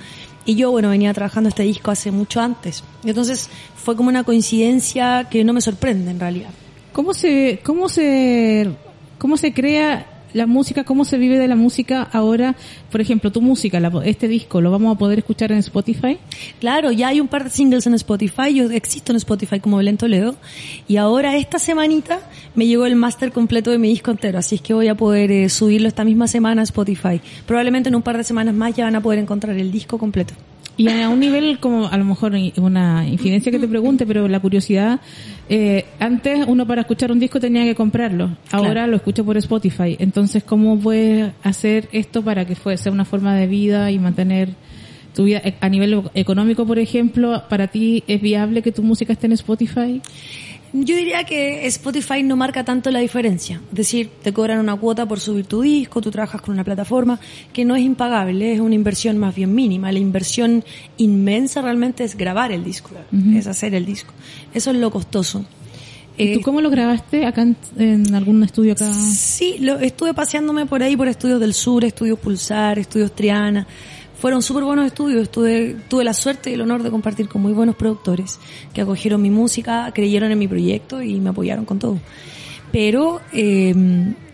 [0.45, 2.83] Y yo, bueno, venía trabajando este disco hace mucho antes.
[3.05, 6.51] Entonces fue como una coincidencia que no me sorprende en realidad.
[6.93, 8.71] ¿Cómo se, cómo se,
[9.19, 12.55] cómo se crea la música, cómo se vive de la música ahora?
[12.91, 16.19] Por ejemplo, tu música, la- este disco, ¿lo vamos a poder escuchar en Spotify?
[16.61, 19.97] Claro, ya hay un par de singles en Spotify, yo existo en Spotify como Belén
[19.97, 20.37] Toledo,
[20.87, 22.21] y ahora esta semanita
[22.55, 25.31] me llegó el máster completo de mi disco entero, así es que voy a poder
[25.31, 27.21] eh, subirlo esta misma semana a Spotify.
[27.47, 30.35] Probablemente en un par de semanas más ya van a poder encontrar el disco completo.
[30.77, 34.39] Y a un nivel como, a lo mejor una infidencia que te pregunte, pero la
[34.39, 35.01] curiosidad,
[35.49, 38.91] eh, antes uno para escuchar un disco tenía que comprarlo, ahora Claro.
[38.91, 39.97] lo escucho por Spotify.
[39.99, 44.51] Entonces, ¿cómo puedes hacer esto para que sea una forma de vida y mantener
[45.15, 47.43] tu vida eh, a nivel económico, por ejemplo?
[47.49, 50.01] ¿Para ti es viable que tu música esté en Spotify?
[50.73, 53.61] Yo diría que Spotify no marca tanto la diferencia.
[53.71, 57.19] Es decir, te cobran una cuota por subir tu disco, tú trabajas con una plataforma
[57.53, 59.91] que no es impagable, es una inversión más bien mínima.
[59.93, 60.65] La inversión
[60.99, 62.91] inmensa realmente es grabar el disco,
[63.35, 64.13] es hacer el disco.
[64.53, 65.45] Eso es lo costoso.
[66.19, 68.93] ¿Y Eh, tú cómo lo grabaste acá en, en algún estudio acá?
[68.93, 73.67] Sí, lo, estuve paseándome por ahí por estudios del sur, estudios Pulsar, estudios Triana.
[74.21, 75.23] Fueron súper buenos estudios.
[75.23, 78.41] Estuve, tuve la suerte y el honor de compartir con muy buenos productores
[78.73, 81.99] que acogieron mi música, creyeron en mi proyecto y me apoyaron con todo.
[82.73, 83.75] Pero eh,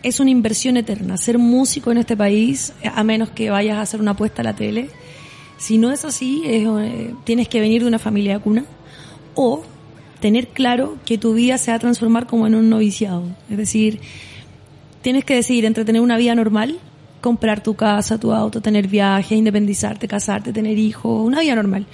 [0.02, 1.18] es una inversión eterna.
[1.18, 4.56] Ser músico en este país, a menos que vayas a hacer una apuesta a la
[4.56, 4.88] tele,
[5.58, 8.64] si no es así, es, eh, tienes que venir de una familia de cuna
[9.34, 9.62] o
[10.20, 13.24] tener claro que tu vida se va a transformar como en un noviciado.
[13.50, 14.00] Es decir,
[15.02, 16.78] tienes que decidir entre tener una vida normal,
[17.24, 21.86] comprar tu casa, tu auto, tener viaje, independizarte, casarte, tener hijos, una vida normal,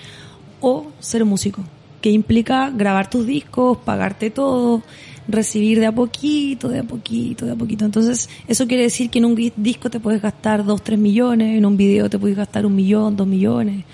[0.60, 1.62] o ser músico,
[2.00, 4.82] que implica grabar tus discos, pagarte todo,
[5.28, 7.84] recibir de a poquito, de a poquito, de a poquito.
[7.84, 11.64] Entonces, eso quiere decir que en un disco te puedes gastar dos, tres millones, en
[11.64, 13.84] un video te puedes gastar un millón, dos millones.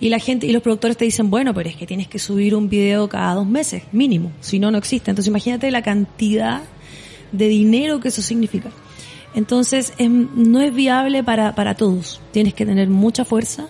[0.00, 2.54] Y la gente y los productores te dicen, bueno, pero es que tienes que subir
[2.54, 5.10] un video cada dos meses, mínimo, si no, no existe.
[5.10, 6.62] Entonces imagínate la cantidad
[7.32, 8.70] de dinero que eso significa.
[9.34, 12.20] Entonces em, no es viable para, para todos.
[12.32, 13.66] Tienes que tener mucha fuerza.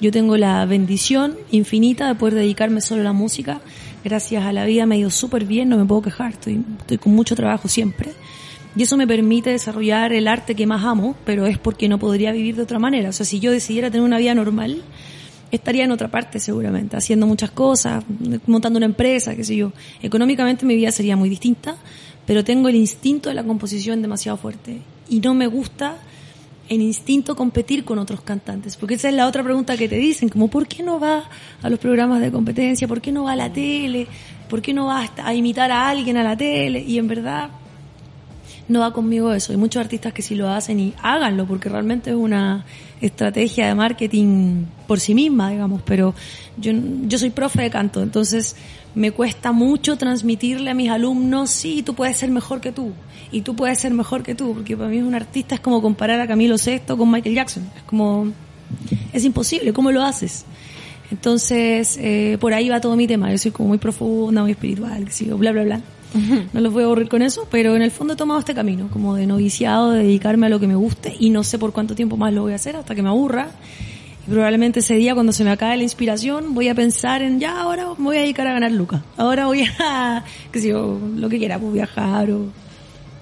[0.00, 3.60] Yo tengo la bendición infinita de poder dedicarme solo a la música.
[4.04, 6.32] Gracias a la vida me ha ido súper bien, no me puedo quejar.
[6.32, 8.10] Estoy, estoy con mucho trabajo siempre.
[8.74, 12.32] Y eso me permite desarrollar el arte que más amo, pero es porque no podría
[12.32, 13.10] vivir de otra manera.
[13.10, 14.82] O sea, si yo decidiera tener una vida normal,
[15.50, 18.02] estaría en otra parte seguramente, haciendo muchas cosas,
[18.46, 19.72] montando una empresa, qué sé yo.
[20.02, 21.76] Económicamente mi vida sería muy distinta,
[22.26, 24.80] pero tengo el instinto de la composición demasiado fuerte.
[25.08, 25.96] Y no me gusta
[26.68, 30.28] el instinto competir con otros cantantes, porque esa es la otra pregunta que te dicen,
[30.28, 31.24] como ¿por qué no va
[31.62, 32.88] a los programas de competencia?
[32.88, 34.06] ¿Por qué no va a la tele?
[34.48, 36.80] ¿Por qué no va a imitar a alguien a la tele?
[36.80, 37.50] Y en verdad
[38.68, 39.52] no va conmigo eso.
[39.52, 42.64] Hay muchos artistas que sí lo hacen y háganlo porque realmente es una
[43.00, 46.14] estrategia de marketing por sí misma, digamos, pero
[46.56, 46.72] yo,
[47.06, 48.56] yo soy profe de canto, entonces
[48.94, 52.92] me cuesta mucho transmitirle a mis alumnos, sí, tú puedes ser mejor que tú,
[53.30, 56.20] y tú puedes ser mejor que tú, porque para mí un artista es como comparar
[56.20, 58.28] a Camilo VI con Michael Jackson, es como,
[59.12, 60.44] es imposible, ¿cómo lo haces?
[61.10, 65.04] Entonces, eh, por ahí va todo mi tema, yo soy como muy profunda, muy espiritual,
[65.04, 65.80] que sigo, bla, bla, bla.
[66.52, 68.88] No los voy a aburrir con eso, pero en el fondo he tomado este camino,
[68.90, 71.94] como de noviciado, de dedicarme a lo que me guste, y no sé por cuánto
[71.94, 73.50] tiempo más lo voy a hacer hasta que me aburra.
[74.26, 77.60] Y probablemente ese día cuando se me acabe la inspiración voy a pensar en ya
[77.60, 79.02] ahora me voy a dedicar a ganar lucas.
[79.16, 82.46] Ahora voy a, que sé yo, lo que quiera, pues viajar o...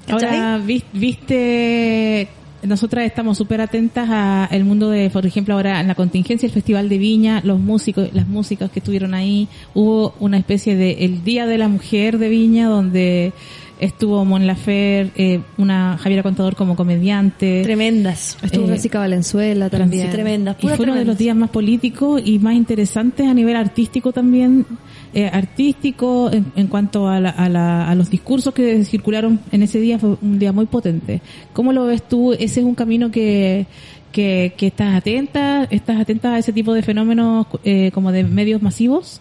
[0.08, 2.28] Ahora, vis- viste,
[2.62, 6.54] nosotras estamos súper atentas a el mundo de, por ejemplo, ahora en la contingencia del
[6.54, 11.22] Festival de Viña, los músicos, las músicas que estuvieron ahí, hubo una especie de el
[11.22, 13.32] Día de la Mujer de Viña donde
[13.80, 17.62] estuvo Mon Lafer, eh, una Javiera Contador como comediante.
[17.62, 18.36] Tremendas.
[18.42, 20.06] Estuvo Eh, Jessica Valenzuela también.
[20.06, 20.56] Sí, tremendas.
[20.60, 24.66] y fue uno de los días más políticos y más interesantes a nivel artístico también,
[25.14, 29.62] eh, artístico en, en cuanto a, la- a, la- a los discursos que circularon en
[29.62, 31.20] ese día, fue un día muy potente.
[31.52, 32.32] ¿Cómo lo ves tú?
[32.32, 33.66] ¿Ese es un camino que,
[34.12, 35.64] que, que estás atenta?
[35.70, 39.20] ¿Estás atenta a ese tipo de fenómenos eh, como de medios masivos?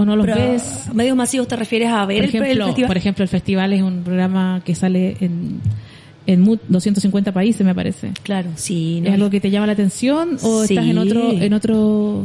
[0.00, 0.84] ¿O no los Pero, ves?
[0.94, 2.86] ¿Medios masivos te refieres a ver Por el- el, ejemplo, festival?
[2.88, 5.60] por ejemplo, el festival es un programa que sale en,
[6.26, 8.12] en mu- 250 países, me parece.
[8.22, 9.02] Claro, sí.
[9.04, 10.72] ¿Es algo que te llama la atención o Sí.
[10.74, 12.24] estás en otro, en otro?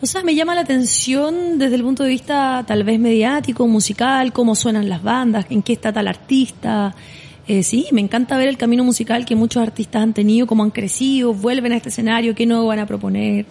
[0.00, 4.32] O sea, me llama la atención desde el punto de vista tal vez mediático, musical,
[4.32, 6.92] cómo suenan las bandas, en qué está tal artista.
[7.48, 10.70] Eh, sí, me encanta ver el camino musical que muchos artistas han tenido, cómo han
[10.70, 13.46] crecido, vuelven a este escenario, qué nuevo van a proponer.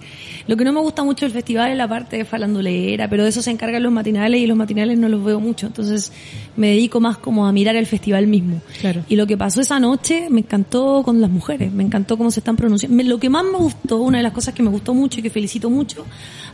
[0.47, 3.30] Lo que no me gusta mucho del festival es la parte de farandulera, pero de
[3.30, 5.68] eso se encargan los matinales y los matinales no los veo mucho.
[5.68, 6.13] Entonces
[6.55, 8.61] me dedico más como a mirar el festival mismo.
[8.80, 9.03] Claro.
[9.09, 12.39] Y lo que pasó esa noche me encantó con las mujeres, me encantó cómo se
[12.39, 12.95] están pronunciando.
[12.95, 15.23] Me- Lo que más me gustó, una de las cosas que me gustó mucho y
[15.23, 16.05] que felicito mucho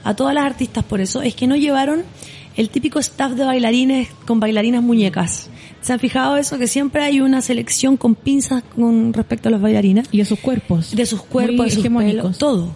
[0.04, 2.02] a todas las artistas por eso, es que no llevaron
[2.56, 5.52] el típico staff de bailarines con bailarinas muñecas.
[5.82, 6.58] ¿Se han fijado eso?
[6.58, 10.08] Que siempre hay una selección con pinzas con respecto a las bailarinas.
[10.12, 10.96] Y de sus cuerpos.
[10.96, 12.76] De sus cuerpos, de sus pelos, todo.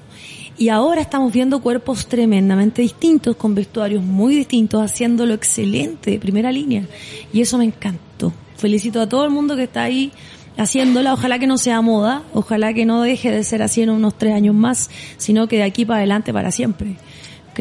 [0.58, 6.52] Y ahora estamos viendo cuerpos tremendamente distintos, con vestuarios muy distintos, haciéndolo excelente, de primera
[6.52, 6.86] línea.
[7.34, 8.32] Y eso me encantó.
[8.58, 10.12] Felicito a todo el mundo que está ahí
[10.58, 11.14] haciéndola.
[11.14, 14.34] Ojalá que no sea moda, ojalá que no deje de ser así en unos tres
[14.34, 16.98] años más, sino que de aquí para adelante para siempre.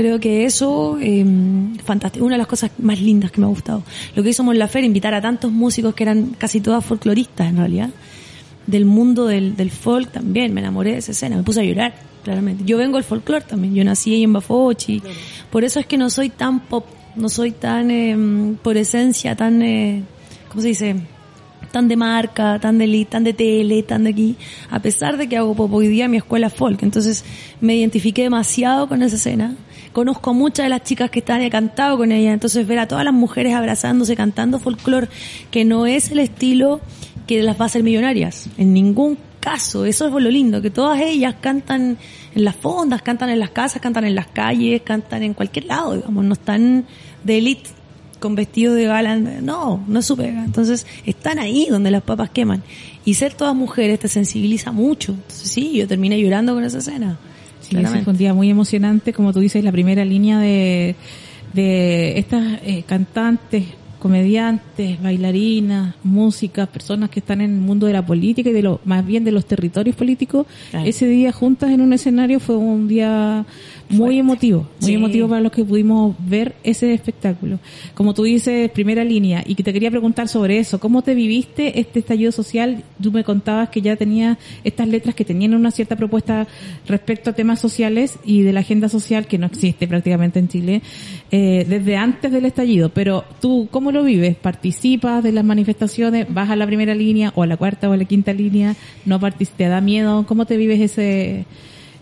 [0.00, 1.22] Creo que eso, eh,
[1.84, 3.82] fantástico, una de las cosas más lindas que me ha gustado.
[4.14, 7.58] Lo que hizo Mon Laferte, invitar a tantos músicos que eran casi todas folcloristas en
[7.58, 7.90] realidad,
[8.66, 11.92] del mundo del, del folk también, me enamoré de esa escena, me puse a llorar,
[12.24, 12.64] claramente.
[12.64, 15.02] Yo vengo del folclore también, yo nací ahí en Bafochi,
[15.50, 19.60] por eso es que no soy tan pop, no soy tan, eh, por esencia, tan,
[19.60, 20.02] eh,
[20.48, 20.96] ¿cómo se dice?
[21.70, 24.36] tan de marca, tan de elite, tan de tele, tan de aquí,
[24.70, 26.82] a pesar de que hago pop hoy día mi escuela es folk.
[26.82, 27.24] Entonces
[27.60, 29.56] me identifiqué demasiado con esa escena.
[29.92, 32.32] Conozco a muchas de las chicas que están he cantado con ella.
[32.32, 35.08] Entonces ver a todas las mujeres abrazándose, cantando folclore,
[35.50, 36.80] que no es el estilo
[37.26, 38.48] que las va a hacer millonarias.
[38.58, 39.84] En ningún caso.
[39.84, 41.98] Eso es lo lindo, que todas ellas cantan
[42.34, 45.96] en las fondas, cantan en las casas, cantan en las calles, cantan en cualquier lado,
[45.96, 46.24] digamos.
[46.24, 46.86] No están
[47.24, 47.70] de elite
[48.20, 50.44] con vestido de gala, no, no es su pega.
[50.44, 52.62] Entonces, están ahí donde las papas queman.
[53.04, 55.12] Y ser todas mujeres te sensibiliza mucho.
[55.12, 57.18] Entonces, sí, yo terminé llorando con esa escena.
[57.70, 60.94] Sí, ese fue un día muy emocionante, como tú dices, la primera línea de,
[61.54, 63.64] de estas eh, cantantes,
[63.98, 68.80] comediantes, bailarinas, músicas, personas que están en el mundo de la política y de lo,
[68.84, 70.86] más bien de los territorios políticos, Claro.
[70.88, 73.44] ese día juntas en un escenario fue un día
[73.90, 74.94] muy emotivo, muy Sí.
[74.94, 77.58] emotivo para los que pudimos ver ese espectáculo.
[77.94, 81.80] Como tú dices, primera línea, y que te quería preguntar sobre eso, ¿cómo te viviste
[81.80, 82.84] este estallido social?
[83.02, 86.46] Tú me contabas que ya tenías estas letras que tenían una cierta propuesta
[86.86, 90.82] respecto a temas sociales y de la agenda social que no existe prácticamente en Chile
[91.30, 92.90] eh, desde antes del estallido.
[92.90, 94.36] Pero tú, ¿cómo lo vives?
[94.36, 96.26] ¿Participas de las manifestaciones?
[96.32, 98.76] ¿Vas a la primera línea o a la cuarta o a la quinta línea?
[99.04, 99.56] ¿No participas?
[99.58, 100.24] ¿Te da miedo?
[100.26, 101.44] ¿Cómo te vives ese,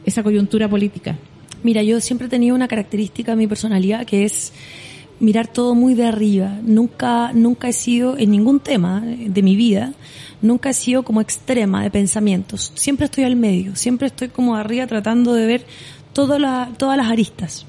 [0.04, 1.16] esa coyuntura política?
[1.62, 4.52] Mira, yo siempre he tenido una característica en mi personalidad que es
[5.20, 6.58] mirar todo muy de arriba.
[6.62, 9.92] Nunca, nunca he sido en ningún tema de mi vida,
[10.40, 12.72] nunca he sido como extrema de pensamientos.
[12.76, 15.66] Siempre estoy al medio, siempre estoy como arriba tratando de ver
[16.12, 17.66] toda la- todas las aristas.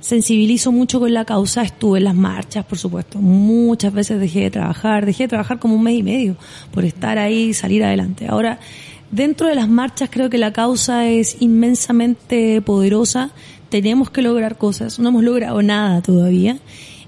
[0.00, 3.18] Sensibilizo mucho con la causa, estuve en las marchas, por supuesto.
[3.20, 6.36] Muchas veces dejé de trabajar, dejé de trabajar como un mes y medio
[6.72, 8.26] por estar ahí y salir adelante.
[8.28, 8.58] Ahora,
[9.14, 13.30] Dentro de las marchas creo que la causa es inmensamente poderosa.
[13.68, 14.98] Tenemos que lograr cosas.
[14.98, 16.58] No hemos logrado nada todavía.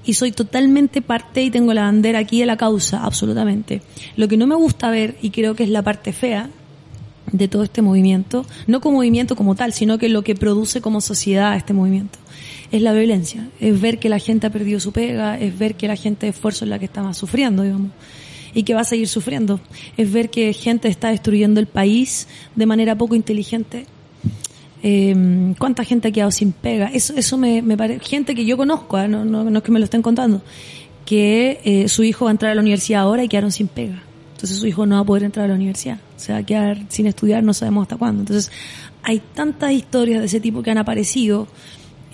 [0.04, 3.82] y soy totalmente parte y tengo la bandera aquí de la causa, absolutamente.
[4.14, 6.48] Lo que no me gusta ver, y creo que es la parte fea
[7.32, 11.00] de todo este movimiento, no como movimiento como tal, sino que lo que produce como
[11.00, 12.20] sociedad este movimiento,
[12.70, 15.88] es la violencia, es ver que la gente ha perdido su pega, es ver que
[15.88, 17.90] la gente de esfuerzo es la que está más sufriendo, digamos
[18.56, 19.60] y que va a seguir sufriendo.
[19.98, 23.84] Es ver que gente está destruyendo el país de manera poco inteligente.
[24.82, 26.86] Eh, ¿Cuánta gente ha quedado sin pega?
[26.86, 28.02] Eso, eso me, me parece.
[28.02, 29.08] Gente que yo conozco, ¿eh?
[29.08, 30.40] no, no, no es que me lo estén contando,
[31.04, 34.02] que eh, su hijo va a entrar a la universidad ahora y quedaron sin pega.
[34.32, 35.98] Entonces su hijo no va a poder entrar a la universidad.
[36.16, 38.22] Se va a quedar sin estudiar, no sabemos hasta cuándo.
[38.22, 38.50] Entonces
[39.02, 41.46] hay tantas historias de ese tipo que han aparecido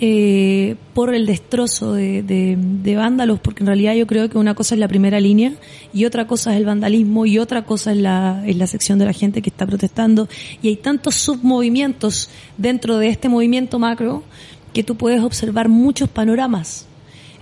[0.05, 4.57] eh, por el destrozo de, de, de, vándalos, porque en realidad yo creo que una
[4.57, 5.53] cosa es la primera línea
[5.93, 9.05] y otra cosa es el vandalismo y otra cosa es la, es la sección de
[9.05, 10.29] la gente que está protestando
[10.61, 14.24] y hay tantos submovimientos dentro de este movimiento macro
[14.73, 16.87] que tú puedes observar muchos panoramas.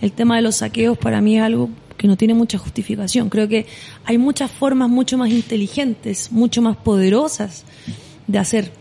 [0.03, 3.31] El tema de los saqueos para mí es algo que no tiene mucha justificación.
[3.31, 3.65] Creo que
[4.05, 7.65] hay muchas formas mucho más inteligentes, mucho más poderosas
[8.27, 8.80] de hacer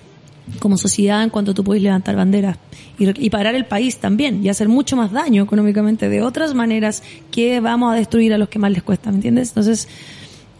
[0.60, 2.58] como sociedad en cuanto tú puedes levantar banderas
[2.98, 7.60] y, parar el país también y hacer mucho más daño económicamente de otras maneras que
[7.60, 9.50] vamos a destruir a los que más les cuesta, ¿me entiendes?
[9.50, 9.88] Entonces,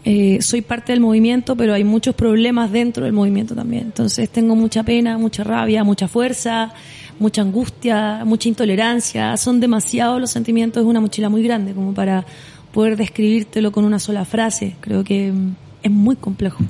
[0.04, 3.84] eh, soy parte del movimiento, pero hay muchos problemas dentro del movimiento también.
[3.84, 6.72] Entonces, tengo mucha pena, mucha rabia, mucha fuerza,
[7.18, 9.36] mucha angustia, mucha intolerancia.
[9.36, 12.24] Son demasiados los sentimientos, es una mochila muy grande como para
[12.72, 14.76] poder describírtelo con una sola frase.
[14.80, 16.64] Creo que mm, es muy complejo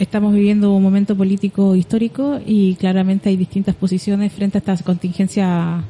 [0.00, 5.84] estamos viviendo un momento político histórico y claramente hay distintas posiciones frente a esta contingencia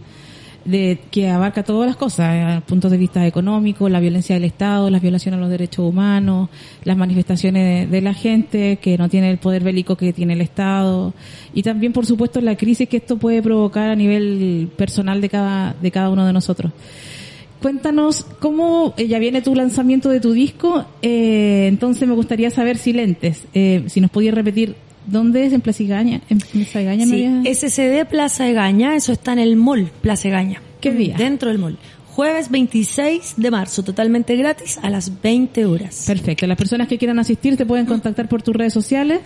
[0.64, 5.00] de que abarca todas las cosas, puntos de vista económico, la violencia del Estado, las
[5.00, 6.50] violaciones a los derechos humanos,
[6.84, 10.40] las manifestaciones de, de, la gente que no tiene el poder bélico que tiene el
[10.40, 11.14] Estado
[11.54, 15.74] y también, por supuesto, la crisis que esto puede provocar a nivel personal de cada
[15.80, 16.72] de cada uno de nosotros.
[17.60, 22.78] Cuéntanos cómo eh, ya viene tu lanzamiento de tu disco, eh, entonces me gustaría saber
[22.78, 24.76] si lentes, eh, si nos podías repetir
[25.06, 29.40] dónde es en Plaza Egaña, en Plaza Egaña, sí, SCD Plaza Egaña, eso está en
[29.40, 30.62] el mall Plaza Egaña.
[30.80, 31.16] ¿Qué día?
[31.18, 31.76] Dentro del mall.
[32.20, 36.04] Jueves 26 de marzo, totalmente gratis a las 20 horas.
[36.06, 36.46] Perfecto.
[36.46, 39.22] Las personas que quieran asistir te pueden contactar por tus redes sociales.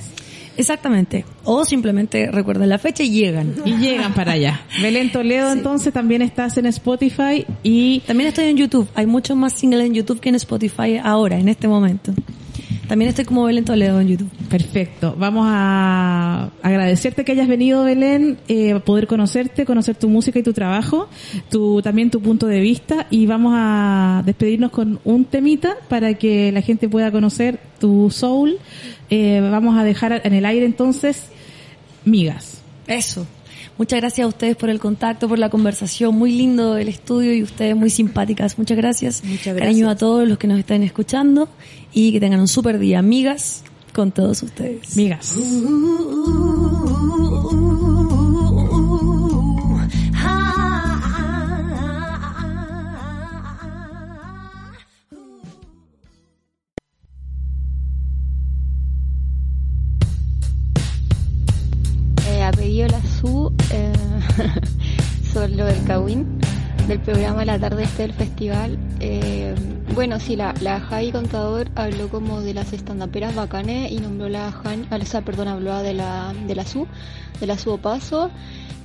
[0.57, 1.25] Exactamente.
[1.43, 3.53] O simplemente recuerdan la fecha y llegan.
[3.65, 4.61] Y llegan para allá.
[4.81, 5.59] Belén Toledo, sí.
[5.59, 7.99] entonces también estás en Spotify y...
[8.07, 8.89] También estoy en YouTube.
[8.95, 12.15] Hay muchos más singles en YouTube que en Spotify ahora, en este momento.
[12.89, 14.31] También estoy como Belén Toledo en YouTube.
[14.49, 15.15] Perfecto.
[15.19, 20.53] Vamos a agradecerte que hayas venido, Belén, eh, poder conocerte, conocer tu música y tu
[20.53, 21.09] trabajo,
[21.51, 26.53] tu, también tu punto de vista y vamos a despedirnos con un temita para que
[26.53, 28.59] la gente pueda conocer tu soul.
[29.11, 31.29] Eh, vamos a dejar en el aire entonces
[32.05, 32.63] migas.
[32.87, 33.27] Eso.
[33.77, 36.15] Muchas gracias a ustedes por el contacto, por la conversación.
[36.15, 38.57] Muy lindo el estudio y ustedes muy simpáticas.
[38.57, 39.25] Muchas gracias.
[39.25, 39.63] Muchas gracias.
[39.63, 41.49] Cariño a todos los que nos están escuchando
[41.95, 42.99] y que tengan un super día.
[42.99, 43.63] Amigas
[43.95, 44.95] con todos ustedes.
[44.97, 45.39] Migas.
[67.05, 68.79] programa La Tarde Este del Festival.
[69.01, 69.55] Eh,
[69.95, 74.51] bueno, sí, la, la Javi Contador habló como de las estandaperas bacanes y nombró la
[74.51, 76.87] Jan, o sea, perdón, habló de la, de la SU,
[77.41, 78.31] de la SU Paso,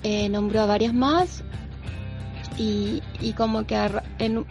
[0.04, 1.44] eh, nombró a varias más
[2.58, 3.78] y, y como que
[4.20, 4.46] en,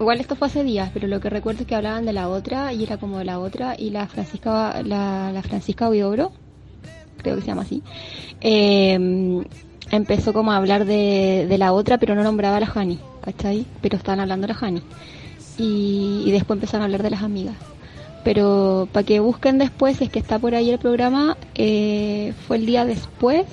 [0.00, 2.72] igual esto fue hace días, pero lo que recuerdo es que hablaban de la otra
[2.72, 6.32] y era como de la otra y la Francisca, la, la Francisca Huidobro,
[7.18, 7.82] creo que se llama así,
[8.40, 9.44] eh,
[9.92, 13.66] empezó como a hablar de, de, la otra, pero no nombraba a la Jani, ¿cachai?
[13.80, 14.82] Pero estaban hablando de la Jani.
[15.58, 17.54] Y, y después empezaron a hablar de las amigas.
[18.24, 22.66] Pero para que busquen después, es que está por ahí el programa, eh, fue el
[22.66, 23.44] día después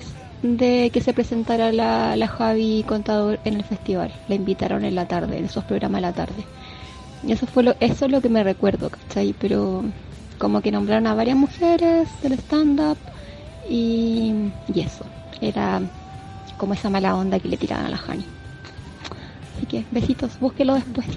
[0.42, 4.14] de que se presentara la, la Javi Contador en el festival.
[4.30, 6.46] La invitaron en la tarde, en esos programas de la tarde.
[7.28, 9.36] Y eso fue lo, eso es lo que me recuerdo, ¿cachai?
[9.38, 9.84] Pero
[10.38, 12.98] como que nombraron a varias mujeres del stand-up
[13.70, 14.34] y,
[14.74, 15.04] y eso.
[15.42, 15.82] Era
[16.60, 18.26] como esa mala onda que le tiraban a la Jani.
[19.58, 21.08] Así que besitos, búsquelo después.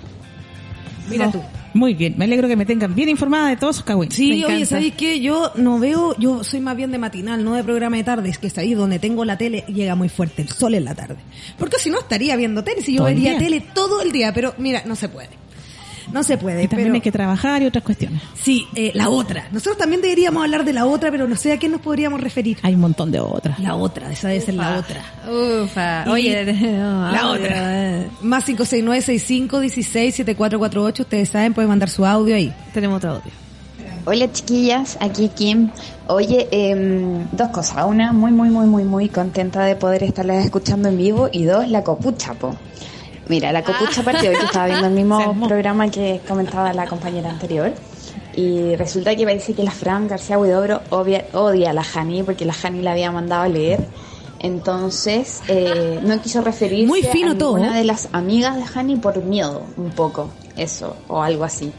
[1.11, 1.33] Mira no.
[1.33, 1.43] tú.
[1.75, 4.15] Muy bien, me alegro que me tengan bien informada de todos sus cagüines.
[4.15, 5.21] Sí, oye, ¿sabéis qué?
[5.21, 8.49] Yo no veo, yo soy más bien de matinal, no de programa de tardes, que
[8.49, 11.17] es ahí donde tengo la tele, llega muy fuerte el sol en la tarde.
[11.59, 14.83] Porque si no estaría viendo tele, si yo vería tele todo el día, pero mira,
[14.87, 15.42] no se puede.
[16.13, 18.21] No se puede, Y también pero hay que trabajar y otras cuestiones.
[18.41, 19.49] sí, eh, la otra.
[19.51, 22.59] Nosotros también deberíamos hablar de la otra, pero no sé a qué nos podríamos referir.
[22.63, 23.59] Hay un montón de otras.
[23.61, 25.03] La otra, esa debe ser la otra.
[25.65, 26.05] Ufa.
[26.11, 26.45] Oye,
[26.79, 28.01] no, la audio, otra.
[28.03, 28.09] eh.
[28.21, 31.01] Más 569-6516-7448.
[31.01, 32.53] Ustedes saben, pueden mandar su audio ahí.
[32.75, 33.33] Tenemos otro audio.
[34.05, 35.71] Hola chiquillas, aquí Kim.
[36.09, 37.85] Oye, em, dos cosas.
[37.87, 41.29] Una, muy, muy, muy, muy, muy contenta de poder estarlas escuchando en vivo.
[41.33, 42.57] Y dos, la copucha, po.
[43.29, 47.31] Mira, la copucha partió hoy que estaba viendo el mismo programa que comentaba la compañera
[47.31, 47.73] anterior.
[48.35, 52.45] Y resulta que parece que la Fran García Huidobro obvia- odia a la Jani porque
[52.45, 53.87] la Jani la había mandado a leer.
[54.41, 57.57] Entonces, eh, no quiso referirse Muy fino a todo.
[57.59, 61.73] ninguna de las amigas de Jani por miedo, un poco, eso, o algo así.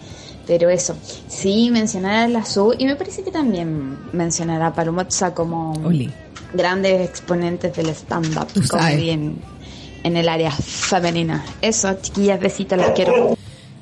[0.47, 0.95] Pero eso,
[1.27, 5.73] sí mencionar a la Su y me parece que también mencionar a Palomotza como
[6.53, 9.41] grandes exponentes del stand-up comedy en,
[10.03, 11.43] en el área femenina.
[11.61, 13.37] Eso, chiquillas, besitos, las quiero.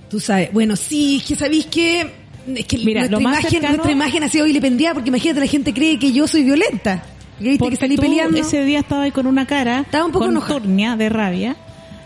[0.09, 0.51] Tú sabes.
[0.53, 2.21] Bueno, sí, es que sabéis que.
[2.55, 5.39] Es que Mira, nuestra, lo más imagen, cercano- nuestra imagen ha sido vilipendiada porque imagínate,
[5.39, 7.03] la gente cree que yo soy violenta.
[7.37, 8.37] Porque viste que salí tú peleando.
[8.37, 10.59] ese día estaba ahí con una cara, Estaba un poco con enojada.
[10.59, 11.55] turnia de rabia.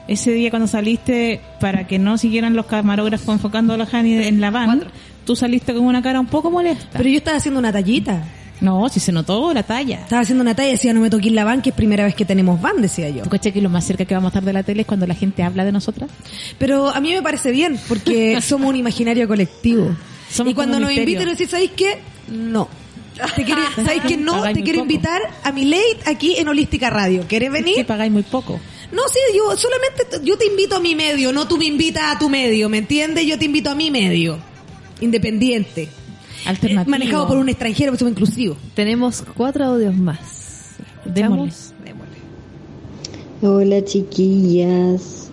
[0.07, 4.39] Ese día cuando saliste para que no siguieran los camarógrafos enfocando a la Jani en
[4.39, 4.83] la van,
[5.25, 6.89] tú saliste con una cara un poco molesta.
[6.97, 8.23] Pero yo estaba haciendo una tallita.
[8.65, 10.01] No, si se notó la talla.
[10.01, 12.25] Estaba haciendo una talla decía, no me toqué la van, que es primera vez que
[12.25, 13.23] tenemos van, decía yo.
[13.23, 15.05] ¿Tú caché que lo más cerca que vamos a estar de la tele es cuando
[15.07, 16.09] la gente habla de nosotras?
[16.57, 19.95] Pero a mí me parece bien, porque somos un imaginario colectivo.
[20.31, 21.99] Somos y cuando nos invitan, decís, ¿sabéis qué?
[22.27, 22.67] No.
[23.35, 24.17] Te quiero, ¿Sabéis qué?
[24.17, 24.91] No, Pagáis te quiero poco.
[24.91, 27.23] invitar a mi late aquí en Holística Radio.
[27.27, 27.75] ¿Quieres venir?
[27.75, 28.59] Que pagáis muy poco.
[28.91, 32.19] No, sí, yo solamente, yo te invito a mi medio, no tú me invitas a
[32.19, 33.25] tu medio, ¿me entiendes?
[33.25, 34.39] Yo te invito a mi medio.
[35.01, 35.89] Independiente.
[36.45, 36.95] Alternativo.
[36.95, 38.57] Eh, manejado por un extranjero, porque somos inclusivos.
[38.73, 40.75] Tenemos cuatro audios más.
[41.05, 41.51] Démosle.
[43.41, 45.29] Hola chiquillas.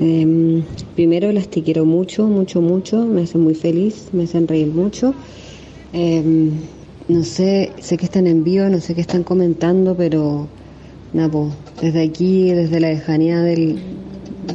[0.00, 0.62] Em,
[0.94, 3.04] primero las te quiero mucho, mucho, mucho.
[3.06, 5.14] Me hacen muy feliz, me hacen reír mucho.
[5.92, 6.50] Em,
[7.08, 10.48] no sé, sé que están en vivo, no sé qué están comentando, pero
[11.12, 11.48] nada,
[11.80, 13.78] desde aquí, desde la lejanía del,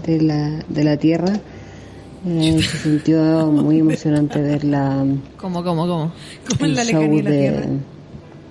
[0.06, 1.40] de, la, de la tierra,
[2.28, 5.06] eh, se sintió muy emocionante ver la,
[5.38, 6.12] ¿Cómo, cómo, cómo?
[6.60, 7.32] El la show de la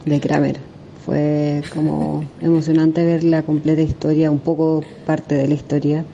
[0.05, 0.57] de, Kramer.
[1.05, 6.05] Fue como emocionante ver la completa historia, un poco parte de la historia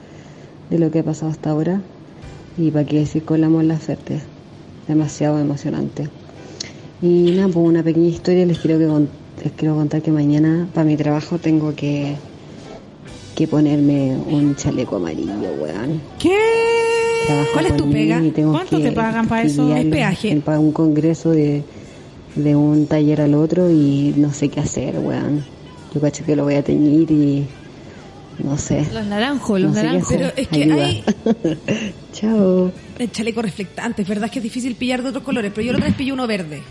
[0.69, 1.81] de lo que ha pasado hasta ahora.
[2.57, 4.19] Y para qué decir con la Mon Laferte,
[4.87, 6.09] demasiado emocionante.
[7.01, 9.09] Y nada, pues una pequeña historia les quiero, que con-
[9.43, 12.15] les quiero contar que mañana para mi trabajo tengo que,
[13.35, 16.01] que ponerme un chaleco amarillo, weón.
[16.19, 16.35] ¿Qué?
[17.31, 18.21] Trabajo ¿Cuál es tu pega?
[18.51, 19.75] ¿Cuánto que te pagan para eso?
[19.75, 20.31] ¿Es peaje?
[20.31, 21.63] en- para un congreso de,
[22.35, 25.45] de un taller al otro y no sé qué hacer, weón.
[25.93, 27.45] Yo cacho que lo voy a teñir y
[28.43, 28.85] no sé.
[28.93, 30.09] Los naranjos, los No naranjos.
[30.13, 30.85] Pero es que Ayuda.
[30.85, 31.03] hay
[32.13, 32.71] Chao.
[32.99, 35.77] el chaleco reflectante, es verdad que es difícil pillar de otros colores, pero yo la
[35.79, 36.61] otra vez pillé uno verde.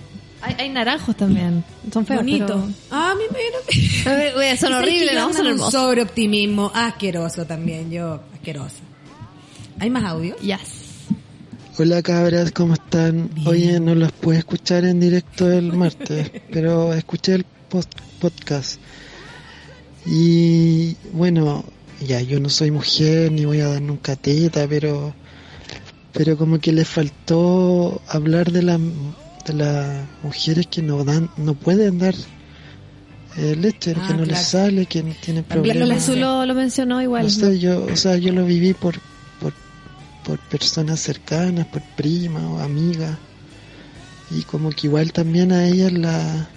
[0.43, 1.63] Hay, hay naranjos también.
[1.93, 2.21] Son feos.
[2.21, 2.47] Bonito.
[2.47, 5.33] pero- Ah, mi son horribles, ¿no?
[5.35, 5.73] Son hermosos.
[5.73, 8.77] sobre optimismo, asqueroso también, yo, asquerosa.
[9.81, 10.37] ¿Hay más audio?
[10.39, 11.09] Yes.
[11.79, 13.31] Hola cabras, ¿cómo están?
[13.47, 18.79] Oye, no las pude escuchar en directo el martes, pero escuché el post- podcast.
[20.07, 21.65] Y bueno,
[22.07, 25.15] ya yo no soy mujer ni voy a dar nunca teta, pero
[26.13, 28.81] pero como que le faltó hablar de las
[29.47, 32.15] de las mujeres que no dan no pueden dar
[33.37, 34.45] eh, leche, Ah, que no les claro.
[34.45, 36.09] sale, que tienen problemas.
[36.09, 37.23] lo, lo mencionó igual.
[37.25, 38.97] No sé, yo, o sea, yo lo viví por,
[40.25, 43.17] por, personas cercanas, por primas o amigas.
[44.31, 46.49] Y como que igual también a ellas la,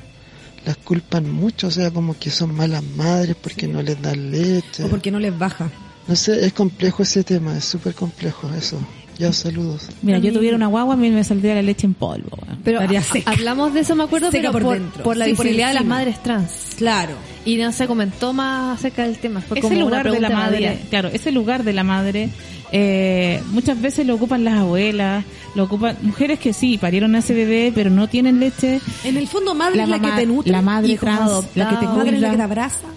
[0.66, 4.84] las culpan mucho, o sea, como que son malas madres porque no les dan leche.
[4.84, 5.70] O porque no les baja.
[6.08, 8.78] No sé, es complejo ese tema, es súper complejo eso.
[9.18, 9.90] Ya, saludos.
[10.02, 12.38] Mira, yo tuviera una guagua, a mí me saldría la leche en polvo.
[12.64, 13.32] Pero Estaría a- seca.
[13.32, 15.04] hablamos de eso, me acuerdo, Seca pero por por, dentro.
[15.04, 16.52] por la Sí, por de las madres trans.
[16.78, 17.16] Claro.
[17.46, 19.42] Y no se comentó más acerca del tema.
[19.42, 20.80] Fue ese como una lugar de la madre, radial.
[20.90, 22.30] claro, ese lugar de la madre,
[22.72, 25.26] eh, muchas veces lo ocupan las abuelas,
[25.56, 28.80] lo ocupan mujeres que sí parieron a ese bebé, pero no tienen leche.
[29.04, 30.52] En el fondo, madre La es la mamá- que te nutre.
[30.54, 31.56] la madre trans, adoptados.
[31.58, 32.32] la que te Madre es la cuida.
[32.32, 32.88] que te abraza.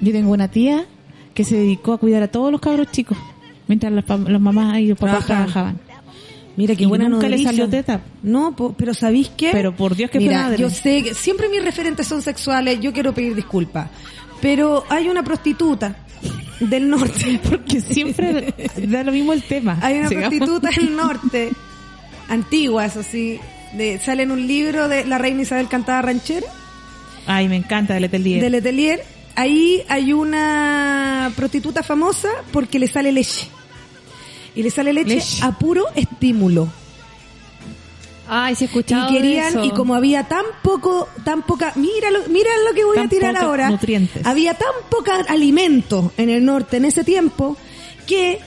[0.00, 0.84] Yo tengo una tía
[1.32, 3.16] que se dedicó a cuidar a todos los cabros chicos,
[3.66, 5.46] mientras las, las mamás y los papás Trabajaban.
[5.52, 5.83] trabajaban.
[6.56, 8.00] Mira qué Y buena nunca le salió teta.
[8.22, 9.50] No, po- pero ¿sabéis qué?
[9.52, 10.58] Pero por Dios que Mira, madre.
[10.58, 13.88] yo sé que siempre mis referentes son sexuales, yo quiero pedir disculpas.
[14.40, 15.96] Pero hay una prostituta
[16.60, 17.40] del norte.
[17.48, 18.54] Porque siempre
[18.86, 19.78] da lo mismo el tema.
[19.82, 20.28] Hay una Sigamos.
[20.38, 21.50] prostituta del norte,
[22.28, 23.38] antigua, eso sí.
[23.72, 26.46] De, sale en un libro de la reina Isabel cantada ranchera,
[27.26, 28.40] Ay, me encanta de Letelier.
[28.40, 29.02] de Letelier.
[29.34, 33.48] Ahí hay una prostituta famosa porque le sale leche.
[34.54, 35.44] Y le sale leche, Leche.
[35.44, 36.68] a puro estímulo.
[38.26, 39.64] Ay, sí he escuchado y querían eso.
[39.64, 43.08] y como había tan poco tan poca mira lo, mira lo que voy Tan a
[43.10, 44.24] tirar ahora nutrientes.
[44.24, 47.54] había tan poca alimento en el norte en ese tiempo
[48.06, 48.40] que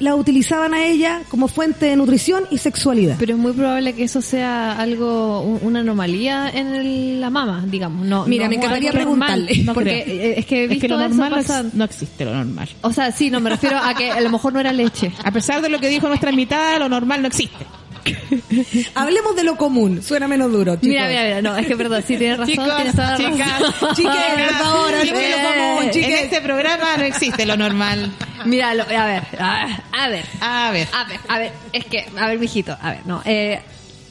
[0.00, 4.04] la utilizaban a ella como fuente de nutrición y sexualidad Pero es muy probable que
[4.04, 8.04] eso sea algo, un- una anomalía en el- la mama, digamos.
[8.06, 9.64] No, Mira, no me encantaría normal, preguntarle.
[9.64, 10.32] No porque creo.
[10.38, 11.44] es que he Es visto que lo normal
[11.74, 12.68] no existe, lo normal.
[12.82, 15.12] O sea, sí, no, me refiero a que a lo mejor no era leche.
[15.22, 17.64] A pesar de lo que dijo nuestra invitada, lo normal no existe.
[18.94, 20.88] hablemos de lo común suena menos duro chicos.
[20.88, 23.16] Mira, mira, mira, no, es que es verdad, sí tienes razón, Chicos, tienes toda la
[23.16, 23.94] chicas, razón.
[23.96, 28.12] Chiques, por favor, lo Eh, común, en este programa no existe lo normal.
[28.44, 30.88] Mira, lo- a ver, a ver, a ver, A ver.
[30.92, 33.60] a ver, a ver, es que, a ver, mijito, a ver, no, eh,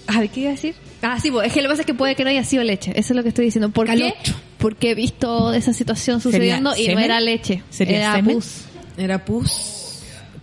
[0.07, 0.75] a ver, ¿qué iba a decir?
[1.01, 2.63] Ah, sí, pues, es que lo que pasa es que puede que no haya sido
[2.63, 3.69] leche, eso es lo que estoy diciendo.
[3.69, 4.13] ¿Por qué?
[4.57, 8.35] Porque he visto esa situación sucediendo y no era leche, ¿Sería era semen?
[8.35, 8.61] pus.
[8.97, 9.82] era pus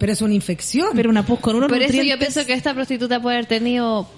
[0.00, 2.74] pero es una infección Pero una pus con unos Por eso yo pienso que esta
[2.74, 4.08] prostituta puede haber tenido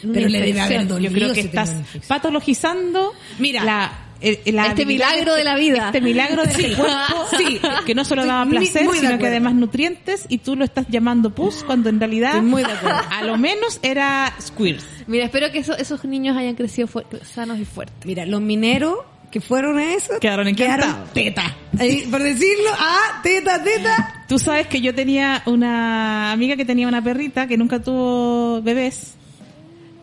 [0.00, 1.10] Pero le debe haber dolido.
[1.12, 1.74] Yo creo que si estás
[2.08, 5.86] patologizando Mira, la, eh, la este milagro de la vida.
[5.86, 6.64] Este milagro de Sí.
[6.64, 7.60] este cuerpo Sí.
[7.84, 10.86] que no solo Sí, daba placer, muy sino que además nutrientes y tú lo estás
[10.88, 13.00] llamando pus cuando en realidad Estoy muy de acuerdo.
[13.10, 14.80] a lo menos era squirt.
[15.08, 16.88] Mira, espero que eso- esos niños hayan crecido
[17.24, 18.06] sanos y fuertes.
[18.06, 18.96] Mira, los mineros
[19.32, 21.12] que fueron a eso Quedaron encantados.
[21.12, 21.56] teta.
[21.80, 24.24] Ahí, por decirlo, ah, teta, teta.
[24.28, 29.14] Tú sabes que yo tenía una amiga que tenía una perrita que nunca tuvo bebés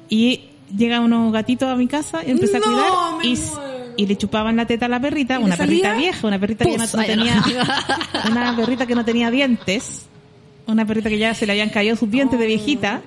[0.09, 0.41] y
[0.75, 2.89] llegan unos gatitos a mi casa y empecé a No, cuidar
[3.19, 6.27] me y, y le chupaban la teta a la perrita, ¿Y le una perrita vieja,
[6.27, 7.43] una perrita que no, tenía no.
[8.31, 10.07] una perrita que no tenía dientes,
[10.67, 13.01] una perrita que ya se le habían caído sus dientes de viejita.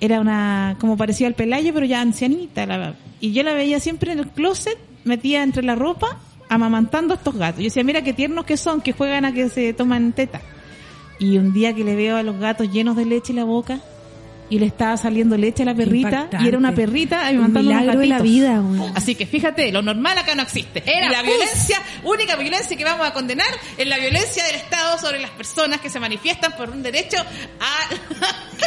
[0.00, 2.66] Era una como parecía al Pelayo, pero ya ancianita.
[2.66, 6.18] la- y yo la veía siempre en el closet, metía entre la ropa,
[6.48, 7.58] amamantando a estos gatos.
[7.58, 10.40] Yo decía, mira qué tiernos que son, que juegan a que se toman teta.
[11.18, 13.80] Y un día que le veo a los gatos llenos de leche en la boca
[14.50, 16.44] y le estaba saliendo leche a la perrita Impactante.
[16.44, 18.92] y era una perrita Un amamantando unos milagro de la vida, güey.
[18.94, 20.82] Así que fíjate, lo normal acá no existe.
[20.84, 23.46] Era la violencia, única violencia que vamos a condenar
[23.78, 27.94] es la violencia del Estado sobre las personas que se manifiestan por un derecho a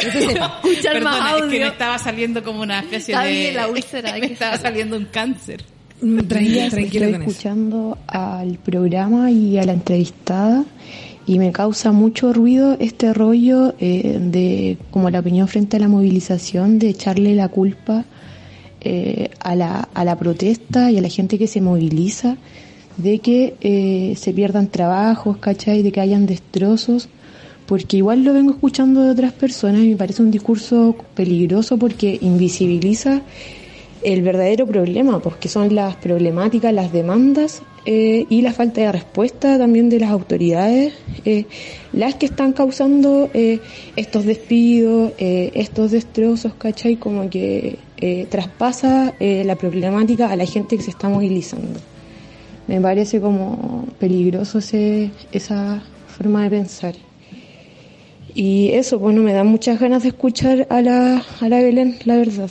[0.00, 1.60] Escuchar más es que audio.
[1.60, 4.96] me estaba saliendo como una especie Está de bien, la úlcera, me que estaba saliendo
[4.96, 5.64] un cáncer.
[6.00, 7.30] Tranquila, tranquila Estoy con eso.
[7.30, 10.64] escuchando al programa y a la entrevistada
[11.26, 15.88] y me causa mucho ruido este rollo eh, de como la opinión frente a la
[15.88, 18.04] movilización de echarle la culpa
[18.80, 22.36] eh, a, la, a la protesta y a la gente que se moviliza
[22.96, 25.82] de que eh, se pierdan trabajos, ¿cachai?
[25.82, 27.08] De que hayan destrozos,
[27.66, 32.18] porque igual lo vengo escuchando de otras personas y me parece un discurso peligroso porque
[32.22, 33.22] invisibiliza
[34.12, 38.90] el verdadero problema, pues que son las problemáticas, las demandas eh, y la falta de
[38.90, 40.94] respuesta también de las autoridades,
[41.26, 41.44] eh,
[41.92, 43.60] las que están causando eh,
[43.96, 46.96] estos despidos, estos destrozos, ¿cachai?
[46.96, 47.78] Como que
[48.30, 51.80] traspasa la problemática a la gente que se está movilizando.
[52.66, 56.94] Me parece como peligroso ese, esa forma de pensar.
[58.34, 62.16] Y eso, bueno, me da muchas ganas de escuchar a la, a la Belén, la
[62.16, 62.50] verdad.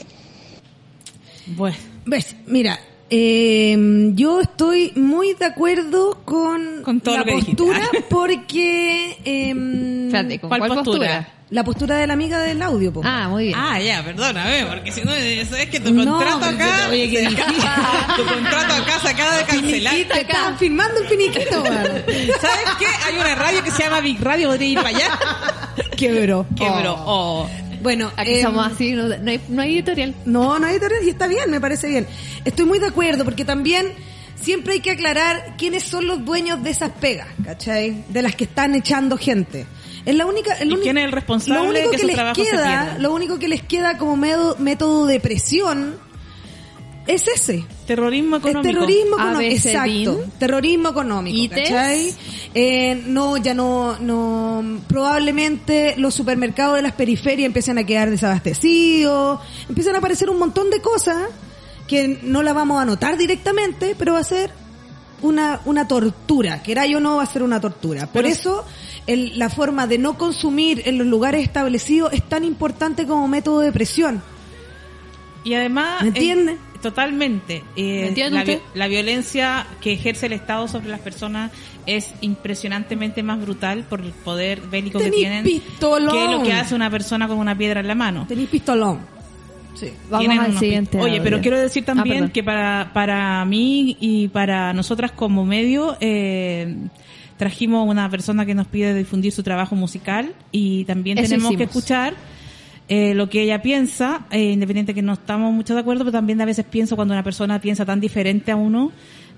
[1.48, 2.36] Bueno, ¿Ves?
[2.46, 2.80] Mira,
[3.10, 7.56] eh, yo estoy muy de acuerdo con, Con la dijiste.
[7.56, 9.18] postura porque...
[9.26, 11.08] eh, Espérate, ¿con ¿Cuál cuál, postura?
[11.08, 11.34] postura?
[11.50, 13.02] la postura de la amiga del audio, po.
[13.06, 13.56] Ah, muy bien.
[13.58, 15.12] Ah, ya, perdóname, porque si no,
[15.50, 17.24] sabes que tu No, contrato acá, yo- oye, que-
[18.18, 19.94] tu contrato acá se acaba de cancelar.
[19.96, 21.86] Te estaban filmando el finiquito, weón.
[21.86, 22.86] ¿Sabes qué?
[23.06, 25.20] Hay una radio que se llama Big Radio, podría ir para allá.
[25.96, 26.46] Quebró.
[26.58, 26.96] Quebró.
[27.06, 27.50] Oh.
[27.82, 30.16] Bueno, Aquí em, somos así, no, no hay, no hay editorial.
[30.26, 32.08] No, no hay editorial y está bien, me parece bien.
[32.46, 33.88] Estoy muy de acuerdo porque también
[34.40, 38.04] siempre hay que aclarar quiénes son los dueños de esas pegas, ¿cachai?
[38.10, 39.66] De las que están echando gente.
[40.06, 42.02] Es la única, el ¿Y uni- quién es el responsable lo único de que que,
[42.02, 43.00] su les trabajo se queda, pierda?
[43.00, 45.98] lo único que les queda como medo- método de presión
[47.08, 47.66] es ese.
[47.86, 48.68] Terrorismo económico.
[48.68, 49.52] Es terrorismo económico.
[49.56, 50.24] Exacto.
[50.40, 51.56] Terrorismo económico.
[51.56, 52.14] ¿cachai?
[52.54, 59.40] Eh, no, ya no, no, probablemente los supermercados de las periferias empiezan a quedar desabastecidos,
[59.70, 61.18] empiezan a aparecer un montón de cosas
[61.88, 64.52] que no la vamos a notar directamente, pero va a ser
[65.22, 68.02] una, una tortura, queráis o no va a ser una tortura.
[68.08, 68.66] Por Pero- eso
[69.08, 73.62] el- la forma de no consumir en los lugares establecidos es tan importante como método
[73.62, 74.22] de presión.
[75.44, 76.02] Y además...
[76.02, 76.58] ¿Me entiende?
[76.82, 77.64] Totalmente.
[77.76, 81.52] Eh, ¿Me entiende la, la violencia que ejerce el Estado sobre las personas
[81.86, 86.12] es impresionantemente más brutal por el poder bélico que Tenís tienen pistolón.
[86.16, 88.26] que lo que hace una persona con una piedra en la mano.
[88.28, 89.00] Tenéis pistolón.
[90.10, 92.32] Vamos Tienen al siguiente Oye, pero quiero decir Ah, también perdón.
[92.32, 96.76] que para, para mí y para nosotras como medio, eh,
[97.38, 101.66] trajimos una persona que nos pide difundir su trabajo musical y también Eso tenemos que
[101.66, 102.16] escuchar
[102.90, 106.40] eh, lo que ella piensa, eh, independiente que no estamos mucho de acuerdo, pero también
[106.42, 108.94] a veces pienso cuando una persona piensa tan diferente a uno,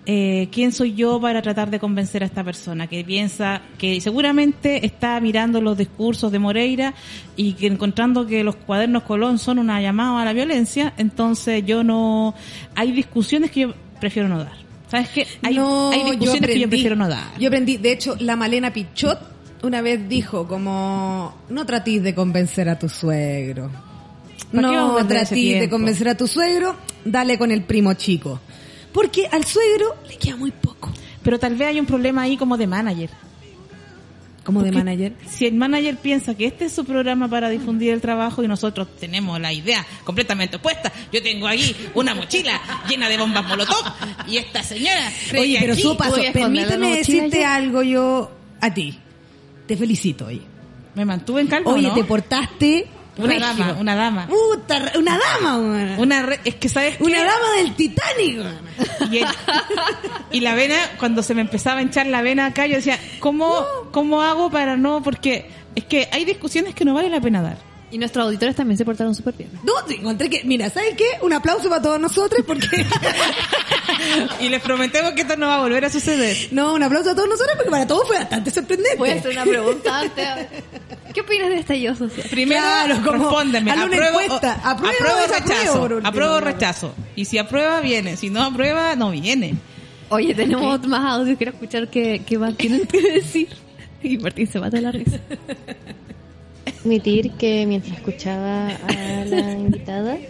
[0.06, 4.86] eh, ¿quién soy yo para tratar de convencer a esta persona que piensa que seguramente
[4.86, 6.94] está mirando los discursos de Moreira
[7.36, 11.84] y que encontrando que los cuadernos Colón son una llamada a la violencia, entonces yo
[11.84, 12.36] no,
[12.76, 14.58] hay discusiones que yo prefiero no dar.
[14.90, 15.28] ¿Sabes qué?
[15.44, 17.38] Hay, No, hay discusiones que yo prefiero no dar.
[17.40, 22.70] Yo aprendí, de hecho, la Malena Pichot una vez dijo como, no tratís de convencer
[22.70, 23.70] a tu suegro.
[24.54, 26.76] ¿Para qué vamos No tratís de convencer a tu suegro,
[27.06, 28.40] dale con el primo chico.
[28.92, 30.92] Porque al suegro le queda muy poco.
[31.24, 33.10] Pero tal vez hay un problema ahí como de manager.
[34.44, 35.14] ¿Como de manager?
[35.30, 38.88] Si el manager piensa que este es su programa para difundir el trabajo y nosotros
[39.00, 40.92] tenemos la idea completamente opuesta.
[41.12, 43.86] Yo tengo aquí una mochila llena de bombas molotov
[44.28, 48.98] y esta señora Oye, pero su paso, permíteme decirte algo yo a ti.
[49.70, 50.42] Te felicito, oye.
[50.96, 51.94] Me mantuve en calma, Oye, ¿no?
[51.94, 52.88] te portaste
[53.20, 54.28] Una dama, una dama.
[54.28, 55.58] Puta, una dama.
[56.00, 57.04] Una re- es que sabes qué?
[57.04, 58.38] Una dama del Titanic.
[58.40, 59.14] weón.
[59.14, 59.28] y, el-
[60.32, 63.64] y la vena cuando se me empezaba a hinchar la vena acá yo decía cómo
[63.92, 67.58] cómo hago para no porque es que hay discusiones que no vale la pena dar
[67.92, 69.50] Y nuestros auditores también se portaron súper bien.
[69.64, 71.06] No, te encontré que, mira, ¿sabes qué?
[71.22, 72.68] Un aplauso para todos nosotros porque...
[74.40, 77.16] y les prometemos que esto no va a volver a suceder no, un aplauso a
[77.16, 78.96] todos nosotros porque para todos fue bastante sorprendente.
[78.98, 80.26] Voy a hacer una pregunta antes.
[81.14, 82.28] ¿Qué opinas de este estallido social?
[82.30, 84.62] primero Claro, como respóndeme hazle una apruebo, encuesta.
[84.64, 89.10] o- ¿Apruebo apruebo rechazo apruebo o rechazo y si aprueba viene si no aprueba no
[89.10, 89.56] viene
[90.12, 91.38] Oye, tenemos más audios.
[91.38, 93.48] Quiero escuchar qué, qué más tienen que decir.
[94.02, 95.20] Y Martín se mata de la risa.
[96.84, 100.22] Admitir que mientras escuchaba a la invitada,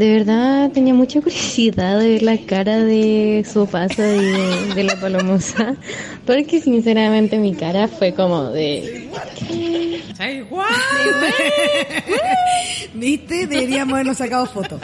[0.00, 4.84] de verdad tenía mucha curiosidad de ver la cara de su paso y de, de
[4.84, 5.76] la palomosa,
[6.24, 9.10] porque sinceramente mi cara fue como de...
[10.16, 10.48] ¿Sabes?
[10.48, 10.66] ¡Guau!
[12.94, 13.46] ¿Viste?
[13.46, 14.80] Deberíamos habernos sacado fotos.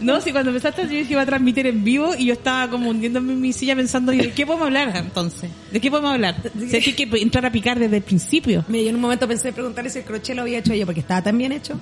[0.00, 2.68] No, si cuando empezaste yo dije que iba a transmitir en vivo y yo estaba
[2.68, 5.48] como hundiéndome en mi silla pensando, ¿y ¿de qué podemos hablar entonces?
[5.70, 6.34] ¿De qué podemos hablar?
[6.68, 8.64] Si hay que entrar a picar desde el principio.
[8.66, 11.00] Mira, yo en un momento pensé preguntarle si el crochet lo había hecho yo porque
[11.00, 11.78] estaba tan bien hecho.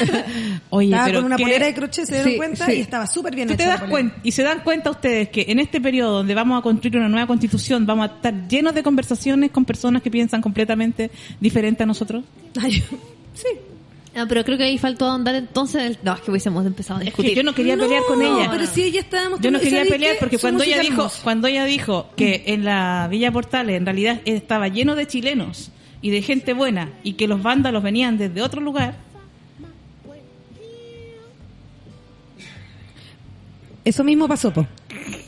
[0.70, 1.42] Oye, estaba pero con una ¿qué?
[1.42, 2.72] polera de crochet, se dieron Sí, cuenta sí.
[2.72, 3.58] y estaba súper bien ¿Tú hecha.
[3.62, 3.90] te la das polera.
[3.92, 4.20] cuenta?
[4.22, 7.26] Y se dan cuenta ustedes que en este periodo donde vamos a construir una nueva
[7.26, 11.10] constitución vamos a estar llenos de conversaciones con personas que piensan completamente
[11.40, 12.24] diferente a nosotros.
[13.34, 13.48] sí.
[14.16, 15.82] No, pero creo que ahí faltó andar entonces.
[15.82, 17.30] el- No, es que hubiésemos empezado a Es discutir.
[17.32, 18.48] que yo no quería pelear con ella.
[18.48, 21.64] pero si ella estaba Yo no quería ¿sabes pelear porque cuando ella dijo, cuando ella
[21.64, 26.52] dijo que en la Villa Portales en realidad estaba lleno de chilenos y de gente
[26.52, 28.98] buena y que los vándalos venían desde otro lugar,
[33.84, 34.66] Eso mismo pasó, po.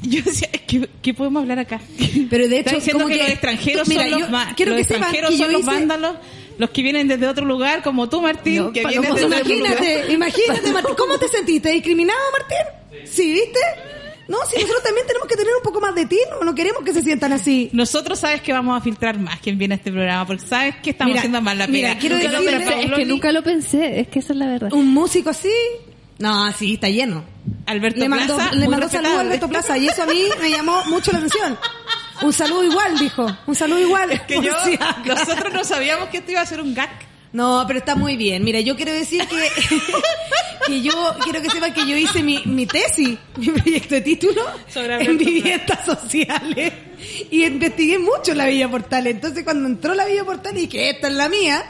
[0.02, 1.80] yo decía, ¿qué, qué podemos hablar acá?
[2.30, 4.72] Pero de hecho, diciendo como que, que- los extranjeros Mira, son los yo ma- quiero
[4.72, 6.16] los que extranjeros que son los hice- vándalos,
[6.58, 9.40] los que vienen desde otro lugar, como tú, Martín, No, que vienes otro lugar.
[9.46, 10.94] Imagínate, imagínate, Martín.
[10.96, 11.70] ¿Cómo te sentiste?
[11.70, 13.06] ¿Discriminado, Martín?
[13.06, 13.58] ¿Sí, viste?
[14.28, 16.82] No, si nosotros también tenemos que tener un poco más de ti, no, no queremos
[16.82, 17.68] que se sientan así.
[17.72, 20.90] Nosotros sabes que vamos a filtrar más quien viene a este programa, porque sabes que
[20.90, 22.00] estamos Mira, haciendo mal la mira, pega.
[22.00, 24.00] quiero decirle- es que nunca lo pensé.
[24.00, 24.72] Es que esa es la verdad.
[24.72, 25.52] Un músico así.
[26.18, 27.24] No, sí, está lleno.
[27.66, 29.20] Alberto le mandó, Plaza, le mandó saludos a.
[29.20, 31.58] Alberto Plaza y eso a mí me llamó mucho la atención.
[32.22, 33.26] Un saludo igual, dijo.
[33.46, 34.26] Un saludo igual.
[34.26, 36.90] Que yo, si nosotros no sabíamos que esto iba a ser un gag.
[37.32, 38.42] No, pero está muy bien.
[38.44, 39.36] Mira, yo quiero decir que,
[40.66, 44.42] que yo quiero que sepan que yo hice mi, mi tesis, mi proyecto de título
[44.68, 46.72] Sobre en viviendas sociales
[47.30, 49.14] y investigué mucho la Villa Portales.
[49.14, 51.62] Entonces cuando entró la Villa Portales dije, esta es la mía,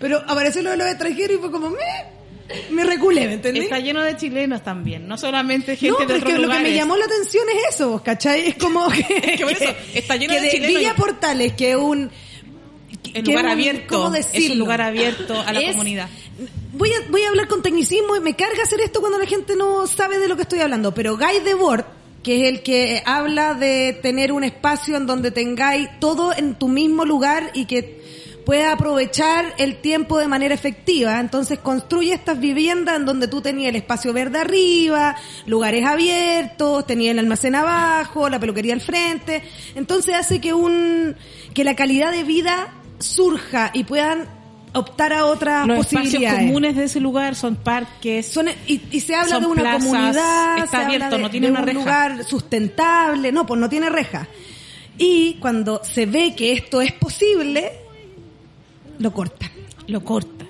[0.00, 1.76] pero apareció lo de los extranjeros y fue como, me,
[2.70, 3.64] me reculé, ¿me entendés?
[3.64, 6.40] Está lleno de chilenos también, no solamente No, gente pero de es otros que lo
[6.40, 6.68] que lugares.
[6.70, 8.48] me llamó la atención es eso, ¿cachai?
[8.48, 9.02] Es como que,
[9.36, 12.10] que por eso, está lleno que de chilenos Villa y- Portales, que es un...
[13.14, 16.08] El lugar es un- abierto, ¿cómo es un lugar abierto a la Es- comunidad.
[16.74, 19.54] Voy a, voy a hablar con tecnicismo y me carga hacer esto cuando la gente
[19.56, 21.84] no sabe de lo que estoy hablando, pero Guy Debord,
[22.22, 26.68] que es el que habla de tener un espacio en donde tengáis todo en tu
[26.68, 28.01] mismo lugar y que
[28.44, 31.20] puedas aprovechar el tiempo de manera efectiva.
[31.20, 35.16] Entonces construye estas viviendas en donde tú tenías el espacio verde arriba,
[35.46, 39.42] lugares abiertos, tenías el almacén abajo, la peluquería al frente.
[39.74, 41.16] Entonces hace que un,
[41.54, 44.28] que la calidad de vida surja y puedan
[44.74, 46.40] optar a otras Los espacios posibilidades.
[46.46, 48.26] comunes de ese lugar son parques.
[48.26, 51.30] Son, y, y se habla de una plazas, comunidad, está se habla abierto, de, no
[51.30, 51.78] tiene de una un reja.
[51.78, 54.28] lugar sustentable, no, pues no tiene reja.
[54.98, 57.81] Y cuando se ve que esto es posible,
[59.02, 59.50] lo cortan.
[59.88, 60.48] Lo cortan.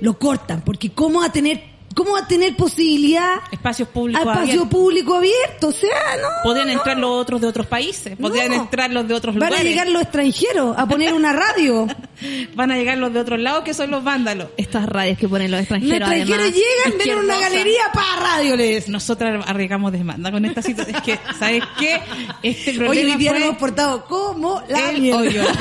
[0.00, 1.62] lo cortan, porque ¿cómo va a tener,
[1.94, 5.68] cómo va a tener posibilidad Espacios públicos espacio público abierto?
[5.68, 6.28] O sea, no.
[6.42, 8.54] Podían entrar los otros de otros países, podían No.
[8.56, 9.60] entrar los de otros Van lugares.
[9.60, 11.86] a llegar los extranjeros a poner una radio.
[12.54, 14.48] Van a llegar los de otros lados que son los vándalos.
[14.56, 16.08] Estas radios que ponen los Los extranjeros.
[16.10, 18.88] extranjeros además, llegan, ven una galería para radio, les.
[18.88, 20.96] Nosotras arriesgamos demanda con esta situación.
[20.96, 22.00] Es que, ¿sabes qué?
[22.42, 25.20] Este problema hoy día fue hemos portado como la el mierda.
[25.20, 25.42] hoyo.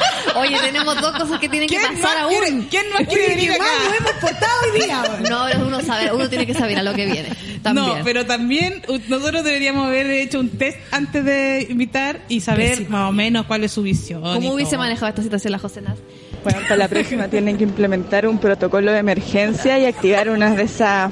[0.36, 2.30] Oye, tenemos dos cosas que tienen que ¿Quién pasar aún.
[2.30, 3.84] quiere- quién más quiere venir ¿qué más acá?
[3.88, 5.02] nos hemos portado hoy día?
[5.30, 7.28] No, pero uno sabe, uno tiene que saber a lo que viene.
[7.62, 7.86] También.
[7.98, 13.08] No, pero también nosotros deberíamos haber hecho un test antes de invitar y saber más
[13.08, 14.22] o menos cuál es su visión.
[14.22, 14.80] ¿Cómo hubiese todo.
[14.80, 15.96] manejado esta situación la José Naz?
[16.44, 20.62] Bueno, para la próxima tienen que implementar un protocolo de emergencia y activar unas de
[20.64, 21.10] esas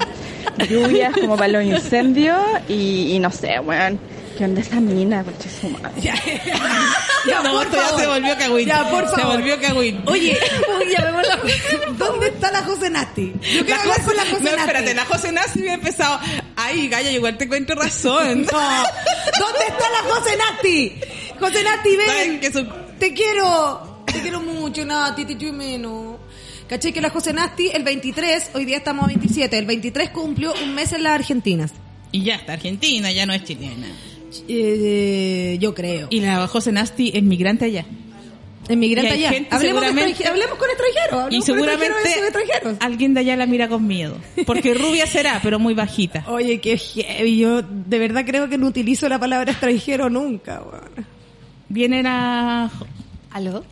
[0.69, 2.37] lluvias como para los incendios
[2.69, 3.99] y, y no sé, weón.
[4.37, 6.01] ¿Qué onda esa mina, coche su madre?
[6.01, 6.13] Ya,
[7.43, 8.67] no, por esto ya se volvió cagüín.
[8.67, 9.37] Ya, por Se favor.
[9.37, 10.01] volvió cagüín.
[10.05, 10.37] Oye,
[11.97, 13.31] ¿dónde está la José Nasti?
[13.33, 14.59] Yo quiero La hablar con la José no, Nasti.
[14.61, 16.19] espérate, la José Nasti había empezado.
[16.55, 18.45] Ay, Gaya, igual te encuentro razón.
[18.51, 18.59] No.
[19.39, 20.95] ¿Dónde está la José Nasti?
[21.39, 22.39] José Nasti, ¿Saben ven.
[22.39, 22.65] que su-
[22.99, 24.03] Te quiero.
[24.05, 26.17] Te quiero mucho, Nati, te de menos.
[26.69, 30.53] ¿Caché que la José Nasti, el 23, hoy día estamos a 27, el 23 cumplió
[30.63, 31.71] un mes en las Argentinas.
[32.11, 33.87] Y ya está, Argentina, ya no es chilena.
[34.47, 36.07] Eh, yo creo.
[36.09, 37.85] Y la José Nasti es migrante allá.
[38.67, 39.47] Emigrante Y hay allá.
[39.51, 41.11] Hablemos, seguramente- hablemos con extranjeros.
[41.11, 44.17] Y hablemos con seguramente extranjeros, alguien de allá la mira con miedo.
[44.47, 46.25] Porque rubia será, pero muy bajita.
[46.27, 47.37] Oye, qué heavy.
[47.37, 50.63] Yo de verdad creo que no utilizo la palabra extranjero nunca.
[51.69, 52.71] Vienen a...
[53.31, 53.63] ¿Aló?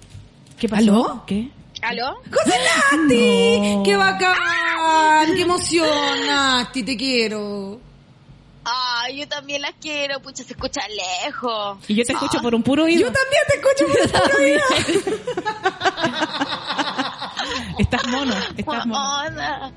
[0.59, 0.81] ¿Qué pasó?
[0.83, 1.23] ¿Aló?
[1.25, 1.49] ¿Qué?
[1.81, 2.15] ¿Aló?
[2.31, 2.55] ¡José
[2.99, 3.59] Nasti!
[3.59, 3.83] No.
[3.83, 5.35] ¡Qué bacán!
[5.35, 5.87] ¡Qué emoción,
[6.27, 6.83] Nasti!
[6.83, 7.79] Te quiero.
[8.65, 10.81] Ay, yo también las quiero, pucha, se escucha
[11.23, 11.77] lejos.
[11.87, 13.01] Y yo te escucho por un puro oído.
[13.01, 16.13] Yo también te escucho por el puro oído.
[17.79, 19.73] Estás mono, estás mono.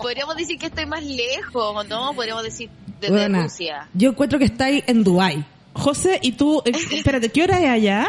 [0.00, 2.12] Podríamos decir que estoy más lejos, ¿no?
[2.14, 3.42] Podríamos decir desde Buena.
[3.44, 3.88] Rusia.
[3.94, 5.44] Yo encuentro que estáis en Dubai.
[5.72, 6.62] José, ¿y tú?
[6.64, 8.06] eh, espérate, ¿qué hora es allá?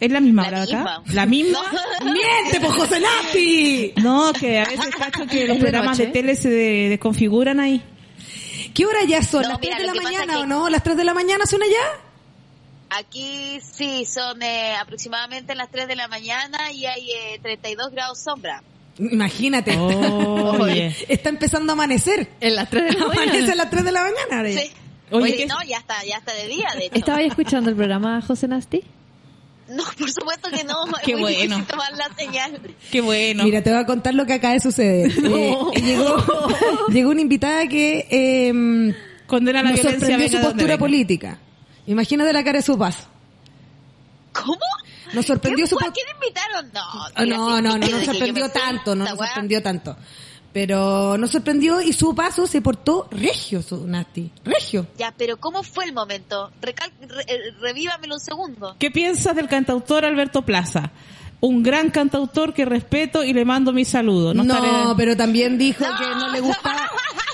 [0.00, 1.00] ¿Es la misma hora de acá?
[1.00, 1.02] misma.
[1.14, 1.58] ¿La misma?
[2.04, 3.92] ¡Miente, pues José Nasti!
[3.96, 7.58] No, que a veces cacho que los ¿Es de programas de tele se de- desconfiguran
[7.58, 7.82] ahí.
[8.78, 9.42] ¿Qué hora ya son?
[9.42, 10.68] No, ¿Las mira, 3 de la mañana que- o no?
[10.68, 12.00] ¿Las 3 de la mañana son allá?
[12.90, 18.20] Aquí sí, son eh, aproximadamente las 3 de la mañana y hay eh, 32 grados
[18.20, 18.62] sombra.
[18.98, 19.76] Imagínate.
[19.76, 20.94] Oye.
[21.08, 22.28] Está empezando a amanecer.
[22.40, 23.52] En las 3 de la Amanece mañana.
[23.52, 24.48] a las 3 de la mañana.
[24.48, 24.60] ya.
[24.60, 24.70] Sí.
[25.10, 26.94] Oye, Oye, ¿qué- no, ya está, ya está de día, de hecho.
[26.94, 28.84] ¿Estaba escuchando el programa José Nasti?
[29.68, 30.84] No, por supuesto que no.
[31.04, 31.64] Qué muy bueno.
[31.68, 32.60] tomar la señal.
[32.90, 33.44] Qué bueno.
[33.44, 35.12] Mira, te voy a contar lo que acaba de suceder.
[35.22, 35.70] No.
[35.74, 36.16] Eh, llegó,
[36.88, 38.94] llegó una invitada que eh,
[39.26, 40.08] Condena la nos violencia.
[40.08, 41.38] sorprendió su postura política.
[41.86, 43.04] Imagínate la cara de su paso.
[44.32, 44.58] ¿Cómo?
[45.12, 45.76] Nos sorprendió ¿Qué su?
[45.78, 46.70] ¿A quién invitaron?
[46.72, 49.96] No, Ah, mira, no, no, no, nos sorprendió tanto, no nos sorprendió tanto.
[50.60, 54.28] Pero nos sorprendió y su paso se portó regio, su Nati.
[54.44, 54.88] Regio.
[54.98, 56.50] Ya, pero ¿cómo fue el momento?
[56.60, 58.74] Recal re- eh, revívamelo un segundo.
[58.76, 60.90] ¿Qué piensas del cantautor Alberto Plaza?
[61.40, 64.34] Un gran cantautor que respeto y le mando mi saludo.
[64.34, 66.90] No, No, estaré- pero también dijo que no le gustaba,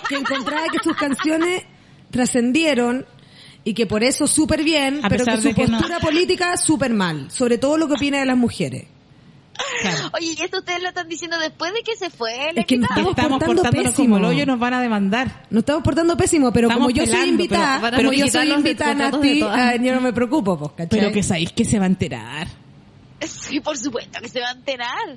[0.07, 1.63] que encontraba que sus canciones
[2.11, 3.07] trascendieron
[3.65, 5.79] y que por eso súper bien, A pero que su de que no.
[5.79, 8.85] postura política súper mal, sobre todo lo que opina de las mujeres.
[10.15, 12.77] Oye, y esto ustedes lo están diciendo después de que se fue el Es que
[12.77, 14.17] nos estamos, Estamos portando portándonos pésimo.
[14.17, 15.45] como el hoyo nos van a demandar.
[15.51, 18.95] Nos estamos portando pésimo, pero Estamos como yo soy invitada, pero a yo soy invitada,
[18.95, 19.59] Nati, todas.
[19.59, 21.01] ah, yo no me preocupo, pues, ¿cachai?
[21.01, 22.49] Pero que sabéis que se va a enterar.
[23.25, 25.17] Sí, por supuesto que se va a enterar.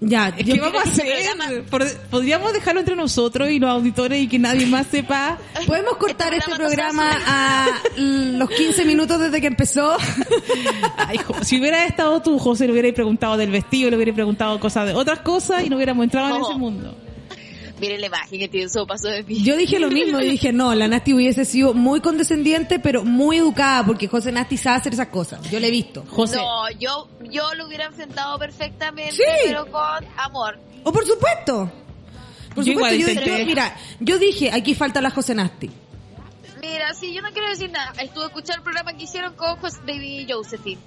[0.00, 1.64] Ya, Es que vamos a hacer.
[2.10, 5.38] Podríamos dejarlo entre nosotros y los auditores y que nadie más sepa.
[5.66, 7.66] ¿Podemos cortar este Este programa a
[7.96, 9.96] los 15 minutos desde que empezó?
[10.96, 14.86] Ay, si hubiera estado tú, José, le hubierais preguntado del vestido, le hubierais preguntado cosas
[14.86, 16.94] de otras cosas y no hubiéramos entrado en ese mundo.
[17.80, 19.42] Miren la imagen que tiene su paso de mí.
[19.42, 23.36] Yo dije lo mismo, y dije, no, la Nasti hubiese sido muy condescendiente, pero muy
[23.38, 25.48] educada, porque José Nasti sabe hacer esas cosas.
[25.50, 26.04] Yo le he visto.
[26.10, 29.22] José, No, yo, yo lo hubiera enfrentado perfectamente, Sí.
[29.44, 30.58] pero con amor.
[30.82, 31.70] O por supuesto.
[32.54, 35.70] Por Yo supuesto, igual yo, yo- mira, yo dije, aquí falta la José Nasti.
[36.60, 37.92] Mira, sí, yo no quiero decir nada.
[38.02, 40.80] Estuve a escuchar el programa que hicieron con Jos- Baby Josephine.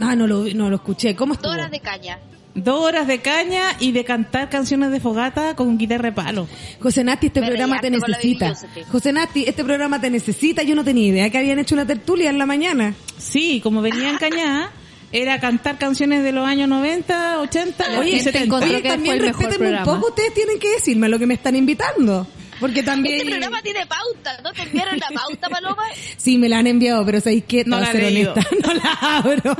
[0.00, 1.16] Ah, no lo, no lo escuché.
[1.16, 1.48] ¿Cómo estuvo?
[1.50, 2.18] Dos horas de caña.
[2.54, 6.48] Dos horas de caña y de cantar canciones de fogata con guitarra de palo.
[6.80, 8.54] José Nasti, este Me programa te necesita.
[8.90, 10.62] José Nasti, este programa te necesita.
[10.62, 12.94] Yo no tenía idea que habían hecho una tertulia en la mañana.
[13.18, 14.70] Sí, como venía en cañá,
[15.12, 18.44] era cantar canciones de los años 90, 80 La y gente 70.
[18.44, 20.08] encontró Oye, que también respétenme un poco.
[20.08, 22.26] Ustedes tienen que decirme lo que me están invitando.
[22.62, 23.16] Porque también...
[23.16, 25.82] Este programa tiene pauta, ¿no te enviaron la pauta, Paloma?
[26.16, 27.64] Sí, me la han enviado, pero ¿sabéis qué?
[27.64, 29.56] No la ser honesta, no la abro.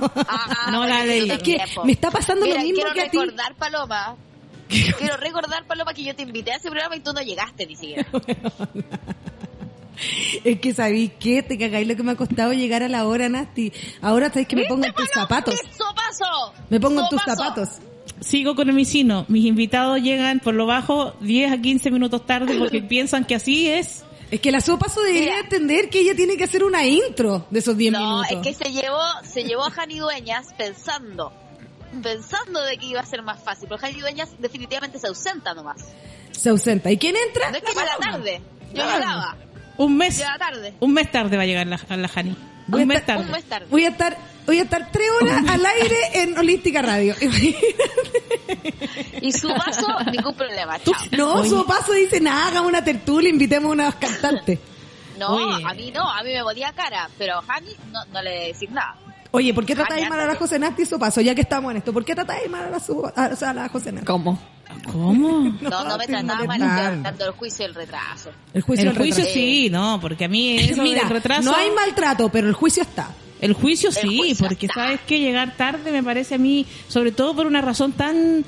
[0.71, 1.29] No la leí.
[1.29, 3.19] Es que me está pasando Mira, lo mismo quiero que a ti.
[3.19, 4.17] recordar, Paloma.
[4.69, 7.75] Quiero recordar, Paloma, que yo te invité a ese programa y tú no llegaste ni
[7.75, 8.07] siquiera.
[10.45, 13.29] Es que sabéis qué, te cagáis lo que me ha costado llegar a la hora,
[13.29, 13.73] Nasti.
[14.01, 15.55] Ahora sabéis que me pongo en tus zapatos.
[15.77, 16.55] ¡Sopaso!
[16.71, 17.69] Me pongo en tus zapatos.
[18.23, 19.25] Sigo con el misino.
[19.29, 23.69] Mis invitados llegan por lo bajo 10 a 15 minutos tarde porque piensan que así
[23.69, 24.05] es.
[24.31, 27.77] Es que la sopaso debería entender que ella tiene que hacer una intro de esos
[27.77, 28.31] 10 No, minutos.
[28.31, 31.33] es que se llevó, se llevó a Jani Dueñas pensando,
[32.03, 35.85] pensando de que iba a ser más fácil, pero Jani Dueñas definitivamente se ausenta nomás.
[36.31, 36.91] Se ausenta.
[36.91, 37.51] ¿Y quién entra?
[37.51, 38.99] No es que llega tarde, yo Claro.
[39.01, 39.37] llegaba.
[39.77, 40.17] Un mes.
[40.17, 40.75] Llega tarde.
[40.81, 42.35] Un mes tarde va a llegar la, a la Jani.
[42.69, 43.25] Un mes estar- tarde.
[43.27, 43.67] Un mes tarde.
[43.71, 44.17] Voy a estar,
[44.47, 47.15] voy a estar tres horas al aire en Holística Radio.
[49.21, 50.95] Y su vaso, ningún problema, chao.
[51.13, 54.59] No, su paso dice nada, hagamos una tertulia, invitemos a unas cantantes.
[55.19, 55.65] No, Oye.
[55.65, 58.71] a mí no, a mí me ponía cara, pero a Jani no, no le decir
[58.73, 58.97] nada.
[59.31, 60.35] Oye, ¿por qué tratáis mal a la.
[60.35, 61.21] José Nasti y su paso?
[61.21, 63.51] Ya que estamos en esto, ¿por qué tratáis mal a la, su, a, o sea,
[63.51, 64.07] a la José Nasti?
[64.07, 64.39] ¿Cómo?
[64.91, 65.57] ¿Cómo?
[65.61, 68.31] No, no, me trataba mal, hablando del juicio y el retraso.
[68.53, 69.35] El juicio, el del juicio retraso.
[69.35, 71.51] sí, no, porque a mí eso Mira, retraso...
[71.51, 73.09] no hay maltrato, pero el juicio está.
[73.43, 74.85] El juicio El sí, juicio porque está.
[74.85, 78.45] sabes que llegar tarde me parece a mí, sobre todo por una razón tan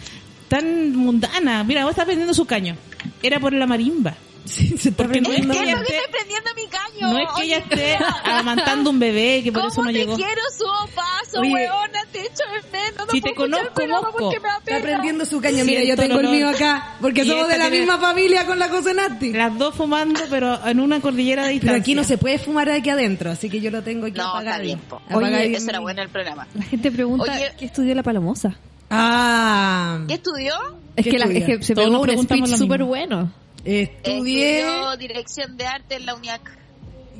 [0.48, 1.64] tan mundana.
[1.64, 2.76] Mira, vos estás vendiendo su caño.
[3.22, 4.14] Era por la marimba.
[4.44, 5.54] Sí, se está Porque no es prendiendo.
[5.54, 7.12] que ella ¿Por qué esté, prendiendo mi caño?
[7.12, 10.16] no es que ella esté amamantando un bebé, que por ¿Cómo eso no te llegó.
[10.16, 11.52] quiero su paso, Oye.
[11.54, 12.00] weona?
[12.12, 13.06] Te echo de menos.
[13.06, 15.64] No Si te conozco, da Está prendiendo su caño.
[15.64, 18.68] Mira, yo tengo el mío acá, porque Y somos de la misma familia con la
[18.68, 19.32] José Nasti.
[19.32, 21.72] Las dos fumando, pero en una cordillera de distancia.
[21.72, 24.24] Pero aquí no se puede fumar aquí adentro, así que yo lo tengo aquí No,
[24.26, 24.62] está apagado.
[24.62, 24.96] bien, po.
[25.08, 26.46] Apagado Oye, eso era bueno el programa.
[26.54, 27.52] La gente pregunta Oye.
[27.58, 28.54] qué estudió la palomosa.
[28.90, 30.54] Ah, ¿Qué estudió?
[30.96, 33.32] Es ¿Qué que, la, es que se pegó un preguntamos speech súper bueno.
[33.64, 34.60] Estudié...
[34.60, 36.58] Estudió dirección de arte en la UNIAC.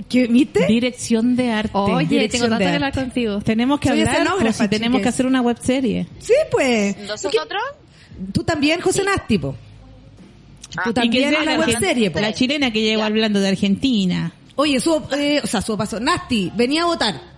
[0.09, 0.67] ¿Qué, ¿Viste?
[0.67, 1.71] Dirección de arte.
[1.75, 3.41] Oye, dirección tengo tanto de que hablar contigo.
[3.41, 6.07] Tenemos que Soy hablar, pues, si tenemos que hacer una web serie.
[6.19, 6.97] Sí, pues.
[6.99, 7.63] ¿Nosotros?
[8.33, 9.57] Tú también, José Nasti, po.
[10.77, 12.19] Ah, Tú también la la, web serie, po.
[12.21, 14.33] la chilena que llegó hablando de Argentina.
[14.57, 16.01] Oye, su, eh, o sea, su paso.
[16.01, 17.34] Nasti, venía a votar.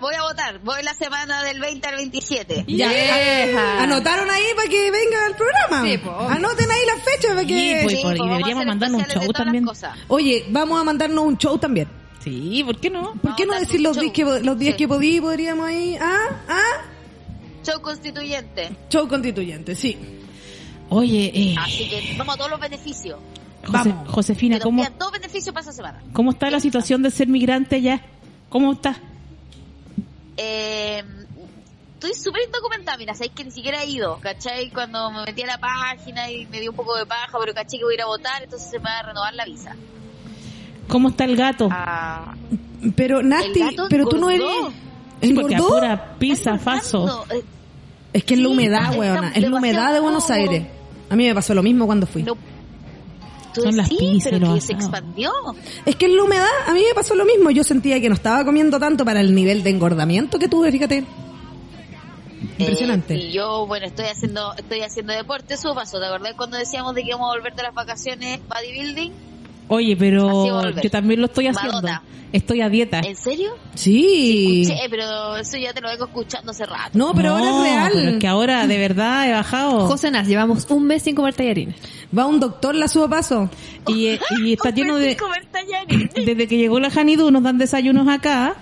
[0.00, 0.58] Voy a votar.
[0.60, 2.64] Voy la semana del 20 al 27.
[2.68, 2.88] Ya.
[2.88, 3.82] Vieja.
[3.82, 5.82] Anotaron ahí para que venga al programa.
[5.84, 6.10] Sí, po.
[6.28, 7.54] Anoten ahí las fechas para que...
[7.54, 9.66] Sí, pues, Sí, por- y pues deberíamos mandarnos un show también.
[10.08, 11.88] Oye, vamos a mandarnos un show también.
[12.22, 13.14] Sí, ¿por qué no?
[13.14, 14.78] ¿Por qué no decir los días que, los días Sí.
[14.78, 15.96] que podí, podríamos ahí?
[16.00, 16.28] ¿Ah?
[16.48, 16.82] ¿Ah?
[17.64, 18.70] Show constituyente.
[18.90, 19.98] Show constituyente, sí.
[20.90, 23.18] Oye, eh, Así que vamos a todos los beneficios.
[23.68, 24.08] Vamos.
[24.10, 26.02] Josefina, ¿cómo, para esa semana.
[26.12, 28.00] ¿cómo está la situación de ser migrante allá?
[28.48, 28.96] ¿Cómo está?
[30.42, 31.04] Eh,
[31.94, 34.70] estoy súper indocumentada, mira, sabéis que ni siquiera he ido, ¿cachai?
[34.70, 37.76] Cuando me metí a la página y me dio un poco de paja, pero caché
[37.76, 39.76] que voy a ir a votar, entonces se me va a renovar la visa.
[40.88, 41.68] ¿Cómo está el gato?
[41.70, 42.34] Ah,
[42.96, 44.46] Pero, gato pero tú no eres...
[45.20, 47.26] Sí, porque a pura pizza, faso.
[47.30, 47.44] eh,
[48.14, 49.32] Es que es la humedad, weona.
[49.34, 50.30] Es la humedad de Buenos.
[50.30, 50.66] Aires.
[51.10, 52.22] A mí me pasó lo mismo cuando fui.
[52.22, 52.36] no,
[53.52, 55.32] tú Son las decís, pero que se expandió.
[55.84, 57.50] Es que en la humedad a mí me pasó lo mismo.
[57.50, 61.04] Yo sentía que no estaba comiendo tanto para el nivel de engordamiento que tuve, fíjate.
[62.58, 63.14] Impresionante.
[63.14, 65.98] Eh, y yo, bueno, estoy haciendo estoy haciendo deporte, eso pasó.
[65.98, 69.29] ¿Te acordás cuando decíamos de que íbamos a volver de las vacaciones bodybuilding?
[69.72, 71.74] Oye, pero yo también lo estoy haciendo.
[71.74, 72.02] Madonna.
[72.32, 73.00] Estoy a dieta.
[73.00, 73.56] ¿En serio?
[73.74, 74.62] Sí.
[74.62, 76.90] Escuché, pero eso ya te lo vengo escuchando hace rato.
[76.94, 77.92] No, pero ahora es real.
[77.94, 79.86] pero es que ahora de verdad he bajado.
[79.86, 81.76] José Nas, llevamos un mes sin comer tallarines.
[82.16, 83.48] Va un doctor, la suba paso.
[83.88, 85.16] Y, eh, y está lleno de...
[86.14, 88.56] Desde que llegó la Janidu nos dan desayunos acá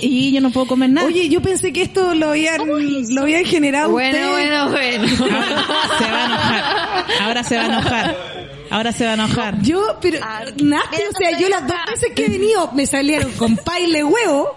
[0.00, 1.06] y yo no puedo comer nada.
[1.08, 2.60] Oye, yo pensé que esto lo habían,
[3.14, 4.48] lo habían generado Bueno, ustedes.
[4.48, 5.08] bueno, bueno.
[5.98, 7.04] se va a enojar.
[7.22, 8.39] Ahora se va a enojar.
[8.70, 9.60] Ahora se va a enojar.
[9.62, 13.56] Yo, pero, Ah, o sea, yo las dos veces que he venido me salieron con
[13.56, 14.54] paile huevo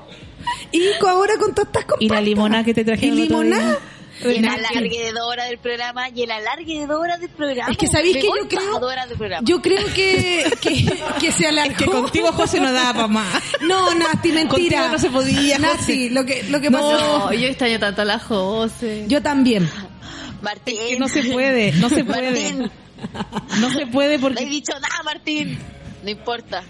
[0.71, 3.71] y ahora con tostas con Y la limonada que te ¿Y trajeron el otro limonada?
[3.71, 3.79] día.
[4.25, 7.71] Y el alarguedora del programa, y el alarguedora del programa.
[7.71, 10.85] Es que sabéis que yo creo, de yo creo que, que,
[11.19, 11.75] que se alargó.
[11.75, 13.43] Que contigo José no daba para más.
[13.61, 14.47] No, Nati, mentira.
[14.83, 17.33] Contigo no se podía, Nati, lo que, lo que No, pasó.
[17.33, 19.05] yo extraño tanto a la José.
[19.07, 19.69] Yo también.
[20.41, 20.77] Martín.
[20.87, 22.53] Que no se puede, no se puede.
[22.53, 22.71] Martín,
[23.59, 24.45] No se puede no he porque...
[24.45, 25.57] dicho nada, Martín.
[26.03, 26.63] No importa.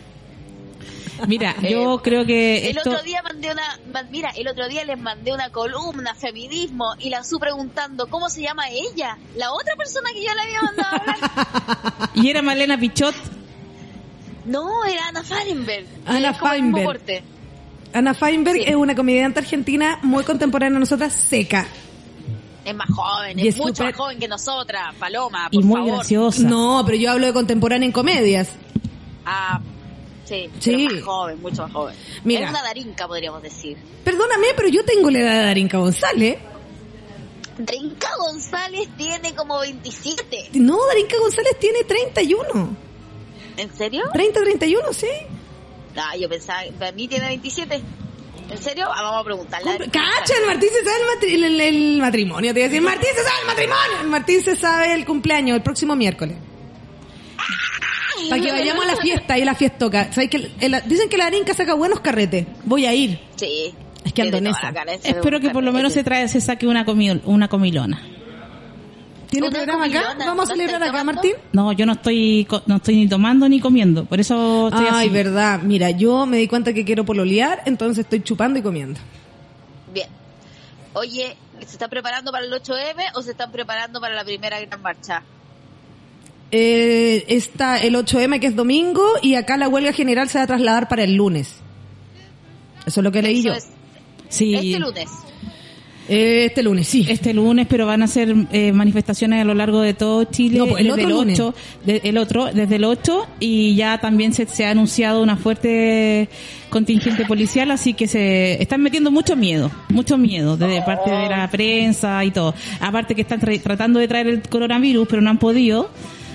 [1.28, 2.90] Mira, yo creo que El esto...
[2.90, 3.80] otro día mandé una,
[4.10, 8.42] mira, el otro día les mandé una columna, feminismo, y la su preguntando, ¿cómo se
[8.42, 9.18] llama ella?
[9.36, 12.10] La otra persona que yo le había mandado a hablar.
[12.16, 13.16] Y era Malena Pichot.
[14.46, 15.86] No, era Ana Farenberg.
[16.06, 16.38] Ana
[16.84, 17.24] porte.
[17.94, 18.64] Ana Feinberg Sí.
[18.68, 21.68] es una comediante argentina muy contemporánea a nosotras, seca.
[22.66, 25.96] Es más joven, Y es, es mucho más joven que nosotras, Paloma, Y muy favor.
[25.96, 26.44] graciosa.
[26.44, 28.50] No, pero yo hablo de contemporánea en comedias.
[29.26, 29.60] Ah,
[30.26, 30.72] sí, Sí.
[30.88, 31.96] pero más joven, mucho más joven.
[32.24, 32.46] Mira.
[32.46, 33.78] Es una darinca, podríamos decir.
[34.04, 36.38] Perdóname, pero yo tengo la edad de Darinka González.
[37.58, 40.50] Darinka González tiene como 27.
[40.54, 42.76] No, Darinka González tiene 31.
[43.58, 44.04] ¿En serio?
[44.12, 45.08] 30, 31, sí.
[45.96, 47.82] Ah, yo pensaba, para mí tiene 27.
[48.50, 48.86] ¿En serio?
[48.94, 49.72] Ah, vamos a preguntarle.
[49.72, 49.78] a.
[49.78, 52.54] Cacha, el Martín se sabe el, matri- el- el- el matrimonio.
[52.54, 54.02] Te iba a decir, Martín se sabe el matrimonio.
[54.02, 56.38] El Martín se sabe el cumpleaños, el próximo miércoles.
[58.30, 60.12] Para que vayamos a la fiesta y la fiestoca.
[60.14, 62.46] ¿Sabes que el- el- dicen que la Darinka saca buenos carretes.
[62.64, 63.20] Voy a ir.
[63.36, 63.74] Sí.
[64.06, 64.74] Es que ando en esa.
[65.04, 68.02] Espero que por lo menos se trae, se saque una, comi- una comilona.
[69.34, 70.16] ¿Tiene programa acá?
[70.20, 71.14] ¿Vamos a ¿no celebrar acá, tomando?
[71.14, 71.34] Martín?
[71.52, 75.08] No, yo no estoy, co- no estoy ni tomando ni comiendo, por eso estoy Ay,
[75.08, 75.10] así.
[75.10, 75.60] verdad.
[75.62, 79.00] Mira, yo me di cuenta que quiero pololear, entonces estoy chupando y comiendo.
[79.94, 80.08] Bien.
[80.94, 84.82] Oye, ¿se están preparando para el 8M o se están preparando para la primera gran
[84.82, 85.24] marcha?
[86.52, 90.48] Eh, está el 8M que es domingo y acá la huelga general se va a
[90.48, 91.56] trasladar para el lunes.
[92.86, 93.54] Eso es lo que leí Eso yo.
[93.56, 93.68] es
[94.30, 94.54] Sí.
[94.56, 95.10] este lunes.
[96.10, 97.06] Eh, este lunes, sí.
[97.10, 100.58] Este lunes, pero van a ser eh, manifestaciones a lo largo de todo Chile.
[100.58, 101.40] No, pues, el desde otro lunes.
[101.40, 101.56] 8,
[101.86, 106.28] de- el otro, desde el 8, y ya también se, se ha anunciado una fuerte
[106.70, 111.50] contingente policial, así que se están metiendo mucho miedo, mucho miedo, desde parte de la
[111.50, 112.54] prensa y todo.
[112.82, 115.90] Aparte que están tra- tratando de traer el coronavirus, pero no han podido.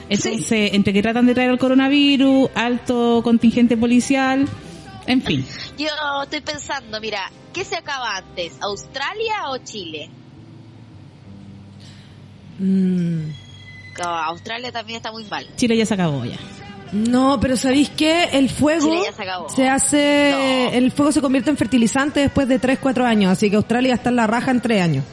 [0.09, 4.47] Entonces, entre que tratan de traer el coronavirus, alto contingente policial,
[5.09, 5.45] en fin.
[5.79, 5.89] Yo
[6.23, 8.53] estoy pensando, mira, ¿qué se acaba antes?
[8.61, 10.09] ¿Australia o Chile?
[12.59, 13.31] Mm,
[13.99, 15.47] No, Australia también está muy mal.
[15.57, 16.37] Chile ya se acabó ya.
[16.93, 18.25] No, pero ¿sabéis qué?
[18.33, 19.49] El fuego Chile ya se acabó.
[19.51, 20.77] se hace...
[20.77, 24.09] El fuego se convierte en fertilizante después de 3, 4 años, así que Australia está
[24.09, 25.05] en la raja en 3 años.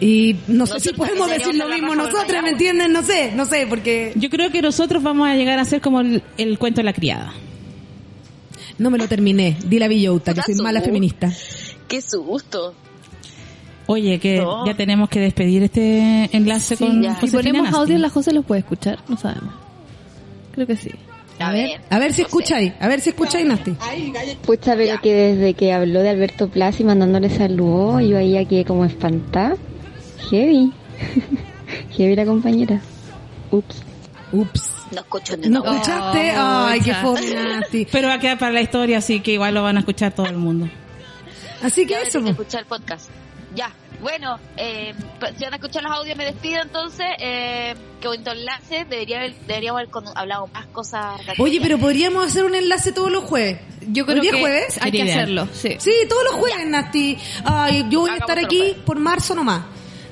[0.00, 2.92] Y no sé si podemos decir lo mismo nosotros, ¿me entienden?
[2.92, 4.12] No sé, no sé, porque...
[4.16, 6.92] Yo creo que nosotros vamos a llegar a ser como el, el cuento de la
[6.94, 7.32] criada.
[8.80, 9.56] No me lo terminé.
[9.66, 11.30] Di la Villota, que soy mala feminista.
[11.86, 12.74] Qué susto.
[13.86, 14.64] Oye, que No.
[14.66, 17.14] ya tenemos que despedir este enlace Sí, con ya.
[17.20, 17.76] Si ponemos Nasti.
[17.78, 19.52] audio, la José los puede escuchar, no sabemos.
[20.52, 20.90] Creo que sí.
[21.40, 21.80] A ver.
[21.90, 23.72] A ver si escucháis, a ver si escucháis, Nasti.
[24.46, 28.64] Pucha, pero que desde que habló de Alberto Plaza y mandándole saludos, yo ahí quedé
[28.64, 29.56] como espantada.
[30.30, 30.72] Heavy.
[31.96, 32.80] Heavy la compañera.
[33.50, 33.82] Ups.
[34.32, 34.72] Ups.
[34.90, 36.32] No escucho ¿No escuchaste?
[36.36, 37.86] Ay, qué fome, Nasti.
[37.90, 40.26] Pero va a quedar para la historia, así que igual lo van a escuchar todo
[40.26, 40.68] el mundo.
[41.62, 42.22] Así que Ya eso.
[42.22, 43.08] que escuchar el podcast.
[43.54, 43.70] Ya.
[44.00, 47.06] Bueno, eh, pues, si van a escuchar los audios me despido entonces.
[47.18, 48.86] Eh, qué bonito enlace.
[48.88, 51.20] Debería haber, deberíamos haber con- hablado más cosas.
[51.38, 53.60] Oye, pero podríamos hacer un enlace todos los jueves.
[53.88, 54.78] Yo creo ¿Hoy día que jueves?
[54.80, 55.76] hay que hacerlo, sí.
[55.78, 57.18] Sí, todos los jueves, Nasti.
[57.44, 59.62] Ay, yo voy a estar aquí por marzo nomás.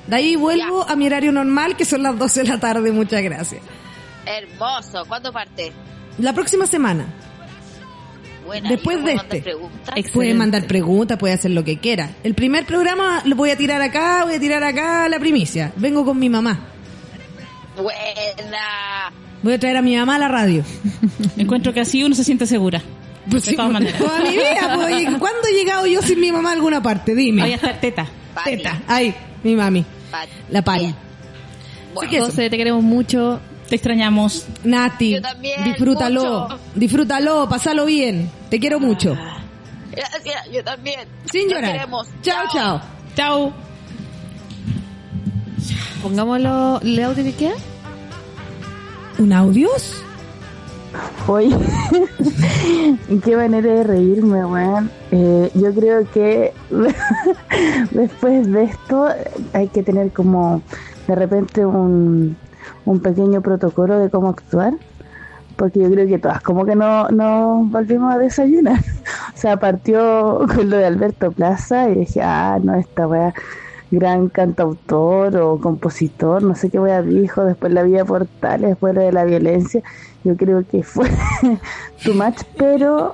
[0.05, 2.91] De ahí vuelvo a mi horario normal, que son las 12 de la tarde.
[2.91, 3.61] Muchas gracias.
[4.29, 5.05] Hermoso.
[5.07, 5.71] ¿Cuándo parte?
[6.19, 7.05] La próxima semana.
[8.45, 8.69] Buena.
[8.69, 9.41] Después ¿y de este.
[9.41, 9.95] preguntas?
[10.13, 12.11] Puede mandar preguntas, puede hacer lo que quiera.
[12.23, 15.71] El primer programa lo voy a tirar acá, voy a tirar acá la primicia.
[15.75, 16.59] Vengo con mi mamá.
[17.75, 19.11] Buena.
[19.41, 20.63] Voy a traer a mi mamá a la radio.
[21.37, 22.81] Encuentro que así uno se siente segura.
[23.29, 23.99] Pues de sí, todas pues, maneras.
[23.99, 27.15] toda mi vida, pues, ¿cuándo he llegado yo sin mi mamá a alguna parte?
[27.15, 27.41] Dime.
[27.41, 28.07] Voy a estar teta.
[28.43, 29.85] Teta, ahí, mi mami.
[30.49, 30.93] La pari.
[31.93, 32.25] Bueno.
[32.25, 33.39] José, te queremos mucho.
[33.69, 34.45] Te extrañamos.
[34.63, 36.59] Nati, Yo también, disfrútalo, mucho.
[36.75, 38.29] disfrútalo, pasalo bien.
[38.49, 39.15] Te quiero mucho.
[39.91, 41.01] Gracias, yo también.
[41.31, 41.71] Sin Nos llorar.
[41.73, 42.07] queremos.
[42.21, 42.81] Chao, chao.
[43.15, 43.53] Chao.
[46.01, 47.53] Pongámoslo, ¿le audio que queda?
[49.17, 50.01] ¿Un audios?
[51.27, 51.55] Oye,
[53.23, 54.89] qué manera de reírme, weón.
[55.11, 56.53] Eh, yo creo que
[57.91, 59.07] después de esto
[59.53, 60.63] hay que tener como
[61.07, 62.35] de repente un,
[62.89, 64.73] un pequeño protocolo de cómo actuar.
[65.55, 68.79] Porque yo creo que todas como que no, no volvimos a desayunar.
[69.35, 73.33] O sea, partió con lo de Alberto Plaza y dije, ah, no, esta weá,
[73.89, 79.13] gran cantautor o compositor, no sé qué weá dijo, después la vida portales, después de
[79.13, 79.81] la violencia.
[80.25, 81.09] Yo creo que fue
[82.03, 83.13] too much, pero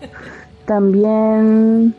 [0.65, 1.93] también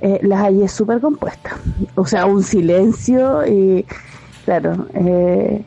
[0.00, 1.54] eh, las hallé súper compuestas.
[1.94, 3.86] O sea, un silencio y,
[4.44, 5.62] claro, eh,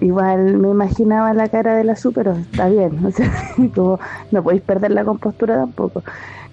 [0.00, 2.98] igual me imaginaba la cara de la su, pero está bien.
[3.04, 3.30] O sea,
[3.74, 3.98] como
[4.30, 6.02] no podéis perder la compostura tampoco.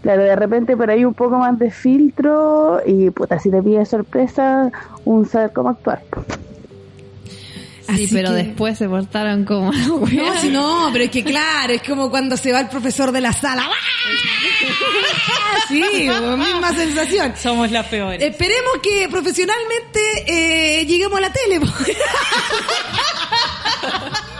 [0.02, 3.86] Claro, de repente por ahí un poco más de filtro y puta, si te pide
[3.86, 4.72] sorpresa,
[5.06, 6.02] un saber cómo actuar.
[7.96, 9.72] Sí, pero que- después se portaron como...
[9.72, 13.22] No, si no, pero es que claro, es como cuando se va el profesor de
[13.22, 13.68] la sala.
[13.68, 13.72] ¡Ah!
[15.68, 17.34] Sí, misma sensación.
[17.42, 18.22] Somos las peores.
[18.22, 21.62] Esperemos que profesionalmente eh, lleguemos a la tele.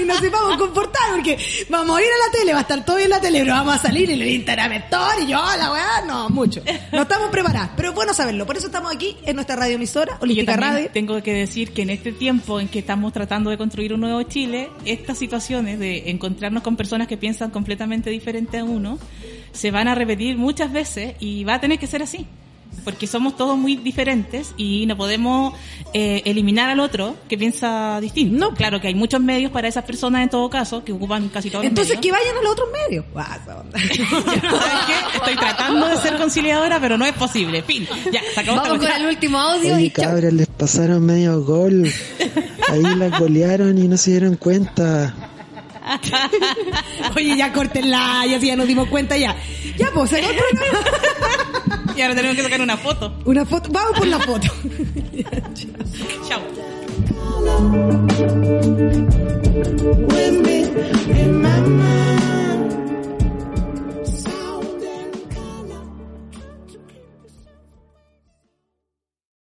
[0.00, 1.38] y nos sepamos comportar, porque
[1.68, 3.52] vamos a ir a la tele, va a estar todo bien en la tele, pero
[3.52, 6.62] vamos a salir en el Instagram Story, y yo, la weá, no, mucho.
[6.92, 8.46] No estamos preparadas, pero es bueno saberlo.
[8.46, 10.90] Por eso estamos aquí en nuestra radioemisora, Y Olímpica Radio.
[10.92, 14.22] tengo que decir que en este tiempo en que estamos tratando de construir un nuevo
[14.22, 18.98] Chile, estas situaciones de encontrarnos con personas que piensan completamente diferente a uno,
[19.52, 22.26] se van a repetir muchas veces y va a tener que ser así.
[22.84, 25.54] Porque somos todos muy diferentes y no podemos
[25.92, 28.36] eh, eliminar al otro que piensa distinto.
[28.38, 28.54] No.
[28.54, 31.64] Claro que hay muchos medios para esas personas en todo caso que ocupan casi todos
[31.64, 33.04] Entonces los que vayan a los otros medios.
[33.12, 33.78] Esa onda.
[33.78, 35.16] ¿Sabes qué?
[35.16, 37.62] Estoy tratando de ser conciliadora, pero no es posible.
[37.62, 37.86] Fin.
[38.12, 41.90] Ya, esta Vamos con el último audio Oye, y cabras, les pasaron medio gol.
[42.70, 45.14] Ahí las golearon y no se dieron cuenta.
[47.16, 49.36] Oye, ya córtenla, ya, sí, ya nos dimos cuenta ya.
[49.76, 51.84] Ya, pues, el programa.
[51.98, 53.12] Y ahora tenemos que sacar una foto.
[53.24, 54.46] Una foto, vamos por la foto.
[56.28, 56.40] Chao.
[60.06, 62.17] with me